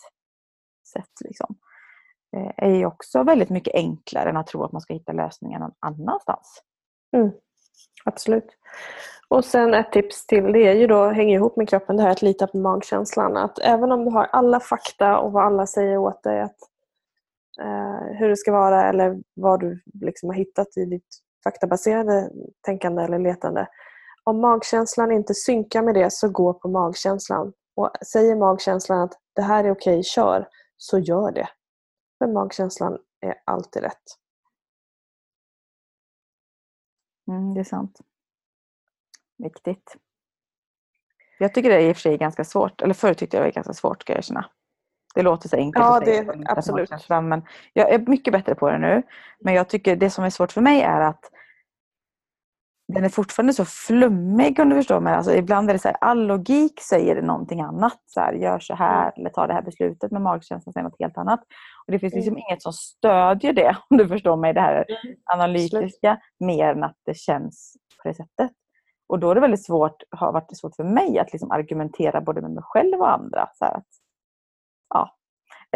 sätt? 0.94 1.12
Liksom? 1.26 1.56
Eh, 2.38 2.52
är 2.58 2.76
ju 2.76 2.86
också 2.86 3.24
väldigt 3.24 3.50
mycket 3.50 3.76
enklare 3.76 4.30
än 4.30 4.38
att 4.38 4.48
tro 4.48 4.64
att 4.64 4.72
man 4.72 4.82
ska 4.82 4.94
hitta 4.94 5.12
lösningen 5.12 5.62
någon 5.62 5.74
annanstans. 5.80 6.64
Absolut. 8.06 8.58
Och 9.28 9.46
sen 9.46 9.74
ett 9.74 9.92
tips 9.92 10.28
till, 10.28 10.52
det 10.52 10.68
är 10.68 10.74
ju 10.74 10.88
då, 10.88 11.06
hänger 11.10 11.36
ihop 11.36 11.58
med 11.58 11.70
kroppen, 11.70 11.98
det 11.98 12.04
här 12.04 12.10
att 12.10 12.22
lita 12.22 12.48
på 12.48 12.58
magkänslan. 12.58 13.38
Att 13.38 13.60
även 13.60 13.92
om 13.92 14.06
du 14.06 14.12
har 14.12 14.24
alla 14.26 14.60
fakta 14.60 15.18
och 15.18 15.32
vad 15.32 15.46
alla 15.46 15.68
säger 15.68 15.98
åt 15.98 16.24
dig 16.24 16.42
att, 16.42 16.58
eh, 17.62 18.18
hur 18.18 18.30
det 18.30 18.38
ska 18.38 18.52
vara 18.52 18.90
eller 18.90 19.18
vad 19.34 19.60
du 19.60 19.82
liksom 20.02 20.30
har 20.30 20.36
hittat 20.36 20.78
i 20.78 20.86
ditt 20.86 21.08
faktabaserade 21.44 22.30
tänkande 22.62 23.04
eller 23.04 23.20
letande. 23.20 23.68
Om 24.24 24.42
magkänslan 24.42 25.12
inte 25.12 25.34
synkar 25.34 25.82
med 25.82 25.96
det 25.96 26.14
så 26.14 26.30
gå 26.30 26.54
på 26.54 26.68
magkänslan. 26.68 27.54
Och 27.76 27.92
säger 28.12 28.36
magkänslan 28.36 29.00
att 29.00 29.14
det 29.36 29.42
här 29.42 29.64
är 29.64 29.72
okej, 29.72 30.04
kör, 30.04 30.48
så 30.78 31.00
gör 31.00 31.32
det. 31.32 31.50
För 32.18 32.28
magkänslan 32.28 32.98
är 33.22 33.36
alltid 33.46 33.84
rätt. 33.84 34.04
Mm, 37.28 37.54
det 37.54 37.60
är 37.60 37.64
sant. 37.64 38.00
Viktigt. 39.38 39.96
Jag 41.40 41.54
tycker 41.54 41.70
det 41.70 41.76
är 41.76 41.90
i 41.90 41.92
och 41.92 41.96
för 41.96 42.02
sig 42.02 42.18
ganska 42.18 42.44
svårt. 42.44 42.82
Eller 42.82 42.94
förr 42.94 43.14
tyckte 43.14 43.38
jag 43.38 43.44
det 43.44 43.48
var 43.48 43.54
ganska 43.54 43.74
svårt 43.74 44.02
ska 44.02 44.14
jag 44.14 44.18
erkänna. 44.18 44.50
Det 45.18 45.24
låter 45.24 45.50
så 45.50 45.56
enkelt 45.58 45.86
Ja, 45.86 45.98
att 45.98 46.06
säga 46.06 46.24
det- 46.24 46.32
att 46.50 46.58
absolut. 46.58 46.90
magkänslan, 46.90 47.28
Men 47.28 47.42
jag 47.74 47.90
är 47.94 48.00
mycket 48.00 48.32
bättre 48.34 48.56
på 48.56 48.70
det 48.70 48.78
nu. 48.78 49.04
Men 49.40 49.54
jag 49.54 49.70
tycker 49.70 49.96
det 49.96 50.10
som 50.10 50.24
är 50.24 50.30
svårt 50.30 50.52
för 50.52 50.62
mig 50.62 50.82
är 50.82 51.02
att 51.02 51.20
den 52.94 53.04
är 53.04 53.10
fortfarande 53.10 53.54
så 53.54 53.66
flummig 53.66 54.60
om 54.60 54.70
du 54.70 54.76
förstår 54.76 55.00
mig. 55.00 55.14
Alltså, 55.14 55.34
ibland 55.36 55.70
är 55.70 55.74
det 55.74 55.80
så 55.80 55.88
här, 55.88 55.98
all 56.02 56.28
logik 56.28 56.80
säger 56.82 57.22
någonting 57.22 57.62
annat. 57.62 58.00
Så 58.06 58.20
här, 58.20 58.34
gör 58.34 58.60
så 58.60 58.76
här 58.76 59.12
eller 59.20 59.30
ta 59.30 59.48
det 59.48 59.54
här 59.54 59.62
beslutet. 59.62 60.12
Men 60.12 60.24
magkänslan 60.24 60.74
säger 60.74 60.84
något 60.84 61.00
helt 61.00 61.18
annat. 61.18 61.40
Och 61.88 61.92
Det 61.92 62.00
finns 62.00 62.14
liksom 62.14 62.38
inget 62.38 62.62
som 62.62 62.74
stödjer 62.74 63.54
det 63.54 63.78
om 63.90 63.98
du 63.98 64.08
förstår 64.08 64.36
mig. 64.38 64.54
Det 64.54 64.62
här 64.62 64.86
analytiska 65.34 66.18
mer 66.40 66.68
än 66.72 66.84
att 66.84 66.98
det 67.06 67.18
känns 67.18 67.74
på 68.04 68.08
det 68.10 68.14
sättet. 68.16 68.52
Och 69.10 69.20
då 69.20 69.32
är 69.32 69.36
det 69.36 69.42
väldigt 69.42 69.66
svårt, 69.66 70.04
har 70.10 70.32
varit 70.34 70.58
svårt 70.58 70.76
för 70.76 70.84
mig 70.84 71.20
att 71.20 71.32
liksom 71.34 71.52
argumentera 71.52 72.22
både 72.22 72.42
med 72.42 72.52
mig 72.52 72.64
själv 72.64 73.00
och 73.02 73.12
andra. 73.14 73.50
Så 73.54 73.66
här 73.66 73.74
att, 73.78 73.86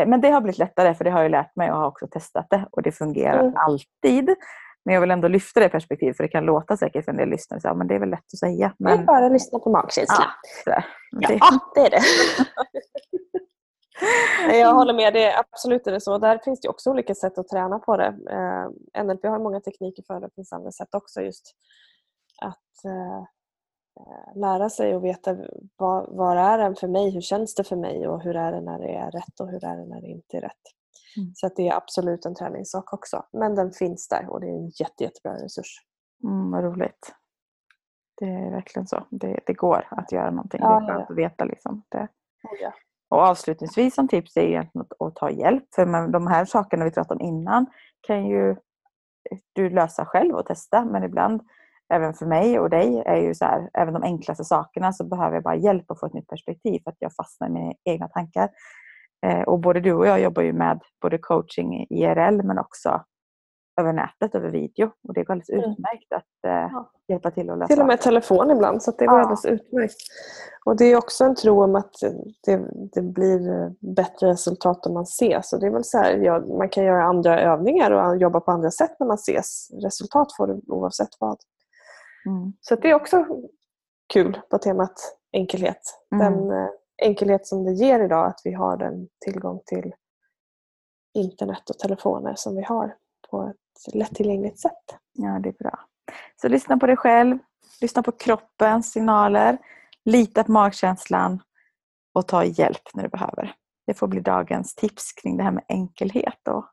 Men 0.05 0.21
det 0.21 0.29
har 0.29 0.41
blivit 0.41 0.57
lättare 0.57 0.93
för 0.95 1.03
det 1.03 1.11
har 1.11 1.21
jag 1.21 1.31
lärt 1.31 1.55
mig 1.55 1.71
och 1.71 1.77
har 1.77 1.87
också 1.87 2.07
testat 2.07 2.47
det 2.49 2.67
och 2.71 2.81
det 2.81 2.91
fungerar 2.91 3.39
Mm. 3.39 3.53
alltid. 3.55 4.35
Men 4.85 4.93
jag 4.93 5.01
vill 5.01 5.11
ändå 5.11 5.27
lyfta 5.27 5.59
det 5.59 5.69
perspektivet 5.69 6.17
för 6.17 6.23
det 6.23 6.27
kan 6.29 6.45
låta 6.45 6.77
säkert 6.77 7.05
för 7.05 7.11
en 7.11 7.17
del 7.17 7.29
lyssnare 7.29 7.61
så 7.61 7.73
men 7.75 7.87
det 7.87 7.95
är 7.95 7.99
väl 7.99 8.09
lätt 8.09 8.19
att 8.33 8.39
säga. 8.39 8.73
Men 8.79 8.97
Men, 8.97 9.05
bara 9.05 9.29
lyssna 9.29 9.59
på 9.59 9.69
magkänslan. 9.69 10.27
sådär. 10.63 10.85
Det- 11.27 11.37
Ja, 11.39 11.59
det 11.75 11.81
är 11.81 11.89
det. 11.89 12.01
Jag 14.59 14.73
håller 14.73 14.93
med, 14.93 15.13
det 15.13 15.25
är 15.25 15.39
absolut 15.39 15.87
är 15.87 15.91
det 15.91 16.01
så. 16.01 16.17
Där 16.17 16.37
finns 16.43 16.61
det 16.61 16.69
också 16.69 16.89
olika 16.89 17.15
sätt 17.15 17.37
att 17.37 17.47
träna 17.47 17.79
på 17.79 17.97
det. 17.97 18.07
Eh, 18.31 19.03
NLP 19.03 19.27
har 19.27 19.39
många 19.39 19.59
tekniker 19.59 20.03
för 20.07 20.13
det, 20.13 20.19
det 20.19 20.29
finns 20.35 20.53
andra 20.53 20.71
sätt 20.71 20.95
också. 20.95 21.21
just 21.21 21.55
Att 22.41 22.85
eh, 22.85 22.91
eh, 22.91 23.23
lära 24.35 24.69
sig 24.69 24.95
och 24.95 25.03
veta 25.03 25.37
vad, 25.77 26.15
vad 26.15 26.37
är 26.37 26.57
den 26.57 26.75
för 26.75 26.87
mig, 26.87 27.11
hur 27.11 27.21
känns 27.21 27.55
det 27.55 27.63
för 27.63 27.75
mig 27.75 28.07
och 28.07 28.23
hur 28.23 28.35
är 28.35 28.51
det 28.51 28.61
när 28.61 28.79
det 28.79 28.95
är 28.95 29.11
rätt 29.11 29.39
och 29.39 29.47
hur 29.47 29.65
är 29.65 29.77
det 29.77 29.85
när 29.85 30.01
det 30.01 30.07
inte 30.07 30.37
är 30.37 30.41
rätt. 30.41 30.61
Mm. 31.17 31.31
Så 31.35 31.47
att 31.47 31.55
det 31.55 31.67
är 31.67 31.75
absolut 31.75 32.25
en 32.25 32.35
träningssak 32.35 32.93
också. 32.93 33.25
Men 33.31 33.55
den 33.55 33.71
finns 33.71 34.07
där 34.07 34.29
och 34.29 34.41
det 34.41 34.47
är 34.47 34.55
en 34.55 34.69
jätte, 34.69 35.03
jättebra 35.03 35.33
resurs. 35.33 35.85
Mm, 36.23 36.51
vad 36.51 36.63
roligt. 36.63 37.15
Det 38.17 38.25
är 38.25 38.51
verkligen 38.51 38.87
så. 38.87 39.05
Det, 39.09 39.39
det 39.45 39.53
går 39.53 39.87
att 39.89 40.11
göra 40.11 40.31
någonting. 40.31 40.59
Ja, 40.63 40.69
det 40.79 40.85
är 40.85 40.87
skönt 40.87 41.05
ja. 41.07 41.13
att 41.13 41.17
veta. 41.17 41.45
Liksom. 41.45 41.83
Det. 41.89 42.07
Ja. 42.61 42.73
Och 43.09 43.17
avslutningsvis 43.17 43.95
som 43.95 44.07
tips 44.07 44.37
är 44.37 44.41
egentligen 44.41 44.87
att, 44.89 45.07
att 45.07 45.15
ta 45.15 45.29
hjälp. 45.29 45.63
För 45.75 45.85
man, 45.85 46.11
de 46.11 46.27
här 46.27 46.45
sakerna 46.45 46.85
vi 46.85 46.91
pratade 46.91 47.23
om 47.23 47.27
innan 47.27 47.65
kan 48.01 48.25
ju 48.25 48.55
du 49.53 49.69
lösa 49.69 50.05
själv 50.05 50.35
och 50.35 50.45
testa. 50.45 50.85
Men 50.85 51.03
ibland, 51.03 51.41
även 51.91 52.13
för 52.13 52.25
mig 52.25 52.59
och 52.59 52.69
dig, 52.69 53.03
är 53.05 53.15
ju 53.17 53.35
så 53.35 53.45
här, 53.45 53.69
även 53.73 53.93
de 53.93 54.03
enklaste 54.03 54.43
sakerna 54.43 54.93
så 54.93 55.03
behöver 55.03 55.33
jag 55.35 55.43
bara 55.43 55.55
hjälp 55.55 55.91
att 55.91 55.99
få 55.99 56.05
ett 56.05 56.13
nytt 56.13 56.27
perspektiv. 56.27 56.79
För 56.83 56.91
att 56.91 56.97
jag 56.99 57.13
fastnar 57.13 57.47
i 57.47 57.51
mina 57.51 57.73
egna 57.83 58.07
tankar. 58.07 58.49
Eh, 59.25 59.41
och 59.41 59.59
både 59.59 59.79
du 59.79 59.93
och 59.93 60.07
jag 60.07 60.21
jobbar 60.21 60.41
ju 60.43 60.53
med 60.53 60.79
både 61.01 61.17
coaching 61.17 61.85
IRL 61.89 62.43
men 62.43 62.59
också 62.59 63.01
över 63.81 63.93
nätet, 63.93 64.35
över 64.35 64.49
video. 64.49 64.91
Och 65.07 65.13
det 65.13 65.23
går 65.23 65.33
alldeles 65.33 65.49
Mm. 65.49 65.71
utmärkt 65.71 66.13
att 66.15 66.45
eh, 66.47 66.51
Ja. 66.73 66.91
hjälpa 67.07 67.31
till 67.31 67.49
att 67.49 67.57
lösa. 67.57 67.67
Till 67.67 67.81
och 67.81 67.87
med 67.87 68.01
telefon 68.01 68.51
ibland, 68.51 68.83
så 68.83 68.91
det 68.91 69.05
går 69.05 69.17
Ja. 69.17 69.21
alldeles 69.21 69.45
utmärkt. 69.45 69.95
Och 70.65 70.77
det 70.77 70.85
är 70.85 70.97
också 70.97 71.23
en 71.23 71.35
tro 71.35 71.63
om 71.63 71.75
att 71.75 71.91
det, 72.45 72.61
det 72.93 73.01
blir 73.01 73.39
bättre 73.95 74.27
resultat 74.29 74.85
om 74.85 74.93
man 74.93 75.03
ses. 75.03 75.49
Så 75.49 75.57
det 75.57 75.67
är 75.67 75.71
väl 75.71 75.83
så 75.83 75.97
här, 75.97 76.17
ja, 76.17 76.39
man 76.39 76.69
kan 76.69 76.83
göra 76.83 77.03
andra 77.03 77.41
övningar 77.41 77.91
och 77.91 78.17
jobba 78.17 78.39
på 78.39 78.51
andra 78.51 78.71
sätt 78.71 78.95
när 78.99 79.07
man 79.07 79.15
ses. 79.15 79.67
Resultat 79.83 80.27
får 80.37 80.47
du 80.47 80.61
oavsett 80.67 81.09
vad. 81.19 81.37
Mm. 82.25 82.53
Så 82.61 82.75
det 82.75 82.89
är 82.89 82.93
också 82.93 83.25
kul 84.13 84.41
på 84.49 84.57
temat 84.57 85.17
enkelhet. 85.31 85.81
Mm. 86.11 86.33
Den 86.33 86.51
eh, 86.51 86.69
enkelhet 87.03 87.47
som 87.47 87.63
det 87.63 87.73
ger 87.73 87.99
idag, 87.99 88.27
att 88.27 88.41
vi 88.43 88.53
har 88.53 88.77
den 88.77 89.07
tillgång 89.25 89.61
till 89.65 89.93
internet 91.13 91.69
och 91.69 91.79
telefoner 91.79 92.33
som 92.35 92.55
vi 92.55 92.63
har 92.63 92.95
på 93.29 93.53
ett 93.87 93.95
lättillgängligt 93.95 94.59
sätt. 94.59 94.95
Ja, 95.13 95.39
det 95.39 95.49
är 95.49 95.53
bra. 95.53 95.79
Så 96.41 96.47
lyssna 96.47 96.77
på 96.77 96.87
dig 96.87 96.97
själv, 96.97 97.37
lyssna 97.81 98.03
på 98.03 98.11
kroppens 98.11 98.91
signaler, 98.91 99.57
lita 100.05 100.43
på 100.43 100.51
magkänslan 100.51 101.41
och 102.13 102.27
ta 102.27 102.43
hjälp 102.43 102.81
när 102.93 103.03
du 103.03 103.09
behöver. 103.09 103.55
Det 103.87 103.93
får 103.93 104.07
bli 104.07 104.19
dagens 104.19 104.75
tips 104.75 105.13
kring 105.13 105.37
det 105.37 105.43
här 105.43 105.51
med 105.51 105.63
enkelhet. 105.67 106.47
Och. 106.47 106.65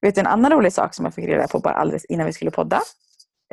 Vet 0.00 0.14
du 0.14 0.20
en 0.20 0.26
annan 0.26 0.52
rolig 0.52 0.72
sak 0.72 0.94
som 0.94 1.04
jag 1.04 1.14
fick 1.14 1.26
reda 1.26 1.48
på 1.48 1.58
bara 1.58 1.74
alldeles 1.74 2.04
innan 2.04 2.26
vi 2.26 2.32
skulle 2.32 2.50
podda? 2.50 2.80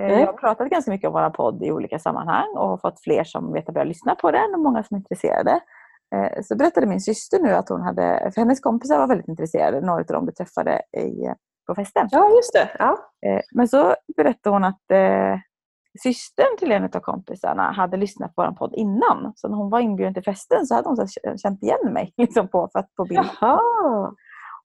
Mm. 0.06 0.20
Jag 0.20 0.26
har 0.28 0.34
pratat 0.34 0.70
ganska 0.70 0.92
mycket 0.92 1.08
om 1.08 1.14
vår 1.14 1.30
podd 1.30 1.64
i 1.64 1.72
olika 1.72 2.00
sammanhang 2.00 2.48
och 2.58 2.68
har 2.70 2.78
fått 2.78 3.00
fler 3.02 3.24
som 3.24 3.54
vet 3.54 3.68
att 3.68 3.74
börja 3.74 3.86
lyssna 3.86 4.16
på 4.16 4.32
den 4.32 4.54
och 4.54 4.60
många 4.60 4.84
som 4.84 4.96
är 4.96 5.00
intresserade. 5.00 5.60
Eh, 6.16 6.42
Så 6.44 6.56
berättade 6.56 6.88
min 6.88 7.02
syster 7.02 7.40
nu 7.40 7.50
att 7.52 7.70
hon 7.70 7.82
hade, 7.82 8.32
för 8.34 8.42
hennes 8.42 8.60
kompisar 8.60 8.98
var 9.00 9.08
väldigt 9.08 9.28
intresserade, 9.28 9.82
några 9.82 10.00
av 10.00 10.06
dem 10.06 10.26
du 10.26 10.32
träffade 10.32 10.82
i, 10.98 11.34
på 11.68 11.76
festen. 11.76 12.08
Ja, 12.12 12.30
just 12.36 12.54
det. 12.54 12.70
Ja. 12.80 12.98
Eh, 13.26 13.42
Men 13.52 13.68
så 13.68 13.96
berättade 14.18 14.56
hon 14.56 14.64
att 14.64 14.92
eh, 14.92 15.40
systern 16.04 16.58
till 16.60 16.72
en 16.72 16.84
av 16.84 17.00
kompisarna 17.00 17.72
hade 17.72 17.98
lyssnat 17.98 18.36
på 18.36 18.42
vår 18.42 18.52
podd 18.52 18.74
innan. 18.76 19.34
Så 19.36 19.48
när 19.48 19.58
hon 19.58 19.70
var 19.70 19.80
inbjuden 19.80 20.14
till 20.14 20.24
festen 20.24 20.66
så 20.66 20.76
hade 20.76 20.90
hon 20.90 20.98
så 20.98 21.08
känt 21.38 21.64
igen 21.64 21.94
mig 21.94 22.14
liksom 22.18 22.48
på, 22.48 22.70
för 22.72 22.80
att, 22.80 22.96
på 22.96 23.06
bild. 23.06 23.30
Jaha. 23.42 23.60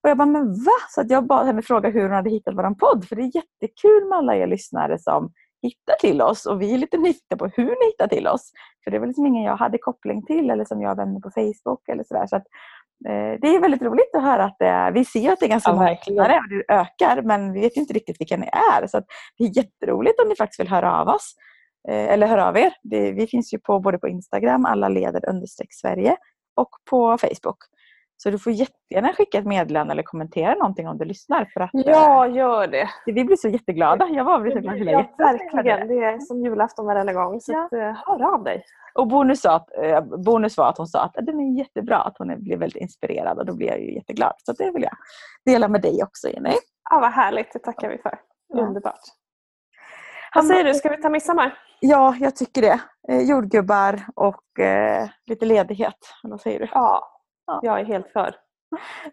Och 0.05 0.11
jag 0.11 0.16
bara, 0.16 0.26
men 0.28 0.52
va? 0.52 0.78
Så 0.90 1.00
att 1.00 1.11
jag 1.11 1.26
bad 1.26 1.46
henne 1.46 1.62
fråga 1.62 1.90
hur 1.90 2.02
hon 2.02 2.12
hade 2.12 2.30
hittat 2.30 2.55
vår 2.55 2.74
podd. 2.74 3.09
För 3.09 3.16
det 3.16 3.22
är 3.22 3.36
jättekul 3.36 4.09
med 4.09 4.18
alla 4.18 4.36
er 4.36 4.46
lyssnare 4.46 4.98
som 4.98 5.32
hittar 5.62 5.94
till 6.00 6.22
oss. 6.22 6.46
Och 6.46 6.62
vi 6.62 6.74
är 6.74 6.78
lite 6.78 6.98
nyfikna 6.98 7.36
på 7.36 7.46
hur 7.46 7.64
ni 7.64 7.86
hittar 7.86 8.09
till 8.09 8.26
oss. 8.26 8.50
För 8.84 8.90
det 8.90 8.98
var 8.98 9.07
liksom 9.07 9.26
ingen 9.26 9.42
jag 9.42 9.57
hade 9.57 9.78
koppling 9.78 10.26
till 10.26 10.50
eller 10.50 10.64
som 10.64 10.82
jag 10.82 10.88
har 10.88 10.96
vänner 10.96 11.20
på 11.20 11.30
Facebook 11.30 11.88
eller 11.88 12.05
sådär. 12.05 12.26
Så 12.26 12.36
att, 12.36 12.46
eh, 13.09 13.40
det 13.40 13.55
är 13.55 13.61
väldigt 13.61 13.82
roligt 13.82 14.14
att 14.14 14.22
höra 14.22 14.44
att 14.44 14.61
är, 14.61 14.92
vi 14.92 15.05
ser 15.05 15.32
att 15.32 15.40
det 15.40 15.46
är 15.46 15.50
ganska 15.50 15.70
Ja, 15.70 15.74
många 15.74 15.90
lyssnare 15.90 16.38
och 16.38 16.48
det 16.48 16.74
ökar. 16.74 17.22
Men 17.22 17.52
vi 17.52 17.61
vet 17.61 17.76
inte 17.76 17.92
riktigt 17.92 18.20
vilka 18.20 18.36
ni 18.36 18.46
är. 18.46 18.86
Så 18.86 18.98
att 18.98 19.05
det 19.38 19.44
är 19.44 19.57
jätteroligt 19.57 20.20
om 20.20 20.28
ni 20.28 20.36
faktiskt 20.36 20.61
vill 20.61 20.68
höra 20.68 21.00
av 21.00 21.09
oss. 21.09 21.34
Eh, 21.88 22.12
eller 22.12 22.26
höra 22.26 22.48
av 22.48 22.57
er. 22.57 22.72
Det, 22.82 23.12
vi 23.12 23.26
finns 23.26 23.55
ju 23.55 23.59
på, 23.59 23.80
både 23.80 23.98
på 23.98 24.09
Instagram, 24.09 24.64
alla 24.64 24.88
leder 24.88 25.28
understreck 25.28 25.68
Sverige 25.70 26.16
och 26.57 26.70
på 26.90 27.18
Facebook. 27.18 27.59
Så 28.16 28.30
du 28.30 28.38
får 28.38 28.52
jättegärna 28.52 29.12
skicka 29.12 29.38
ett 29.38 29.46
meddelande 29.46 29.92
eller 29.92 30.02
kommentera 30.02 30.54
någonting 30.54 30.88
om 30.88 30.98
du 30.98 31.04
lyssnar. 31.04 31.44
För 31.44 31.60
att, 31.60 31.74
eh, 31.74 31.80
Ja, 31.84 32.26
gör 32.26 32.66
det. 32.66 32.88
vi 33.06 33.24
blir 33.24 33.36
så 33.36 33.48
jätteglada. 33.48 34.06
Jag 34.08 34.24
var 34.24 34.50
så 34.50 34.58
glad 34.60 34.78
Ja, 34.80 35.04
verkligen. 35.18 35.88
Det 35.88 35.94
är 36.04 36.18
som 36.18 36.40
julafton 36.42 36.86
varenda 36.86 37.12
gång. 37.12 37.40
Så 37.40 37.52
Ja. 37.52 37.64
att, 37.64 37.72
eh, 37.72 37.78
hör 38.06 38.34
av 38.34 38.44
dig. 38.44 38.64
Och 38.94 39.06
bonus, 39.08 39.40
sa 39.40 39.54
att, 39.56 39.68
eh, 39.82 40.00
bonus 40.24 40.56
var 40.56 40.68
att 40.68 40.78
hon 40.78 40.86
sa 40.86 41.02
att 41.04 41.14
den 41.14 41.40
är 41.40 41.58
jättebra, 41.58 41.96
att 41.96 42.18
hon 42.18 42.42
blev 42.44 42.58
väldigt 42.58 42.82
inspirerad 42.82 43.38
och 43.38 43.46
då 43.46 43.54
blir 43.56 43.66
jag 43.68 43.80
ju 43.80 43.94
jätteglad. 43.94 44.32
Så 44.38 44.52
det 44.52 44.70
vill 44.70 44.82
jag 44.82 44.92
dela 45.46 45.68
med 45.68 45.82
dig 45.82 46.02
också 46.02 46.28
Jenny. 46.28 46.52
Ja, 46.90 47.00
vad 47.00 47.12
härligt. 47.12 47.52
Det 47.52 47.58
tackar 47.58 47.88
vi 47.88 47.98
för. 47.98 48.18
Ja. 48.48 48.60
Underbart. 48.62 49.00
Vad 50.34 50.46
säger 50.46 50.64
du? 50.64 50.74
Ska 50.74 50.88
vi 50.88 50.96
ta 51.02 51.08
midsommar? 51.08 51.58
Ja, 51.80 52.16
jag 52.20 52.36
tycker 52.36 52.62
det. 52.62 52.80
Eh, 53.08 53.20
jordgubbar 53.30 54.00
och 54.14 54.60
eh, 54.60 55.08
lite 55.26 55.46
ledighet. 55.46 55.94
Vad 56.22 56.40
säger 56.40 56.58
du? 56.60 56.68
Ja, 56.72 57.13
ja. 57.47 57.61
jag 57.62 57.80
är 57.80 57.84
helt 57.84 58.09
för. 58.09 58.34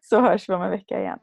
Så 0.02 0.22
hörs 0.22 0.50
vi 0.50 0.54
om 0.54 0.62
en 0.62 0.72
vecka 0.72 1.00
igen. 1.00 1.20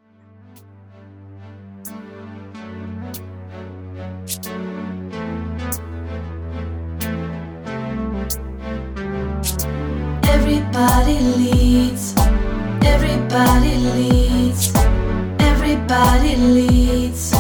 Everybody 10.35 11.19
leads. 11.37 12.15
Everybody 12.85 13.75
leads. 13.77 14.75
Everybody 15.39 16.37
leads. 16.37 17.33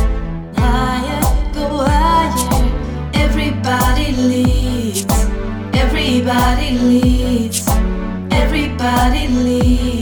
Everybody 3.14 4.12
leads. 4.12 5.06
Everybody 5.74 6.70
leads. 6.78 7.17
God 8.88 9.14
in. 9.14 9.97